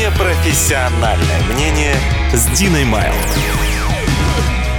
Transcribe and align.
Непрофессиональное 0.00 1.42
мнение 1.52 1.94
с 2.32 2.46
Диной 2.58 2.86
Майл. 2.86 3.12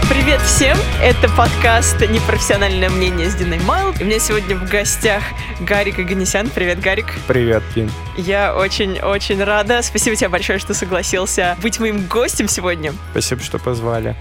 Привет 0.09 0.41
всем! 0.41 0.75
Это 0.99 1.29
подкаст 1.29 2.01
«Непрофессиональное 2.01 2.89
мнение» 2.89 3.29
с 3.29 3.35
Диной 3.35 3.59
Майл. 3.59 3.93
У 4.01 4.03
меня 4.03 4.17
сегодня 4.17 4.55
в 4.55 4.67
гостях 4.67 5.21
Гарик 5.59 5.99
Аганесян. 5.99 6.49
Привет, 6.49 6.79
Гарик. 6.79 7.05
Привет, 7.27 7.61
Дин. 7.75 7.91
Я 8.17 8.55
очень-очень 8.55 9.43
рада. 9.43 9.83
Спасибо 9.83 10.15
тебе 10.15 10.29
большое, 10.29 10.57
что 10.57 10.73
согласился 10.73 11.55
быть 11.61 11.79
моим 11.79 12.07
гостем 12.07 12.47
сегодня. 12.47 12.91
Спасибо, 13.11 13.43
что 13.43 13.59
позвали. 13.59 14.15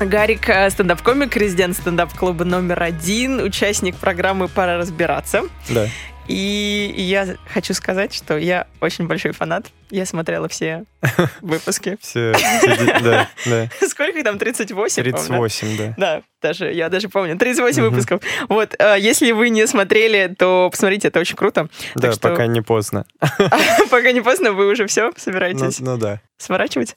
Гарик 0.00 0.48
э, 0.48 0.70
стендап-комик, 0.70 1.36
резидент 1.36 1.76
стендап-клуба 1.76 2.44
номер 2.46 2.82
один, 2.82 3.42
участник 3.42 3.96
программы 3.96 4.48
«Пора 4.48 4.78
разбираться». 4.78 5.42
Да. 5.68 5.86
И 6.28 6.94
я 6.96 7.36
хочу 7.52 7.74
сказать, 7.74 8.12
что 8.14 8.36
я 8.36 8.66
очень 8.80 9.06
большой 9.06 9.32
фанат. 9.32 9.66
Я 9.90 10.04
смотрела 10.06 10.48
все 10.48 10.84
выпуски. 11.40 11.96
Все, 12.00 12.34
да, 13.02 13.28
да. 13.44 13.70
Сколько 13.88 14.18
их 14.18 14.24
там? 14.24 14.38
38, 14.38 15.02
38, 15.02 15.76
да. 15.76 15.94
Да, 15.96 16.22
даже, 16.42 16.72
я 16.72 16.88
даже 16.88 17.08
помню. 17.08 17.38
38 17.38 17.82
выпусков. 17.82 18.20
Вот, 18.48 18.74
э, 18.78 18.96
если 18.98 19.30
вы 19.30 19.50
не 19.50 19.66
смотрели, 19.66 20.34
то 20.36 20.68
посмотрите, 20.70 21.08
это 21.08 21.20
очень 21.20 21.36
круто. 21.36 21.68
Да, 21.94 22.12
пока 22.20 22.46
не 22.46 22.60
поздно. 22.60 23.06
Пока 23.90 24.12
не 24.12 24.20
поздно, 24.20 24.52
вы 24.52 24.70
уже 24.70 24.86
все 24.86 25.12
собираетесь? 25.16 25.80
Ну 25.80 25.96
да. 25.96 26.20
Сворачивать? 26.38 26.96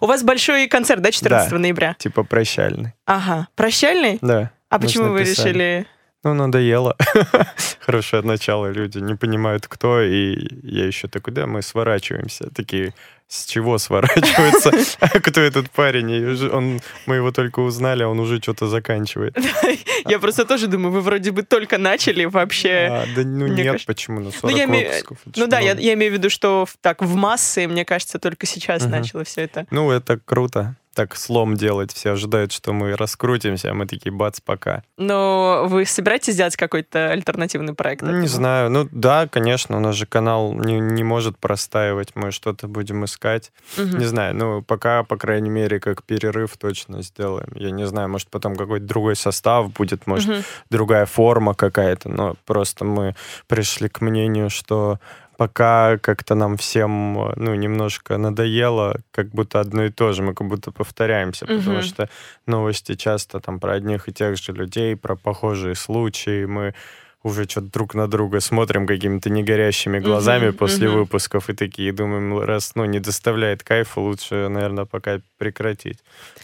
У 0.00 0.06
вас 0.06 0.22
большой 0.22 0.68
концерт, 0.68 1.02
да, 1.02 1.10
14 1.10 1.52
ноября? 1.52 1.96
типа 1.98 2.22
прощальный. 2.22 2.92
Ага. 3.06 3.48
Прощальный? 3.56 4.18
Да. 4.20 4.52
А 4.68 4.78
почему 4.78 5.08
вы 5.08 5.24
решили 5.24 5.86
ну, 6.22 6.34
надоело. 6.34 6.96
Хорошее 7.80 8.22
начало, 8.22 8.70
люди 8.70 8.98
не 8.98 9.14
понимают, 9.14 9.66
кто, 9.66 10.02
и 10.02 10.36
я 10.62 10.86
еще 10.86 11.08
такой, 11.08 11.32
да, 11.32 11.46
мы 11.46 11.62
сворачиваемся. 11.62 12.50
Такие, 12.54 12.92
с 13.30 13.46
чего 13.46 13.78
сворачивается? 13.78 14.72
Кто 15.22 15.40
этот 15.40 15.70
парень? 15.70 16.50
Он, 16.52 16.80
мы 17.06 17.16
его 17.16 17.30
только 17.30 17.60
узнали, 17.60 18.02
а 18.02 18.08
он 18.08 18.18
уже 18.18 18.38
что-то 18.38 18.66
заканчивает. 18.66 19.38
Я 20.08 20.18
просто 20.18 20.44
тоже 20.44 20.66
думаю, 20.66 20.92
вы 20.92 21.00
вроде 21.00 21.30
бы 21.30 21.44
только 21.44 21.78
начали 21.78 22.24
вообще. 22.24 22.88
А, 22.90 23.06
да 23.14 23.22
ну 23.22 23.46
нет, 23.46 23.86
почему? 23.86 24.20
На 24.20 24.32
40 24.32 24.66
ну, 24.66 24.74
выпусков. 24.74 25.18
Ну 25.36 25.46
да, 25.46 25.60
я, 25.60 25.72
я 25.74 25.94
имею 25.94 26.12
в 26.12 26.14
виду, 26.14 26.28
что 26.28 26.66
так 26.80 27.02
в 27.02 27.14
массы, 27.14 27.68
мне 27.68 27.84
кажется, 27.84 28.18
только 28.18 28.46
сейчас 28.46 28.84
начало 28.86 29.24
все 29.24 29.42
это. 29.42 29.66
Ну, 29.70 29.90
это 29.90 30.18
круто 30.18 30.74
так 30.94 31.16
слом 31.16 31.54
делать. 31.54 31.92
Все 31.92 32.12
ожидают, 32.12 32.52
что 32.52 32.72
мы 32.72 32.96
раскрутимся, 32.96 33.70
а 33.70 33.74
мы 33.74 33.86
такие 33.86 34.12
бац, 34.12 34.40
пока. 34.40 34.82
Но 34.96 35.66
вы 35.68 35.84
собираетесь 35.86 36.34
сделать 36.34 36.56
какой-то 36.56 37.10
альтернативный 37.10 37.74
проект? 37.74 38.02
Не 38.02 38.28
знаю. 38.28 38.70
Ну 38.70 38.88
да, 38.90 39.28
конечно, 39.28 39.76
у 39.76 39.80
нас 39.80 39.94
же 39.94 40.06
канал 40.06 40.52
не, 40.52 40.80
не 40.80 41.04
может 41.04 41.38
простаивать. 41.38 42.16
Мы 42.16 42.32
что-то 42.32 42.68
будем 42.68 43.04
искать. 43.04 43.52
Угу. 43.78 43.98
Не 43.98 44.04
знаю. 44.04 44.34
Ну, 44.34 44.62
пока, 44.62 45.04
по 45.04 45.16
крайней 45.16 45.50
мере, 45.50 45.80
как 45.80 46.02
перерыв 46.02 46.56
точно 46.56 47.02
сделаем. 47.02 47.48
Я 47.54 47.70
не 47.70 47.86
знаю, 47.86 48.08
может, 48.08 48.28
потом 48.28 48.56
какой-то 48.56 48.86
другой 48.86 49.16
состав 49.16 49.72
будет, 49.72 50.06
может, 50.06 50.28
угу. 50.28 50.42
другая 50.70 51.06
форма 51.06 51.54
какая-то. 51.54 52.08
Но 52.08 52.34
просто 52.46 52.84
мы 52.84 53.14
пришли 53.46 53.88
к 53.88 54.00
мнению, 54.00 54.50
что 54.50 54.98
пока 55.40 55.96
как-то 55.96 56.34
нам 56.34 56.56
всем, 56.56 57.14
ну, 57.36 57.54
немножко 57.54 58.18
надоело, 58.18 58.96
как 59.10 59.28
будто 59.28 59.60
одно 59.60 59.84
и 59.84 59.90
то 59.90 60.12
же, 60.12 60.22
мы 60.22 60.34
как 60.34 60.48
будто 60.48 60.70
повторяемся, 60.70 61.46
угу. 61.46 61.54
потому 61.54 61.80
что 61.80 62.10
новости 62.46 62.94
часто 62.94 63.40
там 63.40 63.58
про 63.58 63.72
одних 63.72 64.06
и 64.08 64.12
тех 64.12 64.36
же 64.36 64.52
людей, 64.52 64.96
про 64.96 65.16
похожие 65.16 65.74
случаи, 65.74 66.44
мы 66.44 66.74
уже 67.22 67.44
что-то 67.44 67.66
друг 67.66 67.94
на 67.94 68.08
друга 68.08 68.40
смотрим 68.40 68.86
какими-то 68.86 69.28
негорящими 69.28 69.98
глазами 69.98 70.48
uh-huh, 70.48 70.52
после 70.52 70.88
uh-huh. 70.88 71.00
выпусков 71.00 71.50
и 71.50 71.54
такие 71.54 71.92
думаем, 71.92 72.40
раз 72.40 72.72
ну, 72.74 72.86
не 72.86 72.98
доставляет 72.98 73.62
кайфа, 73.62 74.00
лучше, 74.00 74.48
наверное, 74.48 74.86
пока 74.86 75.20
прекратить. 75.36 75.98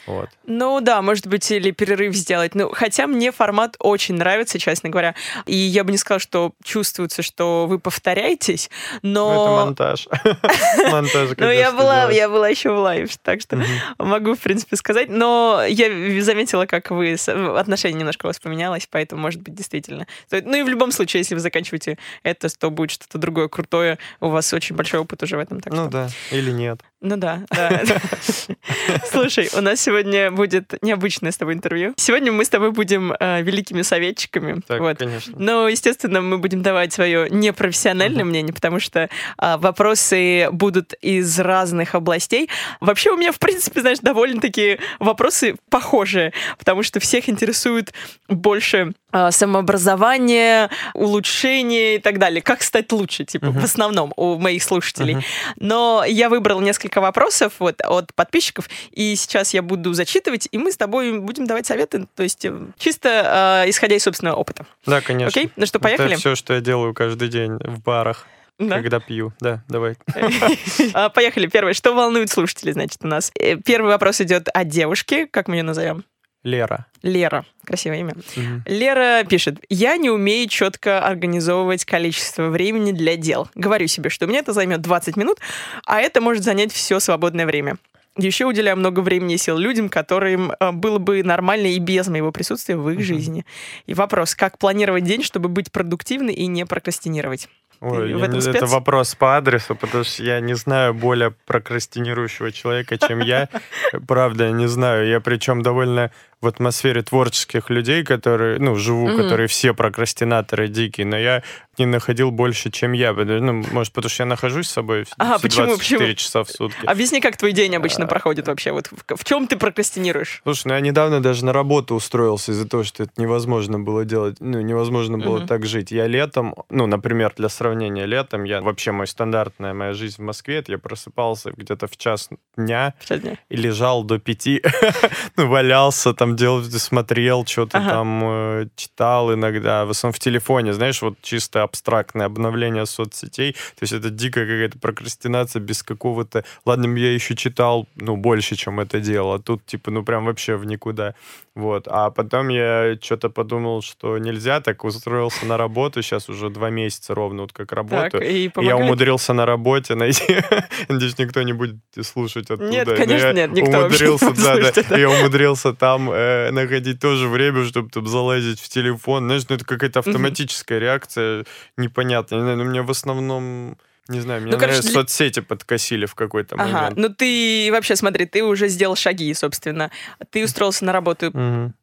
Вот. 0.06 0.28
Ну 0.46 0.80
да, 0.80 1.00
может 1.00 1.26
быть, 1.26 1.50
или 1.50 1.70
перерыв 1.70 2.14
сделать. 2.14 2.54
Ну, 2.54 2.70
хотя 2.72 3.06
мне 3.06 3.32
формат 3.32 3.76
очень 3.78 4.16
нравится, 4.16 4.58
честно 4.58 4.90
говоря. 4.90 5.14
И 5.46 5.56
я 5.56 5.82
бы 5.82 5.92
не 5.92 5.98
сказала, 5.98 6.20
что 6.20 6.52
чувствуется, 6.62 7.22
что 7.22 7.66
вы 7.66 7.78
повторяетесь, 7.78 8.70
но... 9.02 9.34
Ну, 9.34 9.42
это 9.42 9.66
монтаж. 9.66 10.08
Монтаж, 10.92 11.30
Ну, 11.38 11.50
я 11.50 11.72
была, 11.72 12.10
я 12.10 12.28
была 12.28 12.48
еще 12.48 12.70
в 12.70 12.78
live, 12.78 13.16
так 13.18 13.40
что 13.40 13.62
могу, 13.98 14.34
в 14.34 14.40
принципе, 14.40 14.76
сказать. 14.76 15.08
Но 15.08 15.62
я 15.66 16.22
заметила, 16.22 16.66
как 16.66 16.90
вы... 16.90 17.16
Отношение 17.56 17.98
немножко 17.98 18.26
у 18.26 18.28
вас 18.28 18.38
поменялось, 18.38 18.86
поэтому, 18.90 19.22
может 19.22 19.40
быть, 19.40 19.54
действительно. 19.54 20.06
Ну 20.30 20.54
и 20.54 20.65
в 20.66 20.68
любом 20.68 20.92
случае, 20.92 21.20
если 21.20 21.34
вы 21.34 21.40
заканчиваете 21.40 21.98
это, 22.22 22.48
то 22.48 22.70
будет 22.70 22.90
что-то 22.90 23.18
другое 23.18 23.48
крутое. 23.48 23.98
У 24.20 24.28
вас 24.28 24.52
очень 24.52 24.76
большой 24.76 25.00
опыт 25.00 25.22
уже 25.22 25.36
в 25.36 25.40
этом. 25.40 25.60
Так 25.60 25.72
ну 25.72 25.84
что... 25.84 25.90
да, 25.90 26.08
или 26.30 26.50
нет. 26.50 26.80
Ну 27.02 27.16
да, 27.16 27.42
да. 27.50 27.82
Слушай, 29.10 29.50
у 29.54 29.60
нас 29.60 29.80
сегодня 29.80 30.30
будет 30.30 30.74
необычное 30.82 31.30
с 31.30 31.36
тобой 31.36 31.54
интервью. 31.54 31.92
Сегодня 31.96 32.32
мы 32.32 32.44
с 32.44 32.48
тобой 32.48 32.70
будем 32.70 33.12
э, 33.12 33.42
великими 33.42 33.82
советчиками. 33.82 34.60
Так, 34.66 34.80
вот. 34.80 34.98
конечно. 34.98 35.34
Но, 35.36 35.68
естественно, 35.68 36.22
мы 36.22 36.38
будем 36.38 36.62
давать 36.62 36.92
свое 36.92 37.28
непрофессиональное 37.30 38.22
uh-huh. 38.22 38.28
мнение, 38.28 38.54
потому 38.54 38.80
что 38.80 39.08
э, 39.10 39.56
вопросы 39.58 40.48
будут 40.52 40.94
из 41.02 41.38
разных 41.38 41.94
областей. 41.94 42.48
Вообще 42.80 43.10
у 43.10 43.16
меня, 43.16 43.32
в 43.32 43.38
принципе, 43.38 43.82
знаешь, 43.82 43.98
довольно-таки 44.00 44.78
вопросы 44.98 45.56
похожие, 45.68 46.32
потому 46.58 46.82
что 46.82 46.98
всех 46.98 47.28
интересует 47.28 47.92
больше 48.28 48.94
э, 49.12 49.30
самообразование, 49.30 50.70
улучшение 50.94 51.96
и 51.96 51.98
так 51.98 52.18
далее. 52.18 52.42
Как 52.42 52.62
стать 52.62 52.90
лучше, 52.92 53.24
типа, 53.24 53.46
uh-huh. 53.46 53.60
в 53.60 53.64
основном 53.64 54.12
у 54.16 54.38
моих 54.38 54.62
слушателей. 54.62 55.16
Uh-huh. 55.16 55.24
Но 55.56 56.04
я 56.06 56.28
выбрала 56.28 56.60
несколько 56.60 56.95
вопросов 57.00 57.54
вот, 57.58 57.80
от 57.82 58.14
подписчиков, 58.14 58.68
и 58.90 59.14
сейчас 59.16 59.54
я 59.54 59.62
буду 59.62 59.92
зачитывать, 59.94 60.48
и 60.50 60.58
мы 60.58 60.72
с 60.72 60.76
тобой 60.76 61.18
будем 61.18 61.46
давать 61.46 61.66
советы, 61.66 62.06
то 62.14 62.22
есть 62.22 62.44
э, 62.44 62.52
чисто 62.78 63.64
э, 63.64 63.70
исходя 63.70 63.96
из 63.96 64.02
собственного 64.02 64.36
опыта. 64.36 64.66
Да, 64.86 65.00
конечно. 65.00 65.28
Окей? 65.28 65.52
Ну 65.56 65.66
что, 65.66 65.78
поехали? 65.78 66.12
Это 66.12 66.20
все, 66.20 66.34
что 66.34 66.54
я 66.54 66.60
делаю 66.60 66.94
каждый 66.94 67.28
день 67.28 67.52
в 67.52 67.80
барах. 67.80 68.26
Да? 68.58 68.76
Когда 68.76 69.00
пью. 69.00 69.32
Да, 69.40 69.62
давай. 69.68 69.96
А, 70.94 71.10
поехали. 71.10 71.46
Первое. 71.46 71.74
Что 71.74 71.94
волнует 71.94 72.30
слушателей, 72.30 72.72
значит, 72.72 72.98
у 73.02 73.06
нас? 73.06 73.30
Э, 73.38 73.56
первый 73.56 73.88
вопрос 73.88 74.20
идет 74.20 74.48
о 74.52 74.64
девушке. 74.64 75.26
Как 75.26 75.48
мы 75.48 75.56
ее 75.56 75.62
назовем? 75.62 76.04
Лера. 76.46 76.86
Лера. 77.02 77.44
Красивое 77.64 77.98
имя. 77.98 78.14
Угу. 78.14 78.62
Лера 78.66 79.24
пишет. 79.24 79.58
Я 79.68 79.96
не 79.96 80.10
умею 80.10 80.48
четко 80.48 81.04
организовывать 81.04 81.84
количество 81.84 82.50
времени 82.50 82.92
для 82.92 83.16
дел. 83.16 83.48
Говорю 83.56 83.88
себе, 83.88 84.10
что 84.10 84.26
у 84.26 84.28
меня 84.28 84.38
это 84.38 84.52
займет 84.52 84.80
20 84.80 85.16
минут, 85.16 85.38
а 85.84 86.00
это 86.00 86.20
может 86.20 86.44
занять 86.44 86.72
все 86.72 87.00
свободное 87.00 87.46
время. 87.46 87.78
Еще 88.16 88.46
уделяю 88.46 88.76
много 88.76 89.00
времени 89.00 89.34
и 89.34 89.38
сил 89.38 89.58
людям, 89.58 89.88
которым 89.88 90.52
э, 90.52 90.70
было 90.70 90.98
бы 90.98 91.22
нормально 91.22 91.66
и 91.66 91.78
без 91.78 92.06
моего 92.06 92.30
присутствия 92.32 92.76
в 92.76 92.88
их 92.88 93.00
uh 93.00 93.02
жизни. 93.02 93.44
И 93.86 93.92
вопрос, 93.92 94.34
как 94.34 94.56
планировать 94.56 95.04
день, 95.04 95.22
чтобы 95.22 95.48
быть 95.48 95.70
продуктивной 95.70 96.32
и 96.32 96.46
не 96.46 96.64
прокрастинировать? 96.64 97.48
Ой, 97.80 98.14
в 98.14 98.22
этом 98.22 98.40
спец? 98.40 98.56
Это 98.56 98.66
вопрос 98.66 99.14
по 99.14 99.36
адресу, 99.36 99.76
потому 99.76 100.04
что 100.04 100.22
я 100.22 100.40
не 100.40 100.54
знаю 100.54 100.94
более 100.94 101.32
прокрастинирующего 101.44 102.50
человека, 102.52 102.96
чем 102.98 103.20
я. 103.20 103.48
Правда, 104.06 104.44
я 104.44 104.52
не 104.52 104.66
знаю. 104.66 105.06
Я 105.08 105.20
причем 105.20 105.62
довольно 105.62 106.10
в 106.40 106.46
атмосфере 106.46 107.02
творческих 107.02 107.70
людей, 107.70 108.04
которые, 108.04 108.58
ну, 108.58 108.76
живу, 108.76 109.08
mm-hmm. 109.08 109.16
которые 109.16 109.48
все 109.48 109.72
прокрастинаторы 109.72 110.68
дикие, 110.68 111.06
но 111.06 111.16
я 111.16 111.42
не 111.78 111.86
находил 111.86 112.30
больше, 112.30 112.70
чем 112.70 112.92
я. 112.92 113.12
Ну, 113.12 113.64
может, 113.72 113.92
потому 113.92 114.10
что 114.10 114.22
я 114.22 114.26
нахожусь 114.26 114.68
с 114.68 114.72
собой 114.72 115.04
ага, 115.18 115.38
почему, 115.38 115.66
24 115.66 115.98
почему? 115.98 116.14
часа 116.14 116.44
в 116.44 116.50
сутки. 116.50 116.86
Объясни, 116.86 117.20
как 117.20 117.36
твой 117.36 117.52
день 117.52 117.74
обычно 117.76 118.04
а... 118.04 118.08
проходит 118.08 118.48
вообще. 118.48 118.72
Вот 118.72 118.88
в, 118.88 119.16
в 119.16 119.24
чем 119.24 119.46
ты 119.46 119.56
прокрастинируешь? 119.56 120.40
Слушай, 120.42 120.68
ну 120.68 120.74
я 120.74 120.80
недавно 120.80 121.22
даже 121.22 121.44
на 121.44 121.52
работу 121.52 121.94
устроился 121.94 122.52
из-за 122.52 122.68
того, 122.68 122.84
что 122.84 123.04
это 123.04 123.12
невозможно 123.16 123.78
было 123.78 124.04
делать, 124.04 124.36
ну, 124.40 124.60
невозможно 124.60 125.18
было 125.18 125.38
mm-hmm. 125.38 125.46
так 125.46 125.66
жить. 125.66 125.90
Я 125.90 126.06
летом, 126.06 126.54
ну, 126.70 126.86
например, 126.86 127.32
для 127.36 127.48
сравнения, 127.48 128.06
летом 128.06 128.44
я 128.44 128.60
вообще 128.60 128.92
мой 128.92 129.06
стандартная 129.06 129.74
моя 129.74 129.92
жизнь 129.92 130.16
в 130.16 130.24
Москве, 130.24 130.56
это 130.56 130.72
я 130.72 130.78
просыпался 130.78 131.50
где-то 131.50 131.86
в 131.86 131.96
час 131.96 132.30
дня, 132.56 132.94
в 133.00 133.06
час 133.06 133.20
дня. 133.20 133.36
и 133.48 133.56
лежал 133.56 134.04
до 134.04 134.18
пяти, 134.18 134.62
ну, 135.36 135.48
валялся 135.48 136.14
там, 136.14 136.25
делал, 136.34 136.64
смотрел, 136.64 137.46
что-то 137.46 137.78
ага. 137.78 137.90
там 137.90 138.20
э, 138.24 138.68
читал 138.74 139.32
иногда, 139.32 139.84
в 139.84 139.90
основном 139.90 140.14
в 140.14 140.18
телефоне, 140.18 140.72
знаешь, 140.72 141.02
вот 141.02 141.14
чисто 141.22 141.62
абстрактное 141.62 142.26
обновление 142.26 142.86
соцсетей, 142.86 143.52
то 143.52 143.82
есть 143.82 143.92
это 143.92 144.10
дикая 144.10 144.46
какая-то 144.46 144.78
прокрастинация 144.78 145.60
без 145.60 145.82
какого-то... 145.82 146.44
Ладно, 146.64 146.96
я 146.96 147.12
еще 147.12 147.36
читал, 147.36 147.86
ну, 147.94 148.16
больше, 148.16 148.56
чем 148.56 148.80
это 148.80 148.98
делал, 148.98 149.34
а 149.34 149.38
тут, 149.38 149.64
типа, 149.66 149.90
ну, 149.90 150.02
прям 150.02 150.24
вообще 150.24 150.56
в 150.56 150.64
никуда. 150.64 151.14
Вот. 151.56 151.88
А 151.88 152.10
потом 152.10 152.48
я 152.48 152.98
что-то 153.00 153.30
подумал, 153.30 153.80
что 153.80 154.18
нельзя, 154.18 154.60
так 154.60 154.84
устроился 154.84 155.46
на 155.46 155.56
работу, 155.56 156.02
сейчас 156.02 156.28
уже 156.28 156.50
два 156.50 156.68
месяца 156.68 157.14
ровно 157.14 157.42
вот 157.42 157.54
как 157.54 157.72
работаю. 157.72 158.10
Так, 158.10 158.22
и 158.22 158.52
я 158.60 158.76
умудрился 158.76 159.32
на 159.32 159.46
работе 159.46 159.94
найти... 159.94 160.36
Надеюсь, 160.90 161.16
никто 161.16 161.40
не 161.42 161.54
будет 161.54 161.76
слушать 162.02 162.50
оттуда. 162.50 162.68
Нет, 162.68 162.86
конечно, 162.86 163.32
нет, 163.32 163.52
никто 163.52 163.78
умудрился, 163.78 164.34
да, 164.34 164.70
да, 164.70 164.98
Я 164.98 165.08
умудрился 165.08 165.72
там 165.72 166.10
э, 166.10 166.50
находить 166.50 167.00
тоже 167.00 167.26
время, 167.26 167.64
чтобы 167.64 167.88
там 167.88 168.06
залазить 168.06 168.60
в 168.60 168.68
телефон. 168.68 169.24
Знаешь, 169.24 169.44
ну 169.48 169.56
это 169.56 169.64
какая-то 169.64 170.00
автоматическая 170.00 170.78
реакция 170.78 171.46
непонятная. 171.78 172.38
Не 172.38 172.42
знаю, 172.42 172.58
но 172.58 172.64
мне 172.64 172.82
в 172.82 172.90
основном 172.90 173.78
Не 174.08 174.20
знаю, 174.20 174.42
мне 174.42 174.52
Ну, 174.52 174.58
короче, 174.58 174.76
наверное, 174.78 174.92
для- 174.92 175.00
соцсети 175.02 175.40
подкосили 175.40 176.06
в 176.06 176.14
какой-то 176.14 176.54
Ага, 176.56 176.64
момент. 176.72 176.96
ну 176.96 177.08
ты 177.08 177.68
вообще, 177.72 177.96
смотри, 177.96 178.26
ты 178.26 178.44
уже 178.44 178.68
сделал 178.68 178.94
шаги, 178.96 179.32
собственно. 179.34 179.90
Ты 180.30 180.44
устроился 180.44 180.84
на 180.84 180.92
работу, 180.92 181.32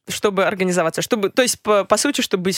чтобы 0.07 0.45
организоваться, 0.45 1.01
чтобы, 1.01 1.29
то 1.29 1.41
есть, 1.41 1.61
по, 1.61 1.83
по 1.85 1.97
сути, 1.97 2.21
чтобы, 2.21 2.51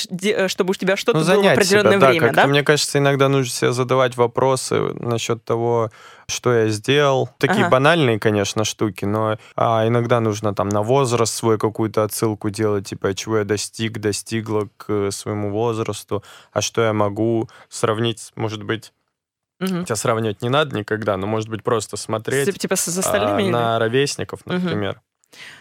чтобы 0.47 0.71
у 0.71 0.73
тебя 0.73 0.97
что-то 0.97 1.19
Ну, 1.19 1.25
было 1.25 1.43
в 1.43 1.47
определенное 1.47 1.91
себя, 1.93 1.99
да, 1.99 2.07
время, 2.09 2.33
да? 2.33 2.47
Мне 2.47 2.63
кажется, 2.63 2.97
иногда 2.99 3.27
нужно 3.29 3.51
себе 3.51 3.71
задавать 3.71 4.17
вопросы 4.17 4.79
насчет 4.99 5.43
того, 5.43 5.91
что 6.27 6.53
я 6.53 6.67
сделал. 6.69 7.29
Такие 7.37 7.61
Ага. 7.61 7.69
банальные, 7.69 8.19
конечно, 8.19 8.63
штуки, 8.65 9.05
но 9.05 9.37
а, 9.55 9.87
иногда 9.87 10.19
нужно 10.19 10.55
там 10.55 10.69
на 10.69 10.81
возраст 10.81 11.33
свой 11.33 11.57
какую-то 11.59 12.03
отсылку 12.03 12.49
делать, 12.49 12.87
типа, 12.89 13.13
чего 13.13 13.39
я 13.39 13.43
достиг, 13.43 13.99
достигла 13.99 14.67
к 14.77 15.11
своему 15.11 15.51
возрасту, 15.51 16.23
а 16.51 16.61
что 16.61 16.81
я 16.81 16.93
могу 16.93 17.47
сравнить, 17.69 18.31
может 18.35 18.63
быть, 18.63 18.91
Мгм. 19.59 19.81
хотя 19.81 19.95
сравнивать 19.95 20.41
не 20.41 20.49
надо 20.49 20.75
никогда, 20.75 21.15
но, 21.17 21.27
может 21.27 21.49
быть, 21.49 21.63
просто 21.63 21.97
смотреть 21.97 22.45
Типа, 22.45 22.59
с 22.91 22.97
а, 22.97 22.99
остальными? 23.01 23.43
или- 23.43 23.51
на 23.51 23.79
ровесников, 23.79 24.45
например. 24.45 25.01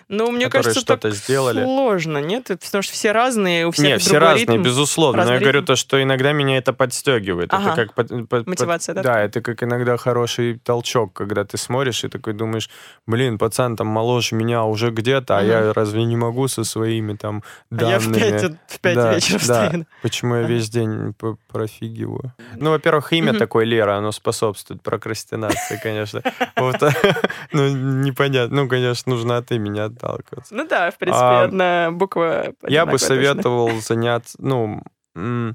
Ну, 0.09 0.31
мне 0.31 0.47
которые 0.47 0.63
кажется, 0.65 0.81
что-то 0.81 1.11
сделали. 1.11 1.63
сложно, 1.63 2.19
нет? 2.19 2.45
Потому 2.47 2.83
что 2.83 2.93
все 2.93 3.13
разные, 3.13 3.67
у 3.67 3.71
всех 3.71 3.85
Не, 3.87 3.99
все 3.99 4.19
разные, 4.19 4.47
ритм. 4.47 4.63
безусловно. 4.63 5.25
Но 5.25 5.33
я 5.35 5.39
говорю 5.41 5.61
ритм. 5.61 5.67
то, 5.67 5.77
что 5.77 6.03
иногда 6.03 6.33
меня 6.33 6.59
это 6.59 6.73
подстегивает. 6.73 7.53
Ага. 7.53 7.73
Это 7.73 7.77
как 7.87 7.95
под- 7.95 8.09
под- 8.09 8.29
под- 8.29 8.47
Мотивация, 8.47 8.95
да, 8.95 9.03
Да, 9.03 9.09
такая? 9.09 9.27
это 9.27 9.41
как 9.41 9.63
иногда 9.63 9.97
хороший 9.97 10.59
толчок, 10.59 11.13
когда 11.15 11.45
ты 11.45 11.57
смотришь 11.57 12.05
и 12.05 12.09
такой 12.09 12.33
думаешь, 12.35 12.69
блин, 13.07 13.39
пацан 13.39 13.77
там 13.77 13.87
моложе 13.87 14.35
меня 14.37 14.65
уже 14.65 14.91
где-то, 14.91 15.37
а 15.37 15.41
Ага. 15.41 15.47
я 15.47 15.73
разве 15.73 16.05
не 16.05 16.17
могу 16.17 16.49
со 16.49 16.65
своими 16.65 17.15
там 17.15 17.43
А 17.71 17.85
я 17.85 17.99
в 17.99 18.05
данными? 18.05 18.19
пять, 18.41 18.53
в 18.69 18.81
пять 18.81 18.95
Да, 18.95 19.15
вечера 19.15 19.39
да. 19.47 19.65
встаю. 19.69 19.87
Почему 20.03 20.35
я 20.37 20.43
весь 20.43 20.69
день 20.69 21.15
профигиваю? 21.53 22.33
Ну, 22.57 22.71
во-первых, 22.71 23.13
имя 23.13 23.31
Мгм. 23.33 23.39
такое 23.39 23.65
Лера, 23.65 23.97
оно 23.97 24.13
способствует 24.13 24.83
прокрастинации, 24.83 25.81
конечно. 25.83 26.23
Ну, 27.53 27.69
непонятно. 27.69 28.63
Ну, 28.63 28.69
конечно, 28.69 29.13
нужно 29.13 29.37
от 29.37 29.51
имени 29.53 29.79
отталкиваться. 29.95 30.55
Ну 30.55 30.67
да, 30.67 30.91
в 30.91 30.99
принципе, 30.99 31.25
А, 31.25 31.43
одна 31.45 31.91
буква 31.93 32.55
Я 32.67 32.87
бы 32.87 32.99
советовал 32.99 33.71
заняться, 33.81 34.37
ну, 34.41 34.83
ну, 35.15 35.55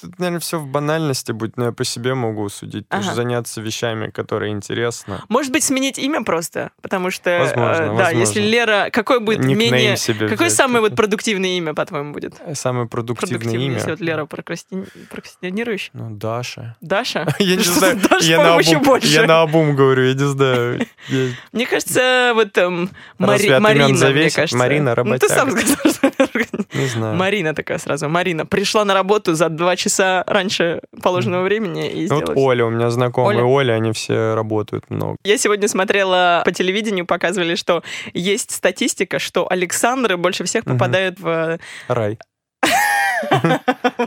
тут, 0.00 0.18
наверное, 0.18 0.40
все 0.40 0.58
в 0.58 0.66
банальности 0.66 1.32
будет, 1.32 1.56
но 1.56 1.66
я 1.66 1.72
по 1.72 1.84
себе 1.84 2.14
могу 2.14 2.48
судить. 2.48 2.88
Тоже 2.88 3.06
Ага. 3.08 3.14
заняться 3.14 3.60
вещами, 3.60 4.10
которые 4.10 4.52
интересны. 4.52 5.20
Может 5.28 5.52
быть, 5.52 5.64
сменить 5.64 5.98
имя 5.98 6.22
просто? 6.24 6.70
Потому 6.82 7.10
что, 7.10 7.38
Возможно, 7.40 7.82
э, 7.82 7.86
да, 7.86 7.92
возможно. 7.92 8.18
если 8.18 8.40
Лера... 8.40 8.90
Какое 8.92 9.20
будет 9.20 9.40
Никнейм 9.40 9.74
менее... 9.74 9.96
себе 9.96 10.28
Какое 10.28 10.46
взять 10.48 10.56
самое 10.58 10.80
вот 10.80 10.94
продуктивное 10.96 11.50
имя, 11.58 11.74
по-твоему, 11.74 12.12
будет? 12.12 12.34
Самое 12.54 12.86
продуктивное 12.88 13.38
Продуктивное, 13.38 13.66
имя? 13.66 13.74
если 13.76 13.90
вот 13.90 14.00
Лера 14.00 14.24
прокрасти- 14.26 14.88
прокрастинирующая. 15.10 15.90
Ну, 15.94 16.10
Даша. 16.16 16.76
Даша? 16.80 17.26
Я 17.38 17.56
не 17.56 17.62
знаю, 17.62 17.96
Даша, 17.96 18.36
по-моему, 18.36 18.54
на 18.56 18.60
еще 18.60 18.78
больше. 18.78 19.08
я 19.08 19.26
на 19.26 19.42
обум 19.42 19.74
говорю, 19.76 20.04
я 20.04 20.14
не 20.14 20.26
знаю. 20.28 20.86
Мне 21.52 21.66
кажется, 21.66 22.32
вот 22.34 22.56
эм, 22.58 22.90
Марина, 23.18 23.60
мне 23.60 24.30
кажется. 24.30 24.56
Марина 24.56 24.94
Ну, 24.96 25.18
ты 25.18 25.28
сам 25.28 25.48
работяга. 25.48 25.90
сказал, 25.90 26.26
что... 26.28 26.78
Не 26.78 26.86
знаю. 26.86 27.16
Марина 27.16 27.54
такая 27.54 27.78
сразу. 27.78 28.08
Марина 28.08 28.46
пришла 28.46 28.84
на 28.84 28.94
работу 28.94 29.34
за 29.34 29.48
два 29.48 29.74
часа 29.76 29.87
раньше 30.26 30.80
положенного 31.02 31.44
времени 31.44 31.88
и 31.88 32.08
Ну, 32.08 32.16
Вот 32.16 32.24
сделала. 32.24 32.46
Оля, 32.46 32.66
у 32.66 32.70
меня 32.70 32.90
знакомые 32.90 33.38
Оля? 33.38 33.44
Оля, 33.44 33.72
они 33.74 33.92
все 33.92 34.34
работают 34.34 34.90
много. 34.90 35.16
Я 35.24 35.38
сегодня 35.38 35.68
смотрела 35.68 36.42
по 36.44 36.52
телевидению, 36.52 37.06
показывали, 37.06 37.54
что 37.54 37.82
есть 38.12 38.50
статистика, 38.50 39.18
что 39.18 39.50
Александры 39.50 40.16
больше 40.16 40.44
всех 40.44 40.64
попадают 40.64 41.20
в... 41.20 41.58
Рай. 41.88 42.18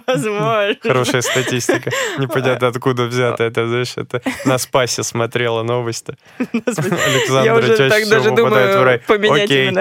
Возможно. 0.07 0.75
Хорошая 0.81 1.21
статистика. 1.21 1.91
Непонятно, 2.17 2.67
откуда 2.67 3.05
взято 3.05 3.43
это, 3.43 3.67
знаешь, 3.67 3.93
это 3.95 4.21
на 4.45 4.57
Спасе 4.57 5.03
смотрела 5.03 5.63
новости. 5.63 6.17
Александра 6.37 7.61
чаще 7.61 7.89
так 7.89 8.03
всего 8.03 8.09
даже 8.09 8.29
попадает 8.29 8.75
в 8.75 8.83
рай. 8.83 9.01
думаю 9.07 9.21
поменять 9.21 9.45
Окей. 9.45 9.71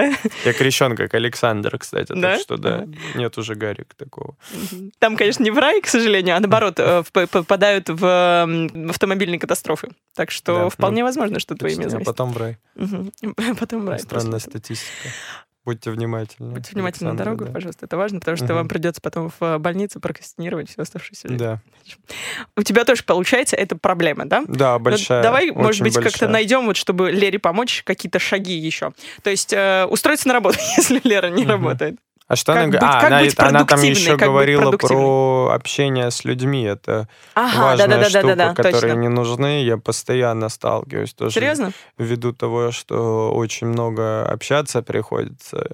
Я 0.45 0.53
крещен 0.53 0.95
как 0.95 1.13
Александр, 1.13 1.77
кстати, 1.77 2.13
так 2.13 2.39
что 2.39 2.57
да, 2.57 2.85
нет 3.15 3.37
уже 3.37 3.55
Гарик 3.55 3.93
такого. 3.95 4.35
Там, 4.99 5.17
конечно, 5.17 5.43
не 5.43 5.51
в 5.51 5.57
рай, 5.57 5.81
к 5.81 5.87
сожалению, 5.87 6.35
а 6.35 6.39
наоборот, 6.39 6.75
э, 6.77 7.03
попадают 7.11 7.89
в 7.89 8.47
автомобильные 8.89 9.39
катастрофы. 9.39 9.89
Так 10.15 10.31
что 10.31 10.69
вполне 10.69 11.01
ну, 11.01 11.07
возможно, 11.07 11.39
что 11.39 11.55
твое 11.55 11.75
имя 11.75 11.85
а 11.85 11.89
зависит. 11.89 12.05
потом 12.07 12.31
в 12.31 12.37
рай. 12.37 12.57
Потом 13.59 13.85
в 13.85 13.89
рай. 13.89 13.99
Странная 13.99 14.39
статистика. 14.39 15.09
Будьте 15.63 15.91
внимательны. 15.91 16.53
Будьте 16.53 16.71
внимательны 16.73 17.05
на 17.05 17.11
Александра, 17.11 17.23
дорогу, 17.25 17.45
да. 17.45 17.51
пожалуйста. 17.51 17.85
Это 17.85 17.95
важно, 17.97 18.19
потому 18.19 18.35
что 18.35 18.45
Мгм. 18.45 18.55
вам 18.55 18.67
придется 18.67 18.99
потом 18.99 19.29
в 19.29 19.35
э, 19.43 19.57
больницу 19.59 19.99
прокрастинировать 19.99 20.69
всю 20.71 20.81
оставшуюся 20.81 21.27
жизнь. 21.27 21.39
Да, 21.43 21.59
У 22.57 22.63
тебя 22.63 22.83
тоже 22.83 23.03
получается 23.03 23.55
это 23.55 23.75
проблема, 23.75 24.25
да? 24.25 24.43
да, 24.47 24.73
Ну, 24.73 24.79
большая. 24.85 25.21
давай, 25.21 25.51
может 25.51 25.81
очень 25.81 25.83
быть, 25.83 26.03
как-то 26.03 26.27
найдем, 26.27 26.65
вот, 26.65 26.77
чтобы 26.77 27.11
Лере 27.11 27.37
помочь, 27.37 27.83
какие-то 27.85 28.17
шаги 28.17 28.53
еще. 28.57 28.93
То 29.21 29.29
есть 29.29 29.53
э, 29.53 29.85
устроиться 29.85 30.27
на 30.27 30.33
работу, 30.33 30.57
если 30.77 30.99
Лера 31.03 31.27
не 31.27 31.43
Мгм. 31.43 31.51
работает. 31.51 31.95
А 32.31 32.37
что 32.37 32.53
Как 32.53 32.63
она 32.63 32.71
говорит? 32.71 32.89
А, 32.89 33.07
она, 33.07 33.19
быть 33.19 33.35
она 33.39 33.65
там 33.65 33.81
еще 33.81 34.15
говорила 34.15 34.71
про 34.77 35.51
общение 35.53 36.09
с 36.09 36.23
людьми. 36.23 36.63
Это 36.63 37.09
Ага, 37.35 37.61
важная 37.61 38.03
штука, 38.05 38.21
да-да-да-да-да, 38.21 38.55
которые 38.55 38.93
точно. 38.93 38.99
не 39.01 39.07
нужны. 39.09 39.63
Я 39.65 39.75
постоянно 39.75 40.47
сталкиваюсь 40.47 41.13
тоже. 41.13 41.33
Серьезно? 41.33 41.73
Ввиду 41.97 42.31
того, 42.31 42.71
что 42.71 43.33
очень 43.33 43.67
много 43.67 44.25
общаться 44.25 44.81
приходится 44.81 45.67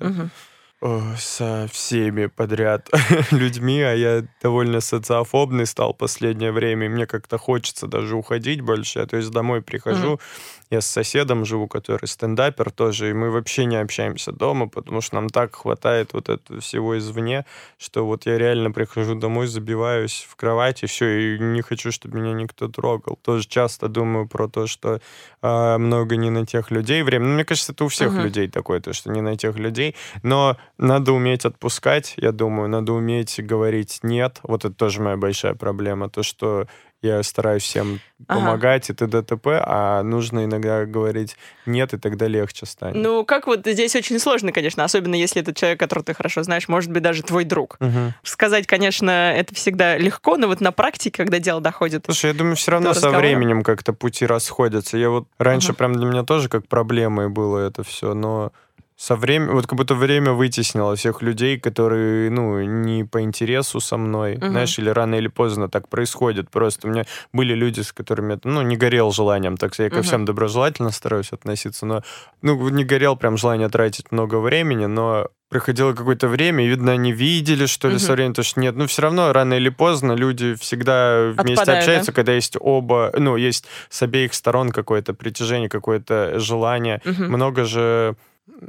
э, 0.82 1.16
со 1.20 1.68
всеми 1.72 2.26
подряд 2.26 2.90
людьми, 3.32 3.80
а 3.84 3.94
я 3.94 4.24
довольно 4.42 4.82
социофобный 4.82 5.68
стал 5.68 5.94
последнее 5.94 6.52
время, 6.52 6.88
и 6.88 6.90
мне 6.90 7.06
как-то 7.06 7.38
хочется 7.38 7.86
даже 7.86 8.16
уходить 8.16 8.62
больше. 8.62 8.98
Я, 8.98 9.06
то 9.06 9.18
есть 9.18 9.30
домой 9.30 9.62
прихожу, 9.62 10.20
я 10.70 10.82
с 10.82 10.88
соседом 10.88 11.46
живу, 11.46 11.68
который 11.68 12.08
стендапер 12.08 12.72
тоже, 12.72 13.10
и 13.10 13.14
мы 13.14 13.30
вообще 13.32 13.66
не 13.66 13.78
общаемся 13.78 14.32
дома, 14.32 14.68
потому 14.68 15.02
что 15.02 15.16
нам 15.16 15.30
так 15.30 15.56
хватает 15.56 16.14
вот 16.14 16.30
этого 16.30 16.60
всего 16.62 16.98
извне, 16.98 17.46
что 17.78 18.06
вот 18.06 18.26
я 18.26 18.38
реально 18.38 18.72
прихожу 18.72 19.16
домой, 19.16 19.48
забиваюсь 19.48 20.26
в 20.30 20.36
кровать, 20.36 20.84
и 20.84 20.88
все, 20.88 21.36
и 21.36 21.40
не 21.40 21.62
хочу, 21.62 21.92
чтобы 21.92 22.20
меня 22.20 22.34
никто 22.34 22.68
трогал. 22.68 23.18
Тоже 23.24 23.48
часто 23.48 23.88
думаю 23.88 24.28
про 24.28 24.48
то, 24.48 24.68
что 24.68 25.00
а, 25.42 25.78
много 25.78 26.16
не 26.18 26.30
на 26.30 26.46
тех 26.46 26.72
людей 26.72 27.02
время. 27.04 27.26
Ну, 27.26 27.34
мне 27.36 27.46
кажется, 27.46 27.72
это 27.72 27.86
у 27.86 27.88
всех 27.88 28.14
Мгм. 28.14 28.24
людей 28.24 28.48
такое, 28.50 28.80
то, 28.80 28.94
что 28.94 29.12
не 29.12 29.22
на 29.22 29.38
тех 29.38 29.58
людей. 29.58 29.96
Но 30.24 30.58
надо 30.78 31.14
уметь 31.14 31.46
отпускать, 31.46 32.14
я 32.18 32.32
думаю, 32.32 32.70
надо 32.70 32.94
уметь 32.94 33.40
говорить 33.44 34.00
«нет». 34.04 34.40
Вот 34.44 34.66
это 34.66 34.74
тоже 34.74 35.02
моя 35.02 35.18
большая 35.18 35.54
проблема, 35.54 36.10
то, 36.10 36.24
что 36.24 36.68
я 37.02 37.22
стараюсь 37.24 37.64
всем 37.64 38.02
Ага. 38.28 38.40
помогать 38.40 38.90
и 38.90 38.94
т.д. 38.94 39.22
т.п., 39.22 39.62
а 39.64 40.02
нужно 40.02 40.46
иногда 40.46 40.86
говорить 40.86 41.38
«нет», 41.66 41.94
и 41.94 41.98
тогда 41.98 42.28
легче 42.28 42.66
станет. 42.66 42.96
Ну, 42.96 43.24
как 43.26 43.46
вот 43.46 43.62
здесь 43.66 43.96
очень 43.96 44.18
сложно, 44.20 44.52
конечно, 44.52 44.84
особенно 44.84 45.14
если 45.14 45.42
это 45.42 45.54
человек, 45.54 45.80
которого 45.80 46.04
ты 46.04 46.14
хорошо 46.16 46.42
знаешь, 46.44 46.68
может 46.68 46.92
быть, 46.92 47.04
даже 47.04 47.22
твой 47.22 47.44
друг. 47.44 47.78
Мгм. 47.80 48.16
Сказать, 48.24 48.66
конечно, 48.66 49.12
это 49.36 49.54
всегда 49.54 49.98
легко, 49.98 50.38
но 50.38 50.48
вот 50.48 50.62
на 50.62 50.72
практике, 50.72 51.12
когда 51.24 51.38
дело 51.40 51.62
доходит... 51.62 52.06
Слушай, 52.06 52.32
я 52.32 52.34
думаю, 52.34 52.56
все 52.56 52.72
равно 52.72 52.94
со 52.94 52.96
разговора. 52.96 53.20
временем 53.20 53.64
как-то 53.64 53.94
пути 53.94 54.26
расходятся. 54.26 54.98
Я 54.98 55.10
вот 55.12 55.28
раньше 55.38 55.70
Ага. 55.70 55.78
прям 55.78 55.94
для 55.94 56.06
меня 56.08 56.24
тоже 56.24 56.50
как 56.50 56.68
проблемой 56.68 57.30
было 57.30 57.60
это 57.60 57.84
все, 57.84 58.16
но 58.16 58.52
со 58.98 59.16
временем, 59.16 59.54
вот 59.54 59.68
как 59.68 59.78
будто 59.78 59.94
время 59.94 60.32
вытеснило 60.32 60.96
всех 60.96 61.22
людей, 61.22 61.60
которые, 61.60 62.32
ну, 62.32 62.62
не 62.64 63.04
по 63.04 63.22
интересу 63.22 63.80
со 63.80 63.96
мной, 63.96 64.38
Мгм. 64.38 64.50
знаешь, 64.50 64.80
или 64.80 64.90
рано 64.90 65.16
или 65.16 65.28
поздно 65.28 65.70
так 65.70 65.88
происходит. 65.88 66.50
Просто 66.50 66.88
у 66.88 66.90
меня 66.92 67.04
были 67.32 67.54
люди, 67.54 67.82
с 67.82 67.94
которыми 67.94 68.40
ну, 68.44 68.64
не 68.64 68.76
горел 68.76 69.12
желанием, 69.12 69.56
так 69.56 69.76
сказать, 69.76 69.92
я 69.92 69.96
ко 69.96 70.00
Мгм. 70.02 70.08
всем 70.08 70.26
доброжелательно 70.26 70.90
стараюсь 70.92 71.32
относиться, 71.32 71.86
но, 71.86 72.02
ну, 72.42 72.70
не 72.70 72.84
горел 72.84 73.16
прям 73.16 73.38
желание 73.38 73.70
тратить 73.70 74.12
много 74.12 74.40
времени, 74.40 74.88
но 74.88 75.28
проходило 75.50 75.94
какое-то 75.94 76.28
время, 76.28 76.66
и, 76.66 76.68
видно, 76.68 76.92
они 76.92 77.12
видели, 77.14 77.68
что 77.68 77.90
ли, 77.90 77.94
Мгм. 77.96 78.00
со 78.04 78.14
временем, 78.14 78.34
то 78.34 78.42
что 78.44 78.60
нет, 78.60 78.76
ну, 78.76 78.88
все 78.88 79.04
равно, 79.04 79.32
рано 79.32 79.54
или 79.54 79.70
поздно 79.70 80.14
люди 80.14 80.56
всегда 80.56 81.28
вместе 81.38 81.54
Отпадают, 81.62 81.82
общаются, 81.84 82.12
да? 82.12 82.16
когда 82.16 82.34
есть 82.34 82.58
оба, 82.60 83.14
ну, 83.16 83.38
есть 83.38 83.66
с 83.90 84.02
обеих 84.02 84.34
сторон 84.34 84.72
какое-то 84.72 85.14
притяжение, 85.14 85.70
какое-то 85.70 86.40
желание. 86.40 87.00
Мгм. 87.06 87.26
Много 87.32 87.64
же 87.64 88.16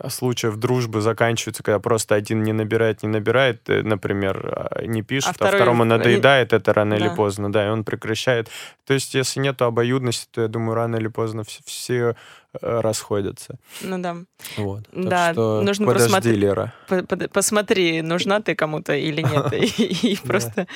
случаев 0.08 0.56
дружбы 0.56 1.00
заканчиваются, 1.00 1.62
когда 1.62 1.78
просто 1.78 2.14
один 2.14 2.42
не 2.42 2.52
набирает, 2.52 3.02
не 3.02 3.08
набирает, 3.08 3.68
э, 3.68 3.82
например, 3.82 4.52
а, 4.54 4.84
не 4.84 5.02
пишет, 5.02 5.30
а, 5.30 5.34
второй 5.34 5.54
второму 5.60 5.84
в- 5.84 5.86
надоедает 5.86 6.52
это 6.52 6.72
рано 6.72 6.94
или 6.94 7.08
Да. 7.08 7.14
поздно, 7.14 7.50
да, 7.52 7.66
и 7.66 7.70
он 7.70 7.84
прекращает. 7.84 8.48
То 8.86 8.94
есть, 8.94 9.14
если 9.14 9.40
нету 9.40 9.64
обоюдности, 9.64 10.28
то 10.30 10.42
я 10.42 10.48
думаю, 10.48 10.74
рано 10.74 10.96
или 10.96 11.08
поздно 11.08 11.40
вс- 11.42 11.60
все, 11.64 11.94
э, 11.94 12.14
расходятся. 12.60 13.58
Ну 13.82 13.98
да. 13.98 14.16
Вот. 14.56 14.84
Так 14.90 15.04
Да, 15.08 15.32
что 15.32 15.62
нужно 15.62 15.86
подожди, 15.86 16.04
просмотреть. 16.08 16.36
Лера. 16.38 16.74
По- 16.88 17.28
Посмотри, 17.28 18.02
нужна 18.02 18.40
ты 18.40 18.54
кому-то 18.54 18.94
или 18.94 19.22
нет. 19.22 19.52
И 20.02 20.18
просто... 20.26 20.66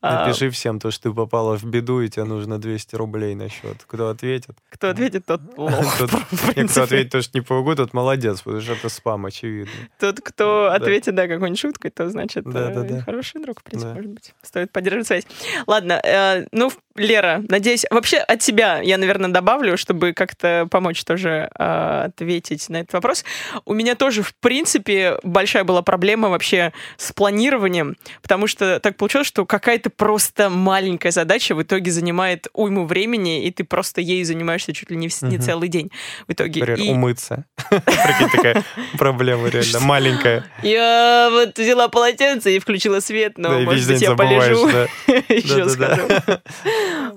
а, 0.00 0.26
Напиши 0.26 0.50
всем 0.50 0.78
то, 0.78 0.90
что 0.90 1.10
ты 1.10 1.14
попала 1.14 1.56
в 1.56 1.64
беду, 1.64 2.00
и 2.00 2.08
тебе 2.08 2.24
нужно 2.24 2.60
200 2.60 2.96
рублей 2.96 3.34
на 3.34 3.48
счет. 3.48 3.78
Кто 3.86 4.08
ответит? 4.10 4.56
Кто 4.70 4.90
ответит, 4.90 5.26
тот 5.26 5.40
лох. 5.56 5.72
Кто 5.96 6.82
ответит, 6.82 7.10
то, 7.10 7.22
что 7.22 7.38
не 7.38 7.42
помогу, 7.42 7.74
тот 7.74 7.94
молодец, 7.94 8.42
потому 8.42 8.60
что 8.60 8.72
это 8.74 8.88
спам, 8.88 9.26
очевидно. 9.26 9.72
Тот, 9.98 10.20
кто 10.20 10.70
ответит, 10.70 11.14
да, 11.14 11.28
какой-нибудь 11.28 11.58
шуткой, 11.58 11.90
то 11.90 12.08
значит 12.10 12.44
э, 12.46 13.00
хороший 13.04 13.40
друг, 13.42 13.60
в 13.60 13.62
принципе, 13.62 13.92
может 13.94 14.10
быть. 14.10 14.34
Стоит 14.42 14.70
поддерживать 14.70 15.06
связь. 15.06 15.26
Ладно, 15.66 15.94
э, 16.04 16.46
ну, 16.52 16.70
Лера, 16.94 17.42
надеюсь, 17.48 17.86
вообще 17.90 18.18
от 18.18 18.42
себя 18.42 18.80
я, 18.82 18.98
наверное, 18.98 19.30
добавлю, 19.30 19.76
чтобы 19.76 20.12
как-то 20.12 20.66
помочь 20.70 21.04
тоже 21.04 21.50
э, 21.58 22.04
ответить 22.06 22.68
на 22.68 22.78
этот 22.78 22.92
вопрос. 22.92 23.24
У 23.64 23.72
меня 23.72 23.94
тоже, 23.94 24.22
в 24.22 24.34
принципе, 24.34 25.18
большая 25.22 25.64
была 25.64 25.82
проблема 25.82 26.28
вообще 26.28 26.72
с 26.96 27.12
планированием, 27.12 27.96
потому 28.20 28.46
что 28.46 28.78
так 28.80 28.96
получилось, 28.96 29.26
что 29.26 29.46
какая-то 29.46 29.90
просто 29.90 30.50
маленькая 30.50 31.12
задача 31.12 31.54
в 31.54 31.62
итоге 31.62 31.90
занимает 31.90 32.48
уйму 32.52 32.84
времени, 32.84 33.44
и 33.44 33.50
ты 33.50 33.64
просто 33.64 34.00
ей 34.00 34.24
занимаешься 34.24 34.72
чуть 34.72 34.90
ли 34.90 34.96
не, 34.96 35.08
не 35.22 35.38
целый 35.38 35.68
день 35.68 35.90
в 36.28 36.32
итоге. 36.32 36.60
Например, 36.60 36.80
и... 36.80 36.90
умыться. 36.90 37.46
Прикинь, 37.70 38.30
такая 38.30 38.64
проблема 38.98 39.48
реально 39.48 39.80
маленькая. 39.80 40.44
Я 40.62 41.28
вот 41.30 41.58
взяла 41.58 41.88
полотенце 41.88 42.54
и 42.56 42.58
включила 42.58 43.00
свет, 43.00 43.38
но, 43.38 43.60
может 43.60 43.88
быть, 43.88 44.02
я 44.02 44.14
полежу. 44.14 44.68
Еще 45.28 45.68
скажу. 45.68 46.02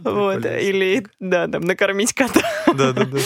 Вот, 0.04 0.46
или, 0.46 1.06
да, 1.20 1.48
там, 1.48 1.64
накормить 1.64 2.14
кота. 2.14 2.42
Да, 2.74 2.92
да, 2.92 3.06
да. 3.06 3.18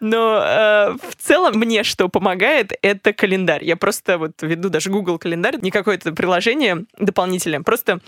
Но 0.00 0.42
э, 0.42 0.96
в 1.08 1.16
целом 1.16 1.58
мне 1.58 1.84
что 1.84 2.08
помогает, 2.08 2.72
это 2.82 3.12
календарь. 3.12 3.64
Я 3.64 3.76
просто 3.76 4.18
вот 4.18 4.32
веду 4.42 4.68
даже 4.68 4.90
Google 4.90 5.18
календарь, 5.18 5.58
не 5.60 5.70
какое-то 5.70 6.12
приложение 6.12 6.84
дополнительное, 6.98 7.60
просто 7.60 8.00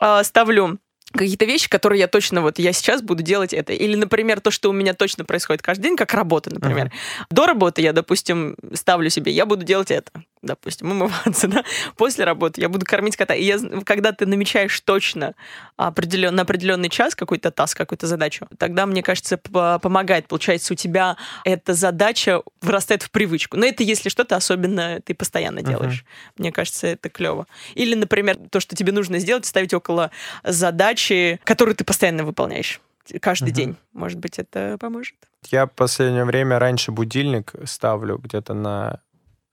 э, 0.00 0.24
ставлю 0.24 0.78
какие-то 1.12 1.44
вещи, 1.44 1.68
которые 1.68 2.00
я 2.00 2.08
точно 2.08 2.42
вот 2.42 2.58
я 2.58 2.72
сейчас 2.72 3.02
буду 3.02 3.22
делать 3.22 3.52
это. 3.52 3.72
Или, 3.72 3.96
например, 3.96 4.40
то, 4.40 4.50
что 4.50 4.70
у 4.70 4.72
меня 4.72 4.94
точно 4.94 5.24
происходит 5.24 5.62
каждый 5.62 5.84
день, 5.84 5.96
как 5.96 6.12
работа, 6.14 6.52
например. 6.52 6.86
Uh-huh. 6.86 7.26
До 7.30 7.46
работы 7.46 7.82
я, 7.82 7.92
допустим, 7.92 8.56
ставлю 8.74 9.08
себе, 9.10 9.32
я 9.32 9.46
буду 9.46 9.64
делать 9.64 9.90
это 9.90 10.10
допустим, 10.46 10.90
умываться, 10.90 11.48
да, 11.48 11.64
после 11.96 12.24
работы 12.24 12.60
я 12.60 12.68
буду 12.68 12.86
кормить 12.86 13.16
кота. 13.16 13.34
И 13.34 13.44
я, 13.44 13.58
когда 13.84 14.12
ты 14.12 14.26
намечаешь 14.26 14.78
точно 14.80 15.34
определен, 15.76 16.34
на 16.34 16.42
определенный 16.42 16.88
час 16.88 17.14
какой-то 17.14 17.50
таск, 17.50 17.76
какую-то 17.76 18.06
задачу, 18.06 18.46
тогда, 18.58 18.86
мне 18.86 19.02
кажется, 19.02 19.36
помогает. 19.38 20.28
Получается, 20.28 20.72
у 20.72 20.76
тебя 20.76 21.16
эта 21.44 21.74
задача 21.74 22.42
вырастает 22.60 23.02
в 23.02 23.10
привычку. 23.10 23.56
Но 23.56 23.66
это 23.66 23.82
если 23.82 24.08
что-то 24.08 24.36
особенно 24.36 25.00
ты 25.00 25.14
постоянно 25.14 25.62
делаешь. 25.62 26.04
Uh-huh. 26.04 26.32
Мне 26.38 26.52
кажется, 26.52 26.86
это 26.86 27.08
клево. 27.08 27.46
Или, 27.74 27.94
например, 27.94 28.36
то, 28.50 28.60
что 28.60 28.76
тебе 28.76 28.92
нужно 28.92 29.18
сделать, 29.18 29.46
ставить 29.46 29.74
около 29.74 30.10
задачи, 30.44 31.40
которую 31.44 31.74
ты 31.74 31.84
постоянно 31.84 32.24
выполняешь 32.24 32.80
каждый 33.20 33.50
uh-huh. 33.50 33.52
день. 33.52 33.76
Может 33.92 34.18
быть, 34.18 34.38
это 34.38 34.76
поможет. 34.80 35.14
Я 35.50 35.66
в 35.66 35.72
последнее 35.72 36.24
время 36.24 36.58
раньше 36.58 36.90
будильник 36.92 37.52
ставлю 37.64 38.18
где-то 38.18 38.54
на 38.54 39.00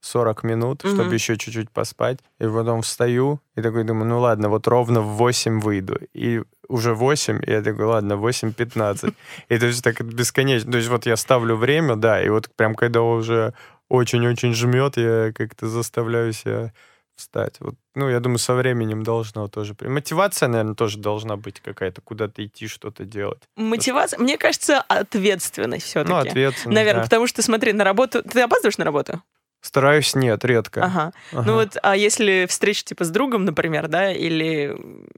40 0.04 0.44
минут, 0.44 0.84
mm-hmm. 0.84 0.94
чтобы 0.94 1.14
еще 1.14 1.36
чуть-чуть 1.36 1.70
поспать. 1.70 2.18
И 2.38 2.44
потом 2.44 2.82
встаю 2.82 3.40
и 3.56 3.62
такой 3.62 3.84
думаю, 3.84 4.06
ну 4.06 4.20
ладно, 4.20 4.48
вот 4.48 4.68
ровно 4.68 5.00
в 5.00 5.16
8 5.16 5.60
выйду. 5.60 5.98
И 6.12 6.42
уже 6.68 6.94
8, 6.94 7.42
и 7.46 7.50
я 7.50 7.62
такой, 7.62 7.86
ладно, 7.86 8.14
8.15. 8.14 9.14
И 9.48 9.58
то 9.58 9.66
есть 9.66 9.82
так 9.82 10.02
бесконечно. 10.02 10.72
То 10.72 10.78
есть 10.78 10.90
вот 10.90 11.06
я 11.06 11.16
ставлю 11.16 11.56
время, 11.56 11.96
да, 11.96 12.22
и 12.22 12.28
вот 12.28 12.50
прям 12.56 12.74
когда 12.74 13.02
уже 13.02 13.54
очень-очень 13.88 14.54
жмет, 14.54 14.96
я 14.96 15.32
как-то 15.32 15.68
заставляю 15.68 16.32
себя 16.32 16.72
встать. 17.16 17.56
Вот, 17.60 17.74
ну, 17.94 18.08
я 18.08 18.20
думаю, 18.20 18.38
со 18.38 18.54
временем 18.54 19.02
должно 19.04 19.48
тоже... 19.48 19.76
Мотивация, 19.80 20.48
наверное, 20.48 20.74
тоже 20.74 20.98
должна 20.98 21.36
быть 21.36 21.60
какая-то, 21.60 22.00
куда-то 22.00 22.44
идти, 22.44 22.66
что-то 22.66 23.04
делать. 23.04 23.42
Мотивация? 23.56 24.18
Мне 24.18 24.36
кажется, 24.36 24.80
ответственность 24.80 25.86
все-таки. 25.86 26.12
Ну, 26.12 26.18
ответственность, 26.18 26.74
Наверное, 26.74 27.02
да. 27.02 27.06
потому 27.06 27.26
что, 27.26 27.42
смотри, 27.42 27.72
на 27.72 27.84
работу... 27.84 28.22
Ты 28.22 28.40
опаздываешь 28.40 28.78
на 28.78 28.84
работу? 28.84 29.22
Стараюсь 29.64 30.14
нет, 30.14 30.44
редко. 30.44 30.84
Ага. 30.84 31.12
ага. 31.32 31.42
Ну 31.46 31.54
вот, 31.54 31.78
а 31.82 31.96
если 31.96 32.44
встреча 32.46 32.84
типа 32.84 33.04
с 33.04 33.10
другом, 33.10 33.46
например, 33.46 33.88
да, 33.88 34.12
или 34.12 34.76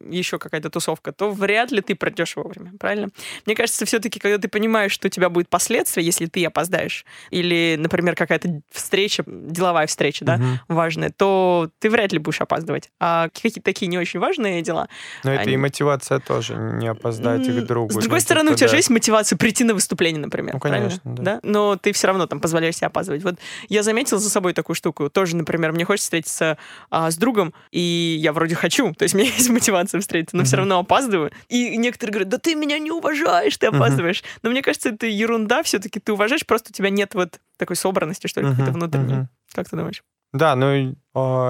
еще 0.09 0.39
какая-то 0.39 0.71
тусовка, 0.71 1.11
то 1.11 1.33
вряд 1.33 1.73
ли 1.73 1.81
ты 1.81 1.97
придешь 1.97 2.37
вовремя, 2.37 2.73
правильно? 2.79 3.09
Мне 3.45 3.57
кажется, 3.57 3.85
все-таки, 3.85 4.21
когда 4.21 4.39
ты 4.39 4.47
понимаешь, 4.47 4.93
что 4.93 5.09
у 5.09 5.11
тебя 5.11 5.31
будет 5.31 5.49
последствия, 5.49 6.05
если 6.05 6.27
ты 6.27 6.45
опоздаешь, 6.45 7.05
или, 7.31 7.75
например, 7.77 8.15
какая-то 8.15 8.61
встреча, 8.71 9.25
деловая 9.27 9.89
встреча, 9.89 10.25
да, 10.25 10.37
угу. 10.37 10.45
важная, 10.69 11.11
то 11.11 11.69
ты 11.81 11.91
вряд 11.91 12.13
ли 12.13 12.21
будешь 12.21 12.41
опаздывать. 12.41 12.91
А 13.01 13.29
какие-то 13.31 13.61
такие 13.63 13.89
не 13.89 13.99
очень 13.99 14.21
важные 14.21 14.63
дела. 14.63 14.89
Но 15.25 15.33
они... 15.33 15.41
это 15.41 15.51
и 15.51 15.57
мотивация 15.57 16.21
тоже, 16.21 16.55
не 16.55 16.87
опоздать 16.87 17.45
к 17.45 17.67
другу. 17.67 17.91
С 17.91 17.97
другой 17.97 18.19
ну, 18.19 18.23
стороны, 18.23 18.53
у 18.53 18.55
тебя 18.55 18.69
же 18.69 18.77
есть 18.77 18.91
мотивация 18.91 19.37
прийти 19.37 19.65
на 19.65 19.75
выступление, 19.75 20.23
например. 20.23 20.55
Ну, 20.55 20.61
конечно, 20.61 21.01
да. 21.03 21.23
да. 21.23 21.41
Но 21.43 21.75
ты 21.75 21.93
все 21.93 22.07
равно 22.07 22.29
там 22.29 22.39
позволяешь 22.39 22.77
себе 22.77 22.87
опаздывать. 22.87 23.25
Вот 23.25 23.39
я 23.69 23.83
заметил 23.83 24.19
за 24.19 24.36
собой 24.37 24.53
такую 24.53 24.77
штуку. 24.77 25.09
Тоже, 25.09 25.35
например, 25.35 25.73
мне 25.73 25.87
хочется 25.87 26.07
встретиться 26.07 26.59
а, 26.91 27.11
с 27.11 27.17
другом, 27.17 27.55
и 27.71 28.17
я 28.21 28.35
вроде 28.35 28.55
хочу, 28.55 28.93
то 28.93 29.05
есть 29.05 29.15
у 29.15 29.19
меня 29.19 29.31
есть 29.37 29.49
мотивация 29.49 30.01
встретиться, 30.01 30.37
но 30.37 30.43
mm-hmm. 30.43 30.47
все 30.47 30.57
равно 30.57 30.79
опаздываю. 30.79 31.33
И 31.49 31.77
некоторые 31.79 32.13
говорят, 32.13 32.29
да 32.29 32.39
ты 32.39 32.55
меня 32.55 32.79
не 32.79 32.91
уважаешь, 32.91 33.57
ты 33.57 33.67
опаздываешь. 33.67 34.21
Mm-hmm. 34.21 34.41
Но 34.43 34.51
мне 34.51 34.63
кажется, 34.63 34.91
это 34.91 35.07
ерунда, 35.07 35.63
все-таки 35.63 36.01
ты 36.01 36.13
уважаешь, 36.13 36.45
просто 36.45 36.71
у 36.71 36.73
тебя 36.75 36.91
нет 36.91 37.15
вот 37.15 37.41
такой 37.57 37.77
собранности, 37.77 38.27
что 38.27 38.43
ли, 38.43 38.47
mm-hmm. 38.47 38.51
какой-то 38.51 38.73
внутренней. 38.73 39.15
Mm-hmm. 39.15 39.55
Как 39.55 39.71
ты 39.71 39.77
думаешь? 39.77 40.03
Да, 40.35 40.55
ну, 40.55 40.67
э, 40.67 40.95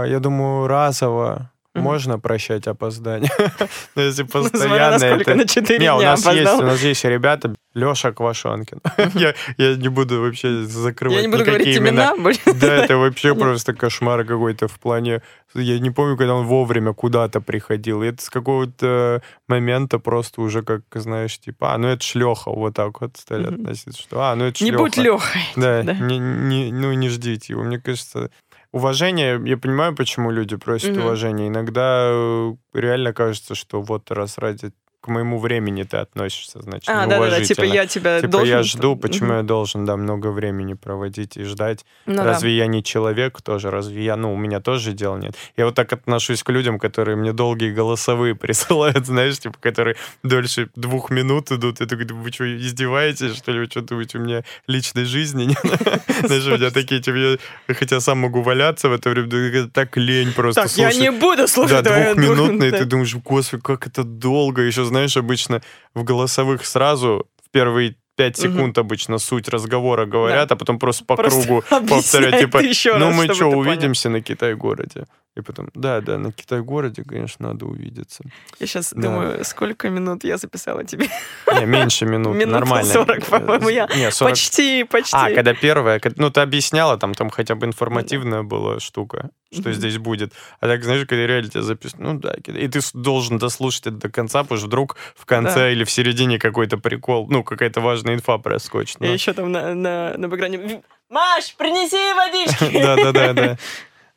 я 0.09 0.21
думаю, 0.21 0.69
разово. 0.69 1.51
Можно 1.77 2.19
прощать 2.19 2.67
опоздание. 2.67 3.31
Но 3.95 4.03
если 4.03 4.25
постоянно... 4.25 5.05
это... 5.05 5.35
на 5.35 5.47
4 5.47 5.79
не, 5.79 5.93
у 5.93 6.01
нас 6.01 6.27
есть, 6.27 6.53
у 6.53 6.63
нас 6.63 6.83
есть 6.83 7.05
ребята, 7.05 7.55
Леша 7.77 8.13
Квашонкин. 8.13 8.81
я, 9.15 9.35
я 9.59 9.77
не 9.77 9.89
буду 9.89 10.23
вообще 10.23 10.63
закрывать 10.63 11.19
Я 11.19 11.23
не 11.27 11.29
буду 11.29 11.45
говорить 11.45 11.77
имена. 11.77 12.15
да, 12.47 12.75
это 12.75 12.97
вообще 12.97 13.35
просто 13.35 13.75
кошмар 13.75 14.25
какой-то 14.25 14.67
в 14.67 14.81
плане... 14.81 15.21
Я 15.55 15.79
не 15.79 15.91
помню, 15.91 16.17
когда 16.17 16.35
он 16.35 16.47
вовремя 16.47 16.95
куда-то 16.95 17.41
приходил. 17.41 18.03
И 18.03 18.09
это 18.09 18.25
с 18.25 18.31
какого-то 18.31 19.23
момента 19.47 19.99
просто 19.99 20.41
уже 20.41 20.63
как, 20.63 20.83
знаешь, 20.95 21.39
типа, 21.39 21.75
а, 21.75 21.79
ну 21.79 21.89
это 21.89 22.03
ж 22.03 22.15
Леха, 22.15 22.51
вот 22.51 22.75
так 22.75 23.01
вот 23.01 23.17
стали 23.19 23.47
относиться, 23.47 24.01
что, 24.01 24.23
а, 24.23 24.35
ну 24.35 24.47
это 24.47 24.59
ж 24.59 24.63
Не 24.63 24.73
будь 24.73 24.97
Лехой. 24.97 25.43
Да, 25.55 25.83
да. 25.83 25.93
Не, 25.93 26.19
не, 26.19 26.73
ну 26.73 26.93
не 26.95 27.11
ждите 27.11 27.53
его. 27.53 27.63
Мне 27.63 27.79
кажется, 27.79 28.31
уважение, 28.77 29.41
я 29.45 29.57
понимаю, 29.57 29.95
почему 29.95 30.31
люди 30.31 30.57
просят 30.57 30.91
mm-hmm. 30.91 31.03
уважения. 31.03 31.49
Иногда 31.49 32.09
э, 32.11 32.55
реально 32.75 33.13
кажется, 33.13 33.55
что 33.55 33.81
вот 33.81 34.11
раз 34.11 34.39
ради 34.39 34.73
к 35.07 35.09
моему 35.09 35.39
времени 35.39 35.85
ты 35.85 35.99
относишься, 35.99 36.61
значит, 36.61 36.89
а, 36.89 37.07
да, 37.07 37.21
да, 37.21 37.31
да, 37.31 37.45
типа 37.45 37.63
я 37.63 37.87
тебя 37.87 38.21
типа 38.21 38.33
должен... 38.33 38.57
я 38.57 38.63
жду, 38.65 38.97
почему 38.97 39.29
угу. 39.29 39.37
я 39.37 39.43
должен, 39.45 39.85
да, 39.85 39.97
много 39.97 40.33
времени 40.33 40.75
проводить 40.75 41.37
и 41.37 41.45
ждать. 41.45 41.87
Ну, 42.07 42.25
разве 42.25 42.51
да. 42.51 42.57
я 42.57 42.67
не 42.67 42.83
человек 42.83 43.41
тоже? 43.41 43.71
Разве 43.71 44.05
я, 44.05 44.17
ну, 44.17 44.35
у 44.35 44.37
меня 44.37 44.59
тоже 44.59 44.93
дела 44.93 45.17
нет? 45.17 45.37
Я 45.57 45.67
вот 45.67 45.77
так 45.77 45.93
отношусь 45.93 46.43
к 46.43 46.51
людям, 46.51 46.81
которые 46.81 47.17
мне 47.17 47.33
долгие 47.33 47.71
голосовые 47.71 48.35
присылают, 48.45 49.07
знаешь, 49.07 49.39
типа, 49.39 49.57
которые 49.61 49.95
дольше 50.25 50.71
двух 50.75 51.11
минут 51.11 51.53
идут. 51.53 51.79
Я 51.79 51.87
такой, 51.87 52.07
вы 52.07 52.33
что, 52.33 52.45
издеваетесь, 52.45 53.37
что 53.37 53.53
ли? 53.53 53.61
Вы 53.61 53.67
что 53.67 53.83
думаете, 53.83 54.19
у 54.19 54.23
меня 54.23 54.43
личной 54.67 55.05
жизни 55.05 55.45
нет? 55.45 55.61
Знаешь, 56.25 56.47
у 56.47 56.57
меня 56.57 56.71
такие, 56.71 57.01
типа, 57.01 57.17
я, 57.17 57.37
хотя 57.69 58.01
сам 58.01 58.19
могу 58.19 58.43
валяться 58.43 58.89
в 58.89 58.93
это 58.93 59.11
время, 59.11 59.69
так 59.73 59.97
лень 59.97 60.33
просто 60.33 60.63
Так, 60.63 60.73
я 60.73 60.93
не 60.93 61.13
буду 61.13 61.47
слушать 61.47 61.85
Да, 61.85 62.13
двухминутный, 62.13 62.73
ты 62.73 62.85
думаешь, 62.85 63.15
господи, 63.15 63.63
как 63.63 63.87
это 63.87 64.03
долго. 64.03 64.63
Еще, 64.63 64.85
знаешь, 64.97 65.17
обычно 65.17 65.63
в 65.95 66.05
голосовых 66.05 66.67
сразу 66.67 67.27
в 67.45 67.51
первые 67.51 67.97
пять 68.17 68.37
секунд 68.37 68.79
угу. 68.79 68.87
обычно 68.87 69.19
суть 69.19 69.49
разговора 69.49 70.07
говорят, 70.07 70.49
Да. 70.49 70.55
а 70.55 70.59
потом 70.59 70.79
просто 70.79 71.05
по 71.05 71.17
Просто 71.17 71.43
кругу 71.43 71.63
повторяют, 71.89 72.39
типа, 72.39 72.59
еще 72.59 72.97
ну 72.97 73.09
раз, 73.09 73.17
мы 73.17 73.25
что, 73.25 73.35
ты 73.35 73.41
понял». 73.45 73.59
увидимся 73.59 74.09
на 74.09 74.23
Китай-городе? 74.23 75.05
И 75.37 75.43
потом, 75.43 75.69
да, 75.75 76.01
да, 76.01 76.17
на 76.17 76.33
Китай-городе, 76.33 77.05
конечно, 77.05 77.49
надо 77.49 77.67
увидеться. 77.67 78.25
Я 78.59 78.67
сейчас 78.67 78.93
Да. 78.95 79.03
думаю, 79.03 79.45
сколько 79.45 79.91
минут 79.91 80.25
я 80.25 80.39
записала 80.39 80.83
тебе? 80.83 81.09
Не, 81.55 81.67
меньше 81.67 82.07
минут, 82.07 82.35
Минут 82.37 82.55
нормально. 82.55 82.91
40, 82.91 83.27
по-моему, 83.27 83.69
я 83.69 83.87
Не, 83.95 84.11
40. 84.11 84.33
Почти, 84.33 84.85
почти. 84.85 85.15
А, 85.15 85.31
когда 85.35 85.53
первая, 85.53 86.01
ну 86.17 86.31
ты 86.31 86.41
объясняла, 86.41 86.97
там, 86.97 87.13
там 87.13 87.29
хотя 87.29 87.55
бы 87.55 87.67
информативная 87.67 88.45
была 88.45 88.81
штука, 88.81 89.29
что 89.53 89.69
Мгм. 89.69 89.73
здесь 89.75 89.99
будет. 89.99 90.33
А 90.61 90.69
так, 90.69 90.83
знаешь, 90.85 91.07
когда 91.07 91.27
реально 91.27 91.51
тебя 91.51 91.63
записывают, 91.63 92.15
ну 92.15 92.19
да, 92.19 92.35
и 92.35 92.69
ты 92.69 92.81
должен 92.95 93.37
дослушать 93.37 93.83
это 93.89 93.97
до 93.97 94.09
конца, 94.09 94.43
потому 94.43 94.57
что 94.59 94.67
вдруг 94.69 94.97
в 95.15 95.27
конце 95.27 95.55
Да. 95.55 95.71
или 95.71 95.85
в 95.85 95.91
середине 95.91 96.39
какой-то 96.39 96.79
прикол, 96.79 97.27
ну, 97.29 97.45
какая-то 97.45 97.83
важная 97.83 98.15
инфа 98.15 98.39
проскочит. 98.39 99.03
И 99.03 99.07
еще 99.07 99.35
там 99.35 99.53
на, 99.53 99.75
на, 99.75 100.15
на 100.17 100.29
бэкграунде, 100.29 100.83
Маш, 101.11 101.55
принеси 101.57 102.15
водички! 102.15 102.83
Да-да-да, 102.83 103.59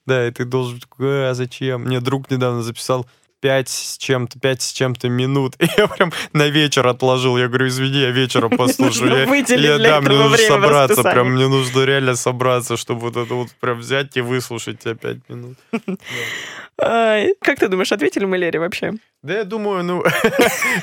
да. 0.06 0.28
И 0.28 0.32
ты 0.32 0.46
должен 0.46 0.80
такой, 0.80 1.30
а 1.30 1.34
зачем? 1.34 1.84
Мне 1.84 2.00
друг 2.00 2.30
недавно 2.32 2.62
записал 2.64 3.06
пять 3.42 3.70
с 3.70 3.98
чем-то, 3.98 4.38
пять 4.40 4.62
с 4.62 4.74
чем-то 4.74 5.08
минут. 5.08 5.56
И 5.60 5.68
я 5.78 5.88
прям 5.88 6.12
на 6.34 6.48
вечер 6.50 6.86
отложил. 6.88 7.38
Я 7.38 7.48
говорю, 7.48 7.68
извини, 7.68 8.00
я 8.02 8.12
вечером 8.12 8.50
послушаю. 8.58 9.12
Я- 9.12 9.26
я, 9.62 9.78
да, 9.78 10.02
мне 10.02 10.10
нужно 10.18 10.38
собраться. 10.48 11.04
Прям 11.04 11.32
мне 11.34 11.48
нужно 11.48 11.86
реально 11.86 12.16
собраться, 12.16 12.76
чтобы 12.76 13.02
вот 13.02 13.16
это 13.16 13.34
вот 13.34 13.50
прям 13.62 13.80
взять 13.80 14.18
и 14.18 14.22
выслушать 14.22 14.80
тебя 14.80 14.96
пять 14.96 15.18
минут. 15.30 15.58
Как 16.78 17.60
ты 17.60 17.68
думаешь, 17.68 17.92
ответили 17.92 18.26
мы 18.26 18.38
Лере 18.38 18.60
вообще? 18.60 18.94
Да 19.22 19.34
я 19.34 19.44
думаю, 19.44 19.84
ну, 19.84 20.04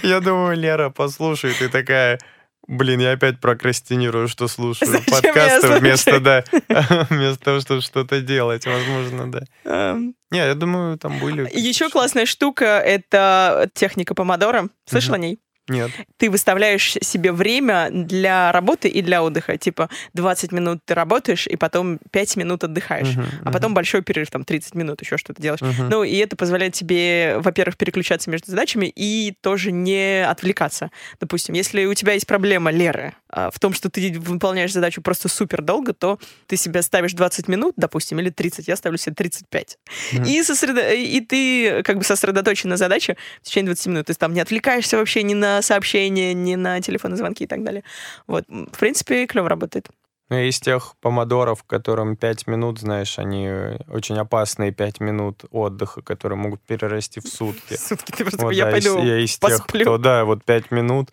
я 0.02 0.20
думаю, 0.20 0.56
Лера 0.56 0.90
послушает 0.90 1.62
и 1.62 1.68
такая, 1.68 2.18
блин, 2.66 3.00
я 3.00 3.12
опять 3.12 3.40
прокрастинирую, 3.40 4.28
что 4.28 4.48
слушаю 4.48 4.90
Зачем 4.90 5.12
подкасты 5.12 5.60
слушаю?» 5.60 5.80
вместо, 5.80 6.20
да, 6.20 6.44
вместо 7.10 7.44
того, 7.44 7.60
чтобы 7.60 7.80
что-то 7.80 8.20
делать, 8.20 8.66
возможно, 8.66 9.30
да. 9.30 9.42
Эм, 9.64 10.14
Не, 10.30 10.38
я 10.38 10.54
думаю, 10.54 10.98
там 10.98 11.18
были... 11.18 11.48
Еще 11.52 11.88
классная 11.88 12.26
штука— 12.26 12.64
это 12.84 13.70
техника 13.74 14.14
помодоро. 14.14 14.68
Слышал 14.86 15.14
о 15.14 15.18
ней? 15.18 15.38
Нет. 15.68 15.90
Ты 16.16 16.30
выставляешь 16.30 16.96
себе 17.00 17.32
время 17.32 17.88
для 17.90 18.52
работы 18.52 18.88
и 18.88 19.02
для 19.02 19.22
отдыха. 19.22 19.56
Типа 19.56 19.88
20 20.14 20.52
минут 20.52 20.80
ты 20.84 20.94
работаешь, 20.94 21.46
и 21.46 21.56
потом 21.56 21.98
5 22.10 22.36
минут 22.36 22.64
отдыхаешь. 22.64 23.16
Мгм, 23.16 23.26
А 23.44 23.50
потом 23.50 23.74
большой 23.74 24.02
перерыв, 24.02 24.30
там 24.30 24.44
30 24.44 24.74
минут, 24.74 25.02
еще 25.02 25.16
что-то 25.16 25.42
делаешь. 25.42 25.60
мгм. 25.62 25.88
Ну, 25.88 26.04
и 26.04 26.16
это 26.16 26.36
позволяет 26.36 26.74
тебе, 26.74 27.36
во-первых, 27.38 27.76
переключаться 27.76 28.30
между 28.30 28.50
задачами 28.50 28.86
и 28.94 29.34
тоже 29.40 29.72
не 29.72 30.24
отвлекаться. 30.26 30.90
Допустим, 31.20 31.54
если 31.54 31.84
у 31.86 31.94
тебя 31.94 32.12
есть 32.12 32.26
проблема, 32.26 32.70
Леры, 32.70 33.14
в 33.52 33.58
том, 33.60 33.72
что 33.74 33.90
ты 33.90 34.18
выполняешь 34.18 34.72
задачу 34.72 35.02
просто 35.02 35.28
супер 35.28 35.62
долго, 35.62 35.92
то 35.92 36.18
ты 36.46 36.56
себе 36.56 36.82
ставишь 36.82 37.12
20 37.12 37.48
минут, 37.48 37.74
допустим, 37.76 38.18
или 38.20 38.30
30, 38.30 38.68
я 38.68 38.76
ставлю 38.76 38.98
себе 38.98 39.14
35. 39.14 39.78
Мгм. 40.12 40.24
И, 40.24 40.40
сосредо- 40.40 40.94
и 40.94 41.20
ты 41.20 41.82
как 41.82 41.98
бы 41.98 42.04
сосредоточен 42.04 42.70
на 42.70 42.76
задаче 42.76 43.16
в 43.42 43.46
течение 43.46 43.66
20 43.74 43.86
минут. 43.88 44.06
То 44.06 44.10
есть 44.10 44.20
там 44.20 44.32
не 44.32 44.40
отвлекаешься 44.40 44.96
вообще 44.96 45.22
ни 45.22 45.34
на 45.34 45.60
сообщения, 45.62 46.32
ни 46.34 46.54
на 46.54 46.80
телефонные 46.80 47.18
звонки 47.18 47.44
и 47.44 47.46
так 47.46 47.62
далее. 47.62 47.82
Вот. 48.26 48.44
В 48.48 48.78
принципе, 48.78 49.26
клево 49.26 49.48
работает. 49.48 49.88
Ну, 50.28 50.38
из 50.38 50.58
тех 50.58 50.94
помодоров, 51.00 51.62
которым 51.62 52.16
5 52.16 52.48
минут, 52.48 52.80
знаешь, 52.80 53.16
они 53.18 53.48
очень 53.88 54.18
опасные 54.18 54.72
5 54.72 54.98
минут 54.98 55.44
отдыха, 55.52 56.02
которые 56.02 56.36
могут 56.36 56.60
перерасти 56.62 57.20
в 57.20 57.28
сутки. 57.28 57.76
Сутки 57.78 58.10
ты 58.10 58.24
просто 58.24 58.42
Вот, 58.42 58.50
я 58.50 58.64
да, 58.64 58.70
пойду 58.72 59.04
я 59.04 59.18
из 59.20 59.38
тех, 59.38 59.58
посплю. 59.58 59.82
кто, 59.82 59.98
да, 59.98 60.24
вот 60.24 60.42
5 60.44 60.72
минут, 60.72 61.10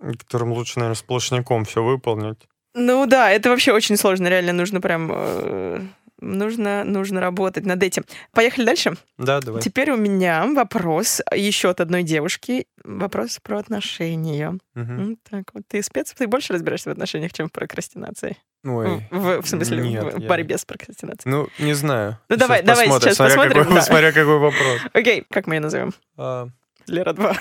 которым 0.00 0.52
лучше, 0.52 0.78
наверное, 0.78 0.94
сплошняком 0.96 1.64
все 1.64 1.82
выполнить. 1.82 2.38
Ну 2.74 3.06
да, 3.06 3.30
это 3.30 3.48
вообще 3.50 3.72
очень 3.72 3.96
сложно, 3.96 4.28
реально 4.28 4.52
нужно 4.52 4.80
прям... 4.80 5.10
э, 5.12 5.80
Нужно, 6.18 6.82
нужно 6.82 7.20
работать 7.20 7.66
над 7.66 7.82
этим. 7.82 8.02
Поехали 8.32 8.64
дальше. 8.64 8.94
Да, 9.18 9.38
давай. 9.42 9.60
Теперь 9.60 9.90
у 9.90 9.96
меня 9.98 10.46
вопрос 10.46 11.20
еще 11.34 11.68
от 11.68 11.82
одной 11.82 12.04
девушки. 12.04 12.66
Вопрос 12.84 13.38
про 13.42 13.58
отношения. 13.58 14.56
М, 14.74 15.18
Так, 15.30 15.44
вот 15.52 15.64
ты 15.68 15.82
спец, 15.82 16.14
ты 16.16 16.26
больше 16.26 16.54
разбираешься 16.54 16.88
в 16.88 16.92
отношениях, 16.92 17.34
чем 17.34 17.48
в 17.48 17.52
прокрастинации. 17.52 18.38
Ой, 18.64 19.02
В, 19.10 19.42
в 19.42 19.46
смысле, 19.46 19.76
нет, 19.82 20.14
в 20.14 20.18
я- 20.20 20.26
борьбе 20.28 20.56
с 20.56 20.64
прокрастинацией. 20.64 21.30
Ну, 21.30 21.48
не 21.58 21.74
знаю. 21.74 22.18
Ну, 22.30 22.36
давай- 22.38 22.60
Щас 22.60 22.66
давай 22.66 22.86
посмотрим, 22.86 23.08
сейчас 23.12 23.16
смотря 23.16 23.34
посмотрим, 23.36 23.62
Какой, 23.64 23.74
да. 23.74 23.82
Смотря 23.82 24.12
какой 24.12 24.38
вопрос. 24.38 24.80
Окей, 24.94 25.26
как 25.30 25.46
мы 25.46 25.56
ее 25.56 25.60
назовем? 25.60 25.92
А, 26.16 26.48
Лера 26.86 27.12
2. 27.12 27.36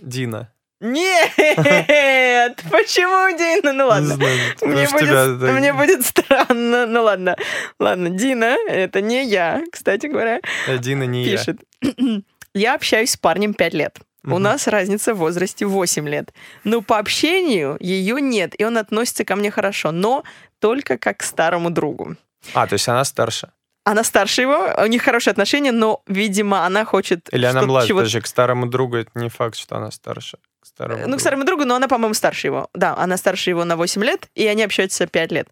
Дина. 0.00 0.50
Нет! 0.80 1.32
Почему 2.70 3.36
Дина? 3.36 3.72
Ну 3.72 3.86
ладно. 3.86 4.14
знаю, 4.14 4.38
Мне 4.62 4.88
будет, 4.88 5.00
тебя 5.00 5.22
это- 5.24 5.52
мне 5.52 5.72
будет 5.72 6.06
странно. 6.06 6.86
Ну 6.86 7.02
ладно. 7.02 7.36
Ладно, 7.80 8.10
Дина, 8.10 8.56
это 8.68 9.00
не 9.00 9.24
я, 9.24 9.62
кстати 9.72 10.06
говоря, 10.06 10.40
а 10.68 10.78
Дина 10.78 11.04
не 11.04 11.24
я. 11.24 11.36
пишет. 11.36 11.58
Я 12.54 12.74
общаюсь 12.74 13.10
с 13.10 13.16
парнем 13.16 13.54
5 13.54 13.74
лет. 13.74 13.98
У 14.24 14.38
нас 14.38 14.66
разница 14.66 15.14
в 15.14 15.18
возрасте 15.18 15.64
8 15.64 16.08
лет. 16.08 16.32
Но 16.64 16.82
по 16.82 16.98
общению 16.98 17.76
ее 17.78 18.20
нет, 18.20 18.54
и 18.58 18.64
он 18.64 18.76
относится 18.76 19.24
ко 19.24 19.36
мне 19.36 19.50
хорошо, 19.50 19.92
но 19.92 20.24
только 20.58 20.98
как 20.98 21.18
к 21.18 21.22
старому 21.22 21.70
другу. 21.70 22.16
А, 22.54 22.66
то 22.66 22.74
есть 22.74 22.88
она 22.88 23.04
старше. 23.04 23.50
Она 23.84 24.04
старше 24.04 24.42
его, 24.42 24.74
у 24.82 24.86
них 24.86 25.02
хорошие 25.02 25.32
отношения, 25.32 25.72
но, 25.72 26.02
видимо, 26.06 26.66
она 26.66 26.84
хочет... 26.84 27.32
Или 27.32 27.46
она 27.46 27.62
младше. 27.62 27.94
Подожди, 27.94 28.20
к 28.20 28.26
старому 28.26 28.66
другу 28.66 28.96
это 28.96 29.10
не 29.14 29.28
факт, 29.30 29.56
что 29.56 29.76
она 29.76 29.90
старше. 29.90 30.38
Старому 30.68 31.08
Ну, 31.08 31.16
к 31.16 31.20
старому 31.20 31.44
другу, 31.44 31.64
но 31.64 31.76
она, 31.76 31.88
по-моему, 31.88 32.14
старше 32.14 32.48
его. 32.48 32.68
Да, 32.74 32.94
она 32.96 33.16
старше 33.16 33.50
его 33.50 33.64
на 33.64 33.76
8 33.76 34.04
лет, 34.04 34.28
и 34.34 34.46
они 34.46 34.62
общаются 34.62 35.06
5 35.06 35.32
лет. 35.32 35.48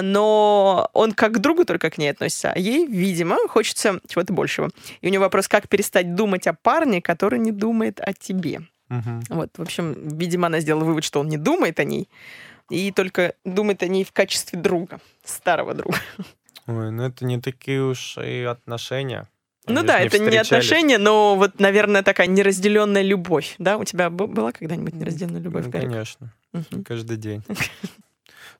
Но 0.00 0.88
он 0.92 1.12
как 1.12 1.32
к 1.32 1.38
другу 1.38 1.64
только 1.64 1.90
к 1.90 1.98
ней 1.98 2.10
относится, 2.10 2.52
а 2.52 2.58
ей, 2.58 2.86
видимо, 2.86 3.36
хочется 3.48 4.00
чего-то 4.06 4.32
большего. 4.32 4.70
И 5.00 5.06
у 5.06 5.10
нее 5.10 5.20
вопрос, 5.20 5.48
как 5.48 5.68
перестать 5.68 6.14
думать 6.14 6.46
о 6.46 6.54
парне, 6.54 7.02
который 7.02 7.38
не 7.38 7.52
думает 7.52 8.00
о 8.00 8.12
тебе. 8.12 8.62
Мгм. 8.88 9.22
Вот, 9.30 9.50
в 9.56 9.62
общем, 9.62 9.94
видимо, 10.16 10.46
она 10.46 10.60
сделала 10.60 10.84
вывод, 10.84 11.04
что 11.04 11.20
он 11.20 11.28
не 11.28 11.38
думает 11.38 11.80
о 11.80 11.84
ней, 11.84 12.08
и 12.70 12.92
только 12.92 13.34
думает 13.44 13.82
о 13.82 13.88
ней 13.88 14.04
в 14.04 14.12
качестве 14.12 14.58
друга, 14.58 15.00
старого 15.24 15.74
друга. 15.74 15.98
Ой, 16.66 16.92
ну 16.92 17.02
это 17.02 17.24
не 17.24 17.40
такие 17.40 17.82
уж 17.82 18.16
и 18.18 18.42
отношения. 18.44 19.26
Ну 19.66 19.82
да, 19.84 20.00
ж 20.00 20.06
это 20.06 20.18
не 20.18 20.36
отношения, 20.36 20.98
но 20.98 21.36
вот, 21.36 21.60
наверное, 21.60 22.02
такая 22.02 22.26
неразделенная 22.26 23.02
любовь. 23.02 23.54
Да, 23.58 23.76
у 23.78 23.84
тебя 23.84 24.10
была 24.10 24.52
когда-нибудь 24.52 24.94
неразделенная 24.94 25.40
любовь? 25.40 25.66
Ну, 25.66 25.72
конечно, 25.72 26.32
Мгм. 26.52 26.84
каждый 26.84 27.16
день. 27.16 27.42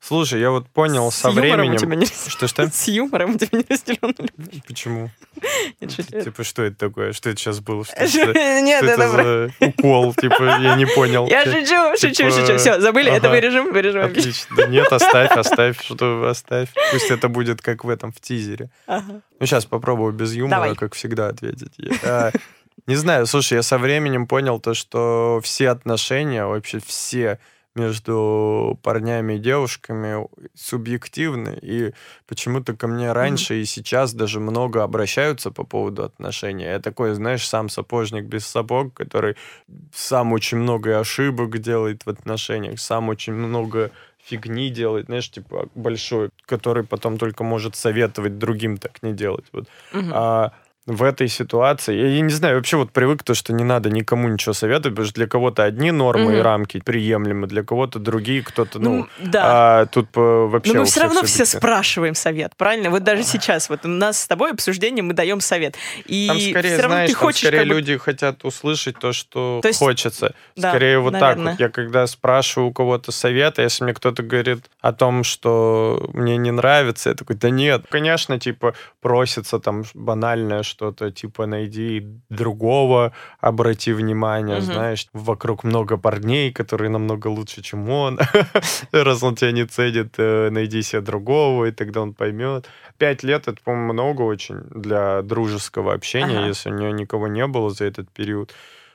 Слушай, 0.04 0.40
я 0.40 0.50
вот 0.50 0.68
понял 0.68 1.12
С 1.12 1.16
со 1.16 1.30
временем... 1.30 1.74
не- 1.98 2.06
Что-что? 2.06 2.68
С 2.72 2.88
юмором 2.88 3.36
у 3.36 3.38
тебя 3.38 3.58
неразделенная 3.58 4.28
любовь. 4.36 4.62
Почему? 4.66 5.10
Шучу. 5.80 6.22
Типа, 6.24 6.42
что 6.42 6.62
это 6.64 6.76
такое? 6.76 7.12
Что 7.12 7.30
это 7.30 7.38
сейчас 7.38 7.60
было? 7.60 7.84
Что, 7.84 7.98
это 8.02 9.08
за 9.08 9.52
укол? 9.60 10.12
Типа, 10.14 10.58
я 10.60 10.74
не 10.74 10.86
понял. 10.86 11.26
Я 11.28 11.44
Ты- 11.44 11.52
шучу, 11.52 11.96
шучу, 12.00 12.14
типа, 12.14 12.30
шучу. 12.32 12.58
Все, 12.58 12.80
забыли, 12.80 13.12
это 13.12 13.28
вырежем, 13.30 13.72
вырежем. 13.72 14.06
Отлично. 14.06 14.56
Да 14.56 14.66
нет, 14.66 14.92
оставь, 14.92 15.30
оставь, 15.36 15.80
что 15.80 16.26
оставь. 16.28 16.68
Пусть 16.90 17.10
это 17.12 17.28
будет 17.28 17.62
как 17.62 17.84
в 17.84 17.88
этом, 17.88 18.10
в 18.10 18.20
тизере. 18.20 18.70
Ну, 18.88 19.46
сейчас 19.46 19.66
попробую 19.66 20.12
без 20.12 20.32
юмора, 20.34 20.74
как 20.74 20.94
всегда, 20.94 21.28
ответить. 21.28 21.74
Я- 21.78 22.32
Не 22.88 22.96
знаю, 22.96 23.26
слушай, 23.26 23.54
я 23.54 23.62
со 23.62 23.78
временем 23.78 24.26
понял 24.26 24.58
то, 24.58 24.74
что 24.74 25.40
все 25.44 25.68
отношения, 25.68 26.44
вообще 26.44 26.80
все 26.84 27.38
между 27.74 28.78
парнями 28.82 29.34
и 29.34 29.38
девушками 29.38 30.26
субъективны, 30.54 31.58
и 31.62 31.92
почему-то 32.26 32.76
ко 32.76 32.86
мне 32.86 33.12
раньше 33.12 33.60
и 33.60 33.64
сейчас 33.64 34.12
даже 34.14 34.40
много 34.40 34.82
обращаются 34.82 35.50
по 35.50 35.64
поводу 35.64 36.04
отношений. 36.04 36.64
Я 36.64 36.80
такой, 36.80 37.14
знаешь, 37.14 37.48
сам 37.48 37.68
сапожник 37.68 38.24
без 38.24 38.46
сапог, 38.46 38.94
который 38.94 39.36
сам 39.94 40.32
очень 40.32 40.58
много 40.58 40.98
ошибок 40.98 41.58
делает 41.58 42.04
в 42.04 42.10
отношениях, 42.10 42.78
сам 42.80 43.08
очень 43.08 43.32
много 43.32 43.90
фигни 44.24 44.70
делает, 44.70 45.06
знаешь, 45.06 45.30
типа 45.30 45.68
большой, 45.74 46.30
который 46.46 46.84
потом 46.84 47.18
только 47.18 47.44
может 47.44 47.74
советовать 47.74 48.38
другим 48.38 48.76
так 48.76 49.02
не 49.02 49.12
делать. 49.12 49.46
Вот. 49.52 49.66
Мгм. 49.92 50.12
А 50.14 50.52
в 50.86 51.04
этой 51.04 51.28
ситуации, 51.28 51.94
я, 51.94 52.08
я 52.08 52.20
не 52.22 52.32
знаю, 52.32 52.56
вообще 52.56 52.76
вот 52.76 52.90
привык 52.90 53.22
то, 53.22 53.34
что 53.34 53.52
не 53.52 53.62
надо 53.62 53.88
никому 53.88 54.26
ничего 54.28 54.52
советовать, 54.52 54.94
потому 54.96 55.06
что 55.06 55.14
для 55.14 55.28
кого-то 55.28 55.62
одни 55.62 55.92
нормы 55.92 56.32
и 56.32 56.36
Мгм. 56.36 56.42
рамки 56.42 56.80
приемлемы, 56.84 57.46
для 57.46 57.62
кого-то 57.62 58.00
другие, 58.00 58.42
кто-то, 58.42 58.80
ну, 58.80 58.96
Ну, 58.96 59.06
да. 59.30 59.42
а 59.82 59.86
тут 59.86 60.08
вообще 60.16 60.72
Но 60.74 60.80
мы 60.80 60.86
все 60.86 61.02
равно 61.02 61.22
все 61.22 61.44
спрашиваем 61.46 62.16
совет, 62.16 62.56
правильно? 62.56 62.90
Вот 62.90 63.04
даже 63.04 63.22
сейчас, 63.22 63.68
вот 63.68 63.84
у 63.84 63.88
нас 63.88 64.22
с 64.22 64.26
тобой 64.26 64.50
обсуждение, 64.50 65.04
мы 65.04 65.12
даем 65.14 65.40
совет. 65.40 65.76
И 66.06 66.26
Там 66.26 66.40
скорее, 66.40 66.68
все 66.72 66.82
равно 66.82 66.88
знаешь, 66.96 67.10
ты 67.10 67.14
там 67.14 67.22
хочешь 67.26 67.40
скорее 67.42 67.58
как 67.58 67.68
бы- 67.68 67.74
люди 67.74 67.96
хотят 67.98 68.44
услышать 68.44 68.98
то, 68.98 69.12
что 69.12 69.60
То 69.62 69.68
есть- 69.68 69.78
хочется. 69.78 70.34
Да, 70.56 70.70
скорее 70.70 70.98
вот 70.98 71.12
наверное. 71.12 71.44
так 71.44 71.52
вот. 71.54 71.60
Я 71.60 71.68
когда 71.68 72.06
спрашиваю 72.08 72.70
у 72.70 72.72
кого-то 72.72 73.12
совета, 73.12 73.62
если 73.62 73.84
мне 73.84 73.94
кто-то 73.94 74.24
говорит 74.24 74.64
о 74.80 74.92
том, 74.92 75.22
что 75.22 76.10
мне 76.12 76.36
не 76.36 76.50
нравится, 76.50 77.10
я 77.10 77.14
такой, 77.14 77.36
да 77.36 77.50
нет. 77.50 77.84
Конечно, 77.88 78.40
типа, 78.40 78.74
просится 79.00 79.60
там 79.60 79.84
банальное 79.94 80.62
что-то, 80.72 81.10
типа, 81.10 81.46
найди 81.46 82.06
другого, 82.30 83.12
обрати 83.40 83.92
внимание, 83.92 84.56
Мгм. 84.56 84.64
знаешь, 84.64 85.06
вокруг 85.12 85.64
много 85.64 85.98
парней, 85.98 86.52
которые 86.52 86.88
намного 86.90 87.28
лучше, 87.28 87.62
чем 87.62 87.88
он. 87.90 88.18
Раз 88.92 89.22
он 89.22 89.34
тебя 89.34 89.52
не 89.52 89.66
ценит, 89.66 90.14
э, 90.18 90.50
найди 90.50 90.82
себе 90.82 91.02
другого, 91.02 91.66
и 91.66 91.72
тогда 91.72 92.00
он 92.00 92.14
поймет. 92.14 92.66
Пять 92.98 93.22
лет, 93.24 93.48
это, 93.48 93.58
по-моему, 93.64 93.92
много 93.92 94.22
очень 94.22 94.60
для 94.70 95.22
дружеского 95.22 95.92
общения, 95.94 96.38
Ага. 96.38 96.48
если 96.48 96.70
у 96.72 96.74
него 96.78 96.90
никого 96.90 97.28
не 97.28 97.46
было 97.46 97.70
за 97.70 97.84
этот 97.84 98.08
период, 98.10 98.54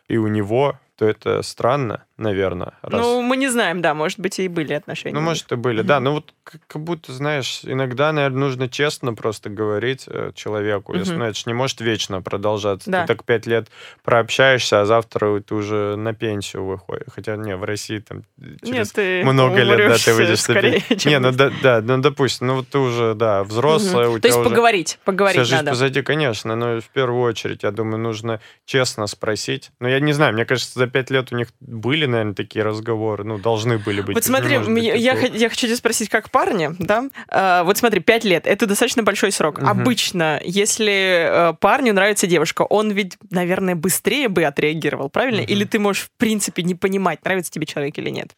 и 0.10 0.18
у 0.18 0.28
него, 0.28 0.80
то 0.98 1.06
это 1.06 1.42
странно, 1.44 2.04
наверное. 2.18 2.74
раз- 2.82 3.02
Ну, 3.02 3.22
мы 3.22 3.38
не 3.38 3.48
знаем, 3.50 3.82
да, 3.82 3.94
может 3.94 4.20
быть, 4.20 4.40
и 4.40 4.48
были 4.48 4.74
отношения. 4.74 5.14
ну, 5.16 5.22
может, 5.22 5.52
и 5.52 5.56
были, 5.56 5.82
да. 5.82 6.00
Ну, 6.00 6.14
вот 6.14 6.34
как, 6.44 6.82
будто, 6.82 7.12
знаешь, 7.14 7.62
иногда, 7.64 8.12
наверное, 8.12 8.40
нужно 8.40 8.70
честно 8.70 9.14
просто 9.14 9.50
говорить 9.50 10.06
э, 10.08 10.32
человеку. 10.34 10.96
Если, 10.96 11.12
Мгм. 11.12 11.20
ну, 11.20 11.26
это 11.26 11.40
не 11.46 11.54
может 11.54 11.82
вечно 11.82 12.22
продолжаться. 12.22 12.90
Да. 12.90 13.02
Ты 13.02 13.08
так 13.08 13.24
пять 13.24 13.46
лет 13.46 13.68
прообщаешься, 14.04 14.82
а 14.82 14.86
завтра 14.86 15.40
ты 15.42 15.54
уже 15.54 15.96
на 15.98 16.14
пенсию 16.14 16.66
выходишь. 16.66 17.08
Хотя, 17.14 17.36
не, 17.36 17.56
в 17.56 17.64
России 17.64 18.00
там 18.00 18.24
через 18.64 18.72
Нет, 18.74 18.92
ты 18.94 19.24
много 19.24 19.62
лет, 19.62 19.90
да, 19.90 19.98
ты 19.98 20.14
выйдешь 20.14 20.48
на 20.48 20.62
пенсию. 20.62 21.12
Не, 21.12 21.20
ну, 21.20 21.32
да, 21.32 21.52
да, 21.62 21.82
ну, 21.82 21.98
допустим, 22.00 22.48
ну, 22.48 22.56
вот 22.56 22.70
ты 22.70 22.80
уже, 22.80 23.14
да, 23.14 23.44
взрослая, 23.44 24.08
Мгм. 24.08 24.16
у 24.16 24.20
То 24.20 24.28
есть 24.28 24.44
поговорить, 24.44 25.00
поговорить 25.04 25.36
Вся 25.36 25.44
жизнь 25.44 25.56
надо. 25.58 25.72
позади, 25.72 26.02
конечно, 26.02 26.56
но 26.56 26.80
в 26.82 26.90
первую 26.90 27.22
очередь, 27.22 27.64
я 27.64 27.72
думаю, 27.72 28.00
нужно 28.00 28.40
честно 28.66 29.06
спросить. 29.08 29.72
Но 29.80 29.88
я 29.90 30.00
не 30.00 30.14
знаю, 30.14 30.34
мне 30.34 30.46
кажется, 30.46 30.80
за 30.80 30.88
пять 30.88 31.10
лет 31.12 31.32
у 31.32 31.36
них 31.36 31.50
были, 31.60 32.07
наверное, 32.08 32.34
такие 32.34 32.64
разговоры. 32.64 33.24
Ну, 33.24 33.38
должны 33.38 33.78
были 33.78 34.02
быть. 34.02 34.16
Вот 34.16 34.24
смотри, 34.24 34.58
быть 34.60 34.84
я, 34.84 35.14
я 35.14 35.50
хочу 35.50 35.68
тебя 35.68 35.76
спросить, 35.76 36.10
как 36.10 36.30
парня, 36.32 36.76
да? 36.80 37.10
А, 37.30 37.64
вот 37.64 37.78
смотри, 37.78 38.00
пять 38.00 38.24
лет, 38.24 38.48
это 38.48 38.66
достаточно 38.66 39.04
большой 39.04 39.32
срок. 39.32 39.60
Мгм. 39.60 39.68
Обычно, 39.70 40.42
если 40.44 41.52
э, 41.52 41.54
парню 41.60 41.94
нравится 41.94 42.28
девушка, 42.28 42.64
он 42.64 42.92
ведь, 42.92 43.18
наверное, 43.30 43.76
быстрее 43.76 44.30
бы 44.30 44.44
отреагировал, 44.44 45.10
правильно? 45.10 45.42
Мгм. 45.42 45.52
Или 45.52 45.64
ты 45.66 45.80
можешь, 45.80 46.04
в 46.04 46.10
принципе, 46.18 46.64
не 46.64 46.76
понимать, 46.76 47.24
нравится 47.26 47.52
тебе 47.52 47.66
человек 47.66 47.98
или 47.98 48.10
нет? 48.10 48.30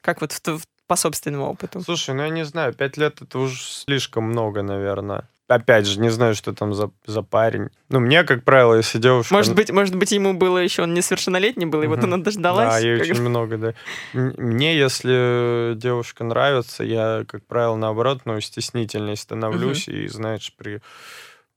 Как 0.00 0.20
вот 0.20 0.32
в- 0.32 0.58
в- 0.58 0.64
по 0.86 0.96
собственному 0.96 1.46
опыту. 1.50 1.80
Слушай, 1.82 2.14
ну 2.16 2.22
я 2.24 2.30
не 2.30 2.44
знаю, 2.44 2.72
пять 2.74 2.96
лет 2.96 3.22
это 3.22 3.38
уже 3.38 3.60
слишком 3.62 4.24
много, 4.24 4.62
наверное. 4.62 5.28
Опять 5.50 5.86
же, 5.86 6.00
не 6.00 6.10
знаю, 6.10 6.34
что 6.34 6.52
там 6.54 6.72
за, 6.74 6.90
за 7.06 7.22
парень. 7.22 7.68
Ну, 7.88 8.00
мне, 8.00 8.22
как 8.24 8.44
правило, 8.44 8.74
если 8.74 8.98
девушка... 8.98 9.34
Может 9.34 9.54
быть, 9.54 9.70
может 9.70 9.96
быть, 9.96 10.12
ему 10.12 10.32
было 10.34 10.58
еще, 10.58 10.82
он 10.82 10.94
несовершеннолетний 10.94 11.66
был, 11.66 11.82
и 11.82 11.86
вот 11.86 12.02
она 12.04 12.16
дождалась. 12.18 12.68
Да, 12.68 12.78
ей 12.78 12.98
как- 12.98 13.10
очень 13.10 13.22
много, 13.22 13.56
да. 13.58 13.74
Мне, 14.12 14.76
если 14.78 15.72
девушка 15.74 16.24
нравится, 16.24 16.84
я, 16.84 17.24
как 17.26 17.44
правило, 17.46 17.76
наоборот, 17.76 18.22
ну, 18.24 18.40
стеснительней 18.40 19.16
становлюсь, 19.16 19.88
и, 19.88 20.06
знаешь, 20.08 20.52
при... 20.56 20.80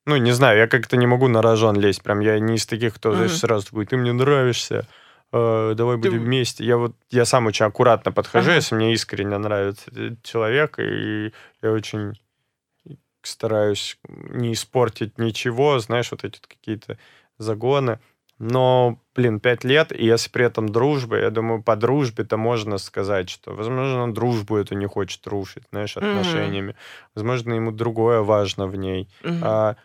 Ну, 0.06 0.18
не 0.18 0.32
знаю, 0.32 0.58
я 0.58 0.68
как-то 0.68 0.98
не 0.98 1.08
могу 1.08 1.28
на 1.30 1.42
рожон 1.42 1.80
лезть, 1.80 2.02
прям 2.04 2.20
я 2.20 2.40
не 2.40 2.56
из 2.56 2.66
таких, 2.66 2.96
кто, 2.96 3.14
знаешь, 3.14 3.38
сразу 3.38 3.68
такой, 3.68 3.86
ты 3.86 3.96
мне 3.96 4.12
нравишься, 4.12 4.86
э, 5.32 5.74
давай 5.78 5.96
Ты- 5.96 6.10
будем 6.10 6.24
вместе. 6.24 6.66
Я 6.66 6.76
вот, 6.78 6.94
я 7.10 7.24
сам 7.26 7.46
очень 7.46 7.66
аккуратно 7.66 8.12
подхожу, 8.12 8.48
Ага. 8.50 8.56
если 8.56 8.76
мне 8.76 8.92
искренне 8.94 9.38
нравится 9.38 9.84
этот 9.92 10.22
человек, 10.24 10.78
и 10.80 11.32
я 11.62 11.72
очень 11.72 12.20
стараюсь 13.28 13.98
не 14.08 14.54
испортить 14.54 15.18
ничего, 15.18 15.80
знаешь, 15.80 16.12
вот 16.12 16.24
эти 16.24 16.40
какие-то 16.40 16.98
загоны. 17.38 18.00
Но, 18.40 19.00
блин, 19.16 19.40
пять 19.40 19.64
лет, 19.64 19.92
и 19.92 20.06
если 20.06 20.30
при 20.30 20.46
этом 20.46 20.70
дружба, 20.70 21.18
я 21.18 21.30
думаю, 21.30 21.62
по 21.62 21.76
дружбе-то 21.76 22.36
можно 22.36 22.78
сказать, 22.78 23.30
что, 23.30 23.54
возможно, 23.54 24.04
он 24.04 24.14
дружбу 24.14 24.58
эту 24.58 24.76
не 24.76 24.88
хочет 24.88 25.26
рушить, 25.28 25.64
знаешь, 25.72 25.96
отношениями. 25.98 26.76
Возможно, 27.16 27.54
ему 27.54 27.72
другое 27.72 28.22
важно 28.22 28.68
в 28.68 28.76
ней. 28.76 29.08
Мгм. 29.24 29.44
А, 29.44 29.76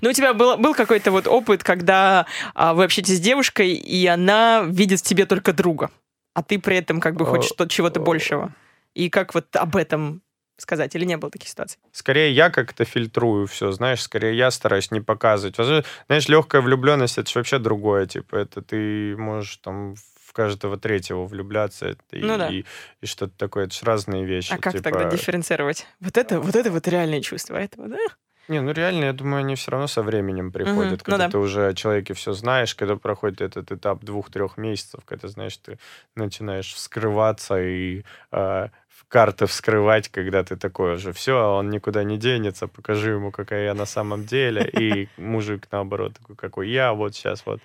Ну, 0.00 0.10
у 0.10 0.12
тебя 0.12 0.32
был, 0.32 0.56
был 0.56 0.74
какой-то 0.74 1.10
вот 1.10 1.26
опыт, 1.26 1.62
когда 1.62 2.26
а, 2.54 2.72
вы 2.74 2.84
общаетесь 2.84 3.18
с 3.18 3.20
девушкой, 3.20 3.74
и 3.74 4.06
она 4.06 4.64
видит 4.66 5.00
в 5.00 5.02
тебе 5.02 5.26
только 5.26 5.52
друга, 5.52 5.90
а 6.34 6.42
ты 6.42 6.58
при 6.58 6.76
этом 6.76 7.00
как 7.00 7.14
бы 7.16 7.26
хочешь 7.26 7.52
чего-то 7.68 8.00
большего. 8.00 8.54
И 8.94 9.10
как 9.10 9.34
вот 9.34 9.54
об 9.54 9.76
этом 9.76 10.22
сказать? 10.58 10.94
Или 10.94 11.04
не 11.04 11.16
было 11.16 11.30
таких 11.30 11.48
ситуаций? 11.48 11.78
скорее 11.92 12.32
я 12.32 12.50
как-то 12.50 12.84
фильтрую 12.84 13.46
все, 13.46 13.72
знаешь, 13.72 14.02
скорее 14.02 14.36
я 14.36 14.50
стараюсь 14.50 14.90
не 14.90 15.00
показывать. 15.00 15.56
Знаешь, 15.56 16.28
легкая 16.28 16.60
влюбленность 16.60 17.18
это 17.18 17.30
же 17.30 17.38
вообще 17.38 17.58
другое, 17.58 18.06
типа, 18.06 18.36
это 18.36 18.60
ты 18.62 19.16
можешь 19.16 19.56
там 19.58 19.94
в 19.94 20.32
каждого 20.32 20.76
третьего 20.76 21.24
влюбляться 21.24 21.96
и, 22.12 22.20
Ну 22.20 22.36
да. 22.36 22.48
и, 22.48 22.64
и 23.00 23.06
что-то 23.06 23.32
такое, 23.36 23.64
это 23.64 23.74
же 23.74 23.84
разные 23.84 24.24
вещи. 24.24 24.52
А 24.52 24.58
как 24.58 24.74
типа, 24.74 24.84
тогда 24.84 25.04
дифференцировать? 25.10 25.86
Вот 26.00 26.16
это, 26.16 26.40
вот 26.40 26.54
это 26.54 26.70
вот 26.70 26.86
реальные 26.86 27.22
чувства, 27.22 27.58
а 27.58 27.60
это 27.60 27.80
вот, 27.80 27.92
а? 27.92 28.14
Не, 28.48 28.60
ну 28.62 28.72
реально, 28.72 29.04
я 29.04 29.12
думаю, 29.12 29.40
они 29.40 29.56
все 29.56 29.70
равно 29.70 29.86
со 29.86 30.02
временем 30.02 30.50
приходят, 30.52 30.92
ну 30.92 30.98
когда 31.04 31.26
да. 31.26 31.30
ты 31.30 31.38
уже 31.38 31.68
о 31.68 31.74
человеке 31.74 32.14
все 32.14 32.32
знаешь, 32.32 32.74
когда 32.74 32.96
проходит 32.96 33.42
этот 33.42 33.70
этап 33.70 34.02
двух-трех 34.02 34.56
месяцев, 34.56 35.00
когда, 35.04 35.28
знаешь, 35.28 35.56
ты 35.58 35.78
начинаешь 36.14 36.72
вскрываться 36.72 37.60
и 37.60 38.04
э, 38.32 38.68
карты 39.08 39.46
вскрывать, 39.46 40.08
когда 40.08 40.42
ты 40.42 40.56
такой 40.56 40.94
уже, 40.94 41.12
все, 41.12 41.34
он 41.56 41.70
никуда 41.70 42.02
не 42.04 42.16
денется, 42.18 42.66
покажи 42.66 43.10
ему, 43.12 43.30
какая 43.30 43.64
я 43.66 43.74
на 43.74 43.86
самом 43.86 44.24
деле, 44.24 44.68
и 44.68 45.08
мужик, 45.16 45.68
наоборот, 45.70 46.14
такой, 46.18 46.36
какой 46.36 46.68
я, 46.70 46.92
вот 46.92 47.14
сейчас 47.14 47.42
вот. 47.46 47.60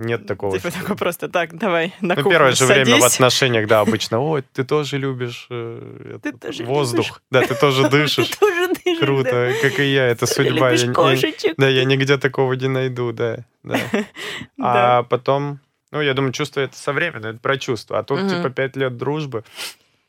Нет 0.00 0.26
такого. 0.28 0.56
Типа 0.56 0.70
что- 0.70 0.80
такой 0.80 0.96
просто, 0.96 1.28
так, 1.28 1.58
давай, 1.58 1.92
на 2.00 2.14
Ну, 2.14 2.30
первое 2.30 2.52
же 2.52 2.66
время 2.66 2.84
в 2.84 3.00
садись. 3.00 3.14
отношениях, 3.16 3.66
да, 3.66 3.80
обычно, 3.80 4.20
ой, 4.30 4.42
ты 4.52 4.62
тоже 4.64 4.96
любишь 4.96 5.48
э, 5.50 6.18
Ты 6.22 6.28
этот 6.28 6.40
тоже 6.40 6.64
воздух, 6.64 7.06
любишь. 7.06 7.22
да, 7.32 7.42
ты 7.42 7.54
тоже 7.56 7.88
дышишь. 7.90 8.28
Ты 8.30 8.36
тоже 8.38 8.68
дышишь, 8.68 9.00
да. 9.00 9.06
Круто, 9.06 9.52
как 9.60 9.80
и 9.80 9.92
я, 9.92 10.06
это 10.06 10.20
Тоже 10.26 10.50
судьба. 10.50 10.70
Я 10.70 10.92
кошечек. 10.92 11.54
да, 11.56 11.68
я 11.68 11.84
нигде 11.84 12.16
такого 12.16 12.52
не 12.52 12.68
найду, 12.68 13.10
да. 13.12 13.44
да. 13.64 13.76
Да. 14.56 14.98
А 14.98 15.02
потом, 15.02 15.58
ну, 15.90 16.00
я 16.00 16.14
думаю, 16.14 16.32
чувство 16.32 16.60
это 16.60 16.76
со 16.76 16.92
временем, 16.92 17.26
это 17.30 17.38
про 17.40 17.56
чувство. 17.58 17.98
А 17.98 18.04
тут, 18.04 18.20
Мгм. 18.20 18.28
типа, 18.28 18.50
пять 18.50 18.76
лет 18.76 18.96
дружбы. 18.96 19.42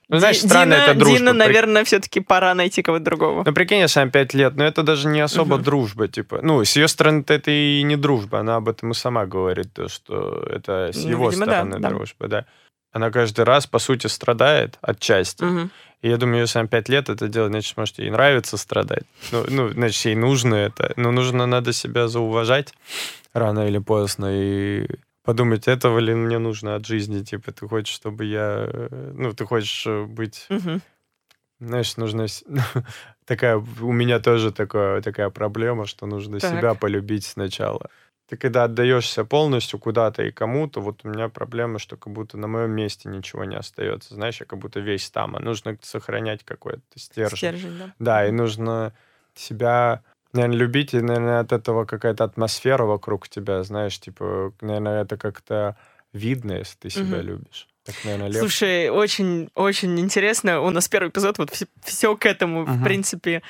Ну, 0.10 0.17
знаешь, 0.19 0.41
Ди- 0.41 0.48
странно 0.48 0.76
Дина, 0.76 0.84
это 0.86 0.93
дружба. 0.95 1.17
Дина, 1.19 1.34
наверное, 1.34 1.84
все-таки 1.84 2.19
пора 2.19 2.56
найти 2.56 2.82
кого-то 2.82 3.04
другого. 3.06 3.43
Ну, 3.45 3.54
прикинь, 3.54 3.78
если 3.80 4.00
она 4.00 4.10
пять 4.10 4.34
лет, 4.34 4.56
но 4.56 4.65
это 4.65 4.82
даже 4.82 5.08
не 5.08 5.19
особо 5.22 5.56
Мгм. 5.56 5.63
дружба, 5.63 6.08
типа. 6.08 6.39
Ну, 6.41 6.63
с 6.65 6.76
ее 6.76 6.88
стороны-то 6.88 7.34
это 7.34 7.52
и 7.52 7.84
не 7.84 7.95
дружба, 7.95 8.39
она 8.39 8.56
об 8.56 8.67
этом 8.69 8.91
и 8.91 8.93
сама 8.95 9.26
говорит, 9.28 9.72
то, 9.74 9.88
что 9.88 10.43
это 10.50 10.89
с 10.93 11.04
Ну, 11.04 11.10
его 11.12 11.30
видимо, 11.30 11.45
да, 11.45 11.52
стороны 11.54 11.80
да. 11.80 11.89
дружба, 11.89 12.28
да. 12.28 12.45
Она 12.91 13.12
каждый 13.12 13.45
раз, 13.45 13.67
по 13.67 13.78
сути, 13.78 14.08
страдает 14.08 14.80
отчасти. 14.82 15.43
Мгм. 15.43 15.69
И 16.02 16.10
я 16.10 16.17
думаю, 16.17 16.41
если 16.41 16.58
она 16.58 16.67
пять 16.67 16.89
лет 16.89 17.10
это 17.10 17.28
делает, 17.28 17.52
значит, 17.52 17.78
может, 17.78 18.00
ей 18.00 18.10
нравится 18.10 18.58
страдать. 18.58 19.04
Ну, 19.32 19.45
ну, 19.48 19.69
значит, 19.69 20.06
ей 20.06 20.15
нужно 20.15 20.56
это. 20.56 20.91
Но 20.95 21.12
нужно, 21.12 21.45
надо 21.45 21.72
себя 21.72 22.08
зауважать 22.08 22.74
рано 23.34 23.67
или 23.67 23.78
поздно 23.78 24.28
и 24.32 24.88
подумать, 25.23 25.67
этого 25.67 25.99
ли 25.99 26.13
мне 26.13 26.39
нужно 26.39 26.75
от 26.75 26.86
жизни. 26.86 27.23
Типа, 27.23 27.51
ты 27.51 27.67
хочешь, 27.67 27.95
чтобы 27.95 28.25
я... 28.25 28.65
э, 28.67 29.12
Ну, 29.13 29.34
ты 29.34 29.45
хочешь 29.45 29.86
э, 29.88 30.05
быть... 30.05 30.45
Мгм. 30.49 30.82
Знаешь, 31.60 31.97
нужно... 31.97 32.25
такая... 33.25 33.58
У 33.58 33.91
меня 33.91 34.19
тоже 34.19 34.51
такая, 34.51 35.01
такая 35.01 35.29
проблема, 35.29 35.86
что 35.86 36.05
нужно 36.05 36.39
Так. 36.39 36.51
себя 36.51 36.73
полюбить 36.73 37.25
сначала. 37.25 37.89
Ты 38.27 38.38
когда 38.38 38.65
отдаешься 38.65 39.25
полностью 39.25 39.79
куда-то 39.79 40.21
и 40.23 40.32
кому-то, 40.32 40.82
вот 40.82 41.01
у 41.03 41.10
меня 41.10 41.29
проблема, 41.29 41.79
что 41.79 41.97
как 41.97 42.13
будто 42.13 42.38
на 42.38 42.47
моем 42.47 42.71
месте 42.71 43.10
ничего 43.10 43.43
не 43.43 43.55
остается. 43.55 44.13
Знаешь, 44.13 44.39
я 44.39 44.45
как 44.45 44.60
будто 44.60 44.79
весь 44.79 45.10
там, 45.10 45.36
а 45.36 45.39
нужно 45.39 45.77
сохранять 45.82 46.43
какой-то 46.43 46.82
стержень. 46.95 47.38
Стержень, 47.38 47.77
да. 47.79 47.93
Да, 47.97 48.27
и 48.27 48.32
нужно 48.32 48.93
себя, 49.34 50.03
наверное, 50.33 50.57
любить, 50.57 50.93
и, 50.93 51.01
наверное, 51.01 51.39
от 51.41 51.51
этого 51.53 51.85
какая-то 51.85 52.23
атмосфера 52.25 52.85
вокруг 52.85 53.29
тебя, 53.29 53.63
знаешь, 53.63 53.99
типа, 53.99 54.53
наверное, 54.61 55.03
это 55.03 55.17
как-то 55.17 55.77
видно, 56.13 56.53
если 56.53 56.77
ты 56.79 56.89
себя 56.89 57.21
Мгм. 57.21 57.23
любишь. 57.23 57.68
Так, 57.93 58.06
наверное, 58.06 58.28
легче. 58.28 58.39
Слушай, 58.39 58.89
очень, 58.89 59.49
очень 59.56 59.99
интересно. 59.99 60.62
У 60.62 60.69
нас 60.69 60.88
первый 60.88 61.10
эпизод, 61.10 61.38
вот 61.38 61.52
все, 61.84 62.15
к 62.15 62.25
этому, 62.25 62.63
в 62.65 62.69
Мгм. 62.69 62.84
принципе, 62.84 63.41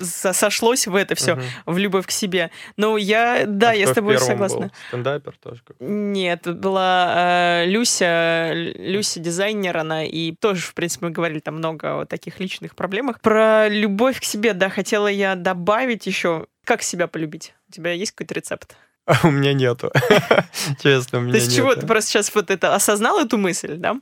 со- 0.00 0.32
сошлось 0.32 0.86
в 0.86 0.94
это 0.94 1.14
все, 1.14 1.34
Мгм. 1.34 1.44
в 1.66 1.78
любовь 1.78 2.06
к 2.06 2.10
себе. 2.10 2.50
Ну, 2.76 2.96
я, 2.96 3.44
да, 3.46 3.70
А 3.70 3.74
я 3.74 3.86
с 3.86 3.90
в 3.90 3.94
тобой 3.94 4.18
согласна. 4.18 4.58
был? 4.60 4.70
Стендапер 4.88 5.34
тоже. 5.42 5.62
Нет, 5.80 6.42
была 6.58 7.14
э, 7.62 7.66
Люся, 7.66 8.52
Люся 8.54 9.20
дизайнер, 9.20 9.76
она, 9.76 10.04
и 10.04 10.32
тоже, 10.32 10.62
в 10.62 10.74
принципе, 10.74 11.06
мы 11.06 11.12
говорили 11.12 11.40
там 11.40 11.56
много 11.56 12.00
о 12.00 12.04
таких 12.06 12.40
личных 12.40 12.74
проблемах. 12.74 13.20
Про 13.20 13.68
любовь 13.68 14.20
к 14.20 14.24
себе, 14.24 14.52
да, 14.54 14.68
хотела 14.70 15.08
я 15.08 15.34
добавить 15.34 16.06
еще, 16.06 16.46
как 16.64 16.82
себя 16.82 17.06
полюбить. 17.06 17.54
У 17.68 17.72
тебя 17.72 17.92
есть 17.92 18.12
какой-то 18.12 18.34
рецепт? 18.34 18.76
У 19.24 19.30
меня 19.30 19.52
нету. 19.52 19.92
Честно, 20.82 21.18
у 21.18 21.22
меня 21.22 21.32
То 21.32 21.38
есть 21.38 21.54
чего 21.54 21.74
ты 21.74 21.86
просто 21.86 22.10
сейчас 22.10 22.34
вот 22.34 22.50
это 22.50 22.74
осознал 22.74 23.18
эту 23.18 23.36
мысль, 23.36 23.76
да? 23.76 24.00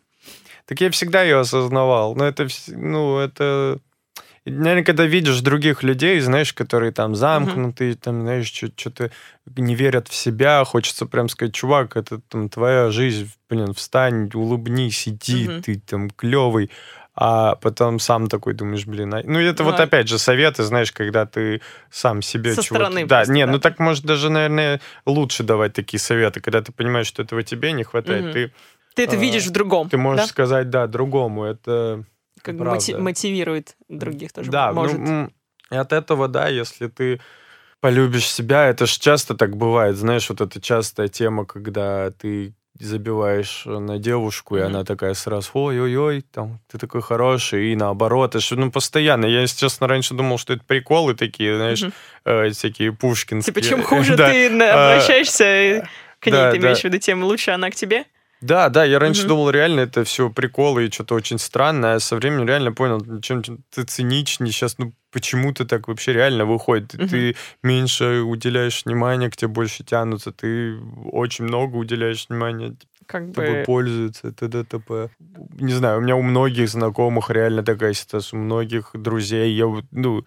Так 0.66 0.80
я 0.80 0.90
всегда 0.90 1.22
ее 1.22 1.40
осознавал. 1.40 2.14
Но 2.14 2.24
это, 2.24 2.46
ну, 2.68 3.18
это... 3.18 3.78
Наверное, 4.44 4.84
когда 4.84 5.04
видишь 5.04 5.40
других 5.40 5.84
людей, 5.84 6.18
знаешь, 6.18 6.52
которые 6.52 6.90
там 6.90 7.14
замкнутые, 7.14 7.94
там, 7.94 8.22
знаешь, 8.22 8.48
что-то 8.48 9.12
не 9.54 9.76
верят 9.76 10.08
в 10.08 10.14
себя, 10.14 10.64
хочется 10.64 11.06
прям 11.06 11.28
сказать, 11.28 11.54
чувак, 11.54 11.96
это 11.96 12.20
там 12.28 12.48
твоя 12.48 12.90
жизнь, 12.90 13.30
блин, 13.48 13.72
встань, 13.72 14.28
улыбнись, 14.34 15.06
иди, 15.06 15.48
Мгм. 15.48 15.62
ты 15.62 15.78
там 15.78 16.10
клевый. 16.10 16.70
А 17.14 17.56
потом 17.56 17.98
сам 17.98 18.28
такой 18.28 18.54
думаешь, 18.54 18.86
блин, 18.86 19.12
а- 19.14 19.22
ну 19.24 19.38
это 19.38 19.62
Ну, 19.62 19.70
вот 19.70 19.80
а- 19.80 19.82
опять 19.82 20.08
же 20.08 20.18
советы, 20.18 20.62
знаешь, 20.62 20.92
когда 20.92 21.26
ты 21.26 21.60
сам 21.90 22.22
себе 22.22 22.54
Со 22.54 22.62
чего-то... 22.62 22.86
стороны 22.86 23.06
Да, 23.06 23.18
просто, 23.18 23.32
нет, 23.34 23.46
да. 23.48 23.52
ну 23.52 23.58
так 23.58 23.78
может 23.78 24.04
даже, 24.04 24.30
наверное, 24.30 24.80
лучше 25.04 25.42
давать 25.42 25.74
такие 25.74 26.00
советы, 26.00 26.40
когда 26.40 26.62
ты 26.62 26.72
понимаешь, 26.72 27.06
что 27.06 27.22
этого 27.22 27.42
тебе 27.42 27.72
не 27.72 27.84
хватает, 27.84 28.24
Мгм. 28.24 28.32
ты 28.32 28.52
Ты 28.94 29.04
это 29.04 29.16
А, 29.16 29.18
видишь 29.18 29.46
в 29.46 29.50
другом, 29.50 29.90
ты 29.90 29.98
можешь 29.98 30.26
да? 30.26 30.28
сказать, 30.28 30.70
да, 30.70 30.86
другому. 30.86 31.44
Это 31.44 32.04
Как 32.40 32.56
бы 32.56 32.64
мотивирует 32.64 33.76
других 33.88 34.32
тоже, 34.32 34.50
да, 34.50 34.72
может. 34.72 34.98
ну, 34.98 35.30
и 35.70 35.76
от 35.76 35.92
этого, 35.92 36.28
да, 36.28 36.48
если 36.48 36.88
ты 36.88 37.20
полюбишь 37.80 38.26
себя, 38.30 38.66
это 38.68 38.86
же 38.86 38.98
часто 38.98 39.34
так 39.34 39.56
бывает, 39.56 39.96
знаешь, 39.96 40.28
вот 40.30 40.40
эта 40.40 40.60
частая 40.60 41.08
тема, 41.08 41.44
когда 41.44 42.10
ты 42.10 42.54
забиваешь 42.78 43.62
на 43.66 43.98
девушку, 43.98 44.56
и 44.56 44.60
Мгм. 44.60 44.66
она 44.68 44.84
такая 44.84 45.14
сразу, 45.14 45.50
ой-ой-ой, 45.54 46.22
там, 46.32 46.60
ты 46.70 46.78
такой 46.78 47.02
хороший, 47.02 47.72
и 47.72 47.76
наоборот, 47.76 48.34
это 48.34 48.56
ну, 48.56 48.70
постоянно. 48.70 49.26
Я, 49.26 49.42
если 49.42 49.60
честно, 49.60 49.86
раньше 49.86 50.14
думал, 50.14 50.38
что 50.38 50.54
это 50.54 50.64
приколы 50.64 51.14
такие, 51.14 51.56
знаешь, 51.56 51.82
Мгм. 51.82 51.92
э, 52.24 52.50
всякие 52.50 52.92
пушкинские. 52.92 53.54
Типа, 53.54 53.66
чем 53.66 53.82
хуже 53.82 54.16
Да. 54.16 54.30
ты 54.30 54.48
а, 54.62 54.94
обращаешься 54.94 55.44
э, 55.44 55.82
к 56.18 56.26
ней, 56.26 56.32
да, 56.32 56.50
ты 56.50 56.56
имеешь 56.58 56.80
в 56.80 56.84
виду, 56.84 56.98
тем 56.98 57.22
лучше 57.24 57.50
она 57.50 57.70
к 57.70 57.74
тебе? 57.74 58.04
Да, 58.42 58.68
да, 58.68 58.84
я 58.84 58.98
раньше 58.98 59.22
Мгм. 59.22 59.28
думал, 59.28 59.50
реально 59.50 59.80
это 59.80 60.02
все 60.04 60.28
приколы 60.28 60.86
и 60.86 60.90
что-то 60.90 61.14
очень 61.14 61.38
странное, 61.38 61.94
а 61.94 62.00
со 62.00 62.16
временем 62.16 62.46
реально 62.46 62.72
понял, 62.72 63.20
чем 63.20 63.42
ты 63.42 63.84
циничнее 63.84 64.52
сейчас, 64.52 64.78
ну 64.78 64.92
почему 65.12 65.52
ты 65.52 65.64
так 65.64 65.86
вообще 65.88 66.12
реально 66.12 66.44
выходит? 66.44 66.88
Ты- 66.88 66.98
Мгм. 66.98 67.08
Ты 67.08 67.36
меньше 67.62 68.04
уделяешь 68.22 68.84
внимания, 68.84 69.30
к 69.30 69.36
тебе 69.36 69.48
больше 69.48 69.84
тянутся, 69.84 70.32
ты 70.32 70.76
очень 71.12 71.44
много 71.44 71.76
уделяешь 71.76 72.26
внимания, 72.28 72.74
Как 73.06 73.32
тобой 73.32 73.58
бы... 73.58 73.62
пользуются, 73.64 74.32
т.д. 74.32 74.64
т.п. 74.64 75.10
Не 75.60 75.72
знаю, 75.72 75.98
у 75.98 76.00
меня 76.00 76.16
у 76.16 76.22
многих 76.22 76.68
знакомых 76.68 77.30
реально 77.30 77.62
такая 77.62 77.92
ситуация, 77.92 78.38
у 78.38 78.42
многих 78.42 78.90
друзей, 78.94 79.52
я 79.54 79.66
ну, 79.92 80.24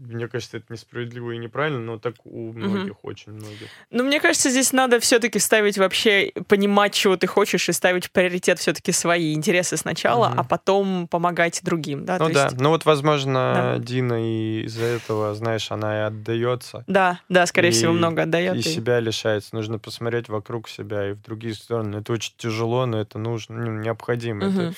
мне 0.00 0.28
кажется, 0.28 0.58
это 0.58 0.72
несправедливо 0.72 1.32
и 1.32 1.38
неправильно, 1.38 1.78
но 1.78 1.98
так 1.98 2.14
у 2.24 2.52
многих, 2.52 2.92
угу. 2.92 3.08
очень 3.08 3.32
многих. 3.32 3.68
Ну, 3.90 4.04
мне 4.04 4.20
кажется, 4.20 4.50
здесь 4.50 4.72
надо 4.72 5.00
все-таки 5.00 5.38
ставить 5.38 5.78
вообще, 5.78 6.32
понимать, 6.46 6.94
чего 6.94 7.16
ты 7.16 7.26
хочешь, 7.26 7.68
и 7.68 7.72
ставить 7.72 8.06
в 8.06 8.10
приоритет 8.10 8.58
все-таки 8.58 8.92
свои 8.92 9.34
интересы 9.34 9.76
сначала, 9.76 10.28
угу. 10.28 10.40
а 10.40 10.44
потом 10.44 11.08
помогать 11.08 11.60
другим, 11.62 12.04
да? 12.04 12.18
Ну 12.18 12.28
То 12.28 12.34
да, 12.34 12.44
есть... 12.44 12.60
ну 12.60 12.70
вот, 12.70 12.84
возможно, 12.84 13.76
да. 13.78 13.84
Дина 13.84 14.24
и 14.24 14.62
из-за 14.64 14.84
этого, 14.84 15.34
знаешь, 15.34 15.70
она 15.70 15.98
и 15.98 16.00
отдается. 16.02 16.84
Да, 16.86 17.20
да, 17.28 17.46
скорее 17.46 17.68
и, 17.70 17.72
всего, 17.72 17.92
много 17.92 18.22
отдает. 18.22 18.56
И, 18.56 18.58
и 18.60 18.62
себя 18.62 19.00
лишается. 19.00 19.54
Нужно 19.54 19.78
посмотреть 19.78 20.28
вокруг 20.28 20.68
себя 20.68 21.10
и 21.10 21.12
в 21.12 21.22
другие 21.22 21.54
стороны. 21.54 21.96
Это 21.96 22.12
очень 22.12 22.32
тяжело, 22.36 22.86
но 22.86 23.00
это 23.00 23.18
нужно, 23.18 23.56
ну, 23.56 23.72
необходимо. 23.78 24.46
Угу. 24.46 24.60
Это, 24.60 24.74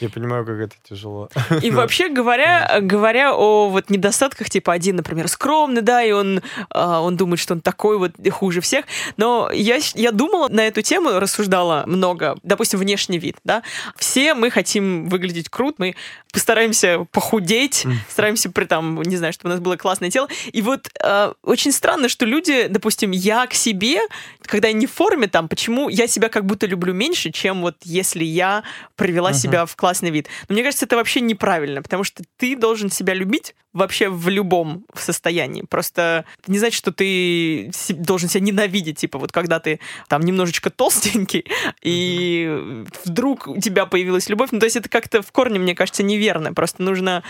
я 0.00 0.08
понимаю, 0.08 0.44
как 0.44 0.56
это 0.58 0.74
тяжело. 0.88 1.28
И 1.62 1.70
вообще 1.72 2.08
говоря, 2.08 2.78
говоря 2.80 3.34
о 3.34 3.68
вот 3.68 3.90
недостатках, 3.90 4.50
типа 4.56 4.72
один, 4.72 4.96
например, 4.96 5.28
скромный, 5.28 5.82
да, 5.82 6.02
и 6.02 6.12
он, 6.12 6.40
а, 6.70 7.02
он 7.02 7.18
думает, 7.18 7.40
что 7.40 7.52
он 7.52 7.60
такой 7.60 7.98
вот 7.98 8.12
хуже 8.30 8.62
всех. 8.62 8.86
Но 9.18 9.50
я, 9.52 9.78
я 9.94 10.12
думала 10.12 10.48
на 10.48 10.66
эту 10.66 10.80
тему, 10.80 11.20
рассуждала 11.20 11.84
много. 11.86 12.38
Допустим, 12.42 12.78
внешний 12.78 13.18
вид, 13.18 13.36
да. 13.44 13.62
Все 13.98 14.32
мы 14.32 14.50
хотим 14.50 15.10
выглядеть 15.10 15.50
круто, 15.50 15.74
мы 15.78 15.94
постараемся 16.32 17.06
похудеть, 17.12 17.84
стараемся 18.08 18.50
при 18.50 18.64
там, 18.64 19.02
не 19.02 19.16
знаю, 19.18 19.34
чтобы 19.34 19.50
у 19.50 19.52
нас 19.52 19.60
было 19.60 19.76
классное 19.76 20.10
тело. 20.10 20.28
И 20.52 20.62
вот 20.62 20.88
э, 21.02 21.32
очень 21.42 21.72
странно, 21.72 22.08
что 22.08 22.24
люди, 22.24 22.66
допустим, 22.68 23.10
я 23.10 23.46
к 23.46 23.52
себе, 23.52 24.00
когда 24.42 24.68
я 24.68 24.74
не 24.74 24.86
в 24.86 24.92
форме, 24.92 25.28
там, 25.28 25.48
почему 25.48 25.90
я 25.90 26.06
себя 26.06 26.30
как 26.30 26.46
будто 26.46 26.66
люблю 26.66 26.94
меньше, 26.94 27.30
чем 27.30 27.60
вот 27.60 27.76
если 27.84 28.24
я 28.24 28.64
привела 28.96 29.32
uh-huh. 29.32 29.34
себя 29.34 29.66
в 29.66 29.76
классный 29.76 30.10
вид. 30.10 30.28
Но 30.48 30.54
мне 30.54 30.62
кажется, 30.62 30.86
это 30.86 30.96
вообще 30.96 31.20
неправильно, 31.20 31.82
потому 31.82 32.04
что 32.04 32.22
ты 32.38 32.56
должен 32.56 32.90
себя 32.90 33.12
любить 33.12 33.54
вообще 33.76 34.08
в 34.08 34.28
любом 34.28 34.84
состоянии. 34.94 35.62
Просто 35.62 36.24
это 36.42 36.50
не 36.50 36.58
значит, 36.58 36.76
что 36.76 36.92
ты 36.92 37.70
должен 37.90 38.28
себя 38.28 38.40
ненавидеть, 38.40 38.98
типа 38.98 39.18
вот 39.18 39.32
когда 39.32 39.60
ты 39.60 39.80
там 40.08 40.22
немножечко 40.22 40.70
толстенький, 40.70 41.44
и 41.82 42.84
вдруг 43.04 43.46
у 43.46 43.60
тебя 43.60 43.86
появилась 43.86 44.28
любовь. 44.28 44.50
Ну, 44.52 44.58
то 44.58 44.66
есть 44.66 44.76
это 44.76 44.88
как-то 44.88 45.22
в 45.22 45.30
корне, 45.32 45.58
мне 45.58 45.74
кажется, 45.74 46.02
неверно. 46.02 46.54
Просто 46.54 46.82
нужно 46.82 47.22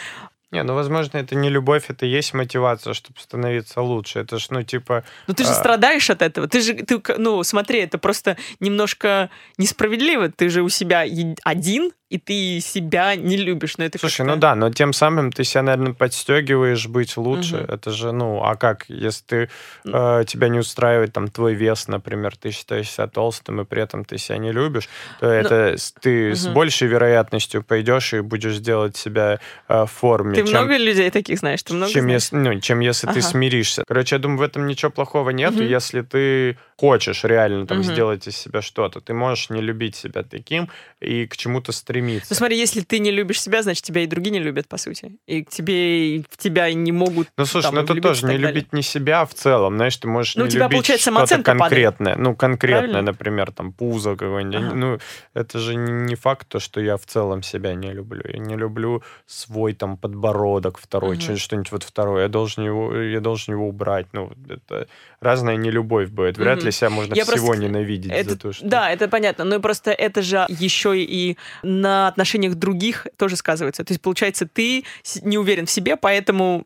не, 0.52 0.62
ну, 0.62 0.74
возможно, 0.74 1.18
это 1.18 1.35
не 1.35 1.50
любовь, 1.50 1.87
это 1.88 2.06
и 2.06 2.09
есть 2.09 2.32
мотивация, 2.32 2.94
чтобы 2.94 3.18
становиться 3.18 3.82
лучше. 3.82 4.20
Это 4.20 4.38
ж, 4.38 4.46
ну, 4.50 4.62
типа... 4.62 5.04
Ну, 5.26 5.35
ты 5.35 5.42
же 5.42 5.50
а... 5.50 5.54
страдаешь 5.54 6.09
от 6.09 6.22
этого. 6.22 6.46
Ты 6.46 6.61
же, 6.61 6.74
ты, 6.74 7.02
ну, 7.18 7.42
смотри, 7.42 7.80
это 7.80 7.98
просто 7.98 8.37
немножко 8.61 9.28
несправедливо. 9.59 10.30
Ты 10.30 10.48
же 10.48 10.62
у 10.62 10.68
себя 10.68 11.00
один, 11.42 11.92
и 12.09 12.19
ты 12.19 12.61
себя 12.61 13.16
не 13.16 13.37
любишь. 13.37 13.79
Но 13.79 13.85
это 13.85 13.99
Слушай, 13.99 14.25
ну 14.25 14.37
да, 14.37 14.55
но 14.55 14.71
тем 14.71 14.92
самым 14.92 15.33
ты 15.33 15.42
себя, 15.42 15.62
наверное, 15.62 15.92
подстегиваешь 15.92 16.87
быть 16.87 17.16
лучше. 17.16 17.57
Угу. 17.57 17.73
Это 17.73 17.90
же, 17.90 18.12
ну, 18.12 18.42
а 18.45 18.55
как, 18.55 18.85
если 18.88 19.25
ты, 19.25 19.49
э, 19.85 20.25
тебя 20.27 20.49
не 20.49 20.61
устраивает 20.61 21.12
там 21.12 21.29
твой 21.29 21.55
вес, 21.55 21.88
например, 21.88 22.37
ты 22.37 22.53
считаешь 22.53 22.88
себя 22.90 23.09
толстым, 23.09 23.61
и 23.61 23.64
при 23.64 23.83
этом 23.83 24.05
ты 24.05 24.19
себя 24.19 24.38
не 24.38 24.53
любишь, 24.53 24.88
то 25.19 25.27
ну, 25.27 25.33
это 25.33 25.77
ты 26.01 26.29
угу. 26.29 26.37
с 26.37 26.47
большей 26.47 26.87
вероятностью 26.87 27.64
пойдешь 27.64 28.14
и 28.14 28.21
будешь 28.21 28.59
делать 28.59 28.97
себя 28.97 29.40
э, 29.69 29.83
в 29.83 29.90
форме. 29.90 30.37
Ты 30.37 30.42
чем, 30.42 30.51
много 30.51 30.77
людей 30.77 31.11
таких 31.11 31.40
знаешь? 31.40 31.62
Ты 31.64 31.75
много 31.75 31.90
чем, 31.90 32.03
знаешь? 32.03 32.23
Если, 32.23 32.37
ну, 32.37 32.61
чем 32.61 32.81
если 32.81 33.09
ага. 33.09 33.14
ты 33.14 33.23
смиришься. 33.23 33.83
Короче, 33.87 34.14
я 34.14 34.21
думаю, 34.21 34.38
в 34.38 34.42
этом 34.42 34.69
ничего 34.69 34.92
плохого 34.92 35.31
нет, 35.31 35.55
угу. 35.55 35.62
если 35.62 36.03
ты 36.03 36.57
хочешь 36.77 37.25
реально 37.25 37.66
там 37.66 37.81
угу. 37.81 37.85
сделать 37.85 38.29
из 38.29 38.37
себя 38.37 38.62
что-то, 38.62 39.01
ты 39.01 39.12
можешь 39.12 39.51
не 39.51 39.61
любить 39.61 39.97
себя 39.97 40.23
таким 40.23 40.69
и 41.01 41.27
к 41.27 41.37
чему-то 41.37 41.73
стремиться. 41.73 41.95
Ну 42.00 42.37
смотри, 42.37 42.59
если 42.59 42.80
ты 42.80 42.98
не 42.98 43.11
любишь 43.11 43.40
себя, 43.40 43.62
значит 43.62 43.85
тебя 43.85 44.02
и 44.02 44.06
другие 44.06 44.32
не 44.32 44.40
любят, 44.40 44.68
по 44.68 44.76
сути. 44.76 45.16
И 45.26 45.44
к 45.44 45.50
тебе 45.50 46.16
и 46.16 46.24
в 46.28 46.37
тебя 46.37 46.72
не 46.72 46.92
могут 46.92 47.28
Ну 47.37 47.46
слушай, 47.46 47.66
там, 47.66 47.74
ну 47.74 47.80
это 47.82 47.94
тоже 48.00 48.26
не 48.26 48.37
любить 48.37 48.72
не 48.72 48.82
себя 48.82 49.24
в 49.24 49.35
целом, 49.35 49.76
знаешь, 49.76 49.96
ты 49.96 50.09
можешь 50.09 50.37
ну, 50.37 50.44
не 50.44 50.50
тебя, 50.50 50.64
любить 50.64 50.76
получается, 50.76 51.11
что-то 51.11 51.42
конкретное. 51.42 52.14
Падает. 52.14 52.18
Ну, 52.18 52.37
конкретное, 52.37 52.80
Правильно? 52.80 53.02
например, 53.02 53.52
там 53.52 53.72
пузо 53.72 54.16
какое-нибудь. 54.16 54.56
Ага. 54.56 54.74
Ну, 54.74 54.98
это 55.35 55.59
же 55.59 55.74
не 55.74 56.14
факт, 56.14 56.48
то, 56.48 56.59
что 56.59 56.80
я 56.80 56.96
в 56.96 57.06
целом 57.06 57.42
себя 57.42 57.74
не 57.74 57.92
люблю. 57.92 58.22
Я 58.24 58.38
не 58.38 58.56
люблю 58.56 59.02
свой 59.26 59.74
там 59.74 59.96
подбородок 59.96 60.78
второй, 60.78 61.16
ага. 61.16 61.37
что-нибудь 61.37 61.72
вот 61.72 61.82
второе. 61.82 62.22
Я 62.22 62.28
должен 62.28 62.64
его, 62.64 62.94
я 62.94 63.20
должен 63.20 63.54
его 63.54 63.68
убрать. 63.68 64.06
Ну, 64.12 64.32
это 64.48 64.88
разная 65.20 65.56
нелюбовь 65.56 66.09
будет. 66.11 66.38
Вряд 66.38 66.62
ли 66.62 66.70
себя 66.70 66.90
можно 66.90 67.14
я 67.14 67.24
всего 67.24 67.48
просто... 67.48 67.62
ненавидеть 67.62 68.12
это... 68.12 68.30
за 68.30 68.38
то, 68.38 68.52
что... 68.52 68.66
Да, 68.66 68.90
это 68.90 69.09
понятно. 69.09 69.44
Но 69.44 69.61
просто 69.61 69.90
это 69.90 70.22
же 70.22 70.46
еще 70.48 70.98
и 70.98 71.37
на 71.87 72.09
отношениях 72.09 72.55
других 72.55 73.07
тоже 73.16 73.37
сказывается. 73.37 73.85
То 73.85 73.92
есть, 73.92 74.03
получается, 74.03 74.46
ты 74.46 74.85
не 75.22 75.38
уверен 75.38 75.66
в 75.66 75.70
себе, 75.70 75.96
поэтому 75.96 76.64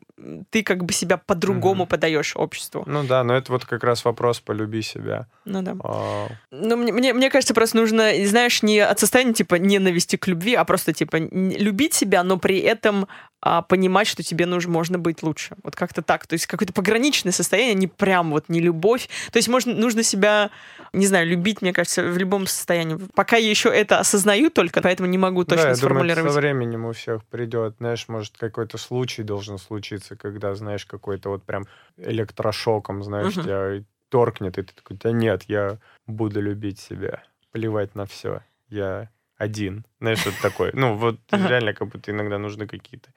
ты 0.49 0.63
как 0.63 0.83
бы 0.83 0.93
себя 0.93 1.17
по-другому 1.17 1.83
mm-hmm. 1.83 1.87
подаешь 1.87 2.35
обществу. 2.35 2.83
Ну 2.87 3.03
да, 3.03 3.23
но 3.23 3.35
это 3.35 3.51
вот 3.51 3.65
как 3.65 3.83
раз 3.83 4.03
вопрос 4.05 4.39
«полюби 4.39 4.81
себя». 4.81 5.27
Ну 5.45 5.61
да. 5.61 5.75
А... 5.83 6.27
Ну, 6.51 6.75
мне, 6.75 6.91
мне, 6.91 7.13
мне 7.13 7.29
кажется, 7.29 7.53
просто 7.53 7.77
нужно, 7.77 8.11
знаешь, 8.25 8.63
не 8.63 8.79
от 8.79 8.99
состояния 8.99 9.33
типа 9.33 9.55
ненависти 9.55 10.15
к 10.15 10.27
любви, 10.27 10.55
а 10.55 10.65
просто 10.65 10.93
типа 10.93 11.17
любить 11.17 11.93
себя, 11.93 12.23
но 12.23 12.37
при 12.37 12.59
этом 12.59 13.07
а, 13.41 13.63
понимать, 13.63 14.07
что 14.07 14.21
тебе 14.21 14.45
нужно, 14.45 14.71
можно 14.71 14.99
быть 14.99 15.23
лучше. 15.23 15.55
Вот 15.63 15.75
как-то 15.75 16.03
так. 16.03 16.27
То 16.27 16.33
есть 16.33 16.45
какое-то 16.45 16.73
пограничное 16.73 17.31
состояние, 17.31 17.73
не 17.73 17.87
прям 17.87 18.31
вот 18.31 18.49
не 18.49 18.59
любовь. 18.59 19.09
То 19.31 19.37
есть 19.37 19.49
можно, 19.49 19.73
нужно 19.73 20.03
себя, 20.03 20.51
не 20.93 21.07
знаю, 21.07 21.27
любить, 21.27 21.61
мне 21.61 21.73
кажется, 21.73 22.03
в 22.03 22.17
любом 22.17 22.45
состоянии. 22.45 22.99
Пока 23.15 23.37
я 23.37 23.49
еще 23.49 23.69
это 23.69 23.97
осознаю 23.99 24.51
только, 24.51 24.81
поэтому 24.81 25.09
не 25.09 25.17
могу 25.17 25.43
точно 25.43 25.69
да, 25.69 25.75
сформулировать. 25.75 26.17
Думаю, 26.17 26.33
со 26.33 26.39
временем 26.39 26.85
у 26.85 26.93
всех 26.93 27.25
придет, 27.25 27.75
знаешь, 27.79 28.07
может, 28.07 28.37
какой-то 28.37 28.77
случай 28.77 29.23
должен 29.23 29.57
случиться, 29.57 30.15
когда, 30.15 30.53
знаешь, 30.53 30.85
какой-то 30.85 31.29
вот 31.29 31.43
прям 31.43 31.65
электрошоком, 31.97 33.03
знаешь, 33.03 33.35
угу. 33.35 33.43
тебя 33.43 33.83
торкнет, 34.09 34.59
и 34.59 34.61
ты 34.61 34.73
такой, 34.75 34.97
да 34.97 35.11
нет, 35.11 35.43
я 35.47 35.79
буду 36.05 36.41
любить 36.41 36.79
себя, 36.79 37.23
плевать 37.51 37.95
на 37.95 38.05
все, 38.05 38.41
я 38.69 39.09
один. 39.41 39.85
Знаешь, 39.99 40.19
что 40.19 40.31
такое. 40.41 40.71
Ну, 40.73 40.95
вот 40.95 41.19
реально 41.31 41.73
как 41.73 41.87
будто 41.87 42.11
иногда 42.11 42.37
нужны 42.37 42.67
какие-то 42.67 43.09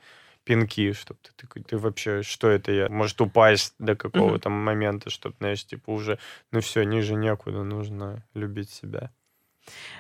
пинки, 0.45 0.93
чтобы 0.93 1.21
ты 1.23 1.31
такой, 1.37 1.63
ты 1.63 1.77
вообще, 1.77 2.23
что 2.23 2.49
это 2.49 2.73
я? 2.73 2.89
Может 2.89 3.21
упасть 3.21 3.75
до 3.79 3.95
какого-то 3.95 4.51
момента, 4.51 5.11
чтобы, 5.11 5.35
знаешь, 5.39 5.65
типа 5.65 5.91
уже, 5.91 6.19
ну 6.53 6.61
все, 6.61 6.83
ниже 6.85 7.15
некуда, 7.15 7.63
нужно 7.63 8.23
любить 8.35 8.71
себя. 8.71 9.11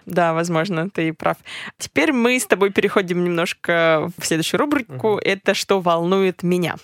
Да, 0.06 0.34
возможно, 0.34 0.90
ты 0.90 1.12
прав. 1.12 1.38
Теперь 1.78 2.12
мы 2.12 2.38
с 2.38 2.46
тобой 2.46 2.70
переходим 2.70 3.24
немножко 3.24 4.10
в 4.18 4.26
следующую 4.26 4.60
рубрику. 4.60 5.18
Это 5.18 5.54
что 5.54 5.80
волнует 5.80 6.42
меня. 6.42 6.76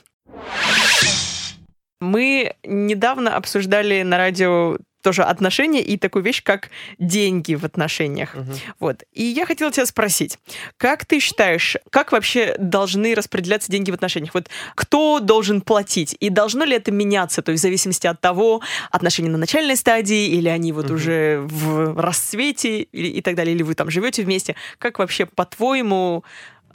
Мы 2.00 2.54
недавно 2.64 3.36
обсуждали 3.36 4.02
на 4.02 4.16
радио 4.16 4.78
тоже 5.02 5.22
отношения 5.22 5.82
и 5.82 5.96
такую 5.96 6.24
вещь, 6.24 6.42
как 6.42 6.70
деньги 6.98 7.54
в 7.54 7.64
отношениях. 7.64 8.34
Угу. 8.34 8.52
Вот. 8.80 9.02
И 9.12 9.24
я 9.24 9.46
хотела 9.46 9.70
тебя 9.72 9.86
спросить, 9.86 10.38
как 10.76 11.04
ты 11.04 11.20
считаешь, 11.20 11.76
как 11.90 12.12
вообще 12.12 12.54
должны 12.58 13.14
распределяться 13.14 13.70
деньги 13.70 13.90
в 13.90 13.94
отношениях? 13.94 14.34
Вот 14.34 14.48
кто 14.74 15.20
должен 15.20 15.60
платить? 15.60 16.16
И 16.20 16.30
должно 16.30 16.64
ли 16.64 16.76
это 16.76 16.92
меняться? 16.92 17.42
То 17.42 17.52
есть 17.52 17.60
в 17.60 17.62
зависимости 17.62 18.06
от 18.06 18.20
того, 18.20 18.60
отношения 18.90 19.30
на 19.30 19.38
начальной 19.38 19.76
стадии, 19.76 20.28
или 20.28 20.48
они 20.48 20.72
вот 20.72 20.86
угу. 20.86 20.94
уже 20.94 21.40
в 21.40 22.00
расцвете, 22.00 22.82
и, 22.82 23.18
и 23.18 23.22
так 23.22 23.34
далее, 23.34 23.54
или 23.54 23.62
вы 23.62 23.74
там 23.74 23.90
живете 23.90 24.22
вместе. 24.22 24.56
Как 24.78 24.98
вообще, 24.98 25.26
по-твоему, 25.26 26.24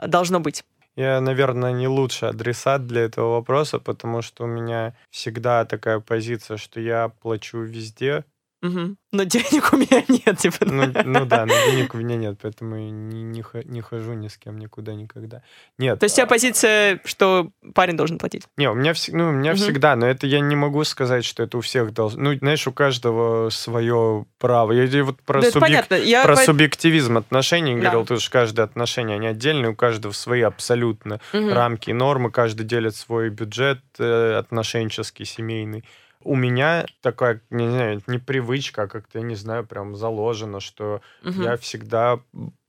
должно 0.01 0.39
быть? 0.39 0.63
Я, 0.95 1.19
наверное, 1.19 1.73
не 1.73 1.87
лучший 1.87 2.29
адресат 2.29 2.87
для 2.87 3.01
этого 3.01 3.33
вопроса, 3.33 3.79
потому 3.79 4.21
что 4.21 4.45
у 4.45 4.47
меня 4.47 4.95
всегда 5.09 5.65
такая 5.65 5.99
позиция, 5.99 6.57
что 6.57 6.79
я 6.79 7.09
плачу 7.09 7.59
везде, 7.59 8.23
Угу. 8.65 8.95
Но 9.11 9.23
денег 9.23 9.73
у 9.73 9.77
меня 9.77 10.03
нет, 10.07 10.37
типа. 10.37 10.65
Ну, 10.65 10.91
ну 11.05 11.25
да, 11.25 11.45
но 11.45 11.53
денег 11.71 11.93
у 11.93 11.97
меня 11.97 12.15
нет, 12.15 12.37
поэтому 12.41 12.75
я 12.75 12.89
не, 12.89 13.23
не, 13.23 13.43
не 13.65 13.81
хожу 13.81 14.13
ни 14.13 14.27
с 14.27 14.37
кем 14.37 14.57
никуда 14.57 14.93
никогда. 14.93 15.41
Нет. 15.77 15.99
То 15.99 16.05
есть 16.05 16.15
у 16.15 16.17
тебя 16.17 16.25
а 16.25 16.29
позиция, 16.29 16.99
что 17.05 17.51
парень 17.73 17.95
должен 17.95 18.17
платить? 18.17 18.43
Не, 18.57 18.69
у 18.69 18.73
меня, 18.73 18.93
ну, 19.09 19.29
у 19.29 19.31
меня 19.31 19.51
угу. 19.51 19.59
всегда, 19.59 19.95
но 19.95 20.07
это 20.07 20.27
я 20.27 20.39
не 20.39 20.55
могу 20.55 20.83
сказать, 20.83 21.23
что 21.23 21.43
это 21.43 21.57
у 21.57 21.61
всех 21.61 21.93
должно. 21.93 22.23
Ну, 22.23 22.37
знаешь, 22.37 22.67
у 22.67 22.71
каждого 22.71 23.49
свое 23.49 24.25
право. 24.39 24.71
Я 24.71 25.03
вот 25.03 25.21
про, 25.21 25.41
да 25.41 25.51
субъек... 25.51 25.91
я 25.91 26.23
про 26.23 26.35
по... 26.35 26.41
субъективизм 26.41 27.17
отношений 27.17 27.75
да. 27.75 27.81
говорил, 27.81 28.05
тоже 28.05 28.29
каждое 28.29 28.63
отношение, 28.63 29.15
они 29.15 29.27
отдельные, 29.27 29.71
у 29.71 29.75
каждого 29.75 30.11
свои 30.11 30.41
абсолютно 30.41 31.19
угу. 31.33 31.53
рамки 31.53 31.91
и 31.91 31.93
нормы, 31.93 32.31
каждый 32.31 32.65
делит 32.65 32.95
свой 32.95 33.29
бюджет 33.29 33.81
э, 33.99 34.35
отношенческий, 34.37 35.25
семейный 35.25 35.85
у 36.25 36.35
меня 36.35 36.85
такая, 37.01 37.41
не 37.51 37.69
знаю, 37.69 38.01
не 38.07 38.17
привычка, 38.17 38.83
а 38.83 38.87
как-то, 38.87 39.19
я 39.19 39.23
не 39.23 39.35
знаю, 39.35 39.65
прям 39.65 39.95
заложено, 39.95 40.59
что 40.59 41.01
угу. 41.23 41.43
я 41.43 41.55
всегда 41.55 42.19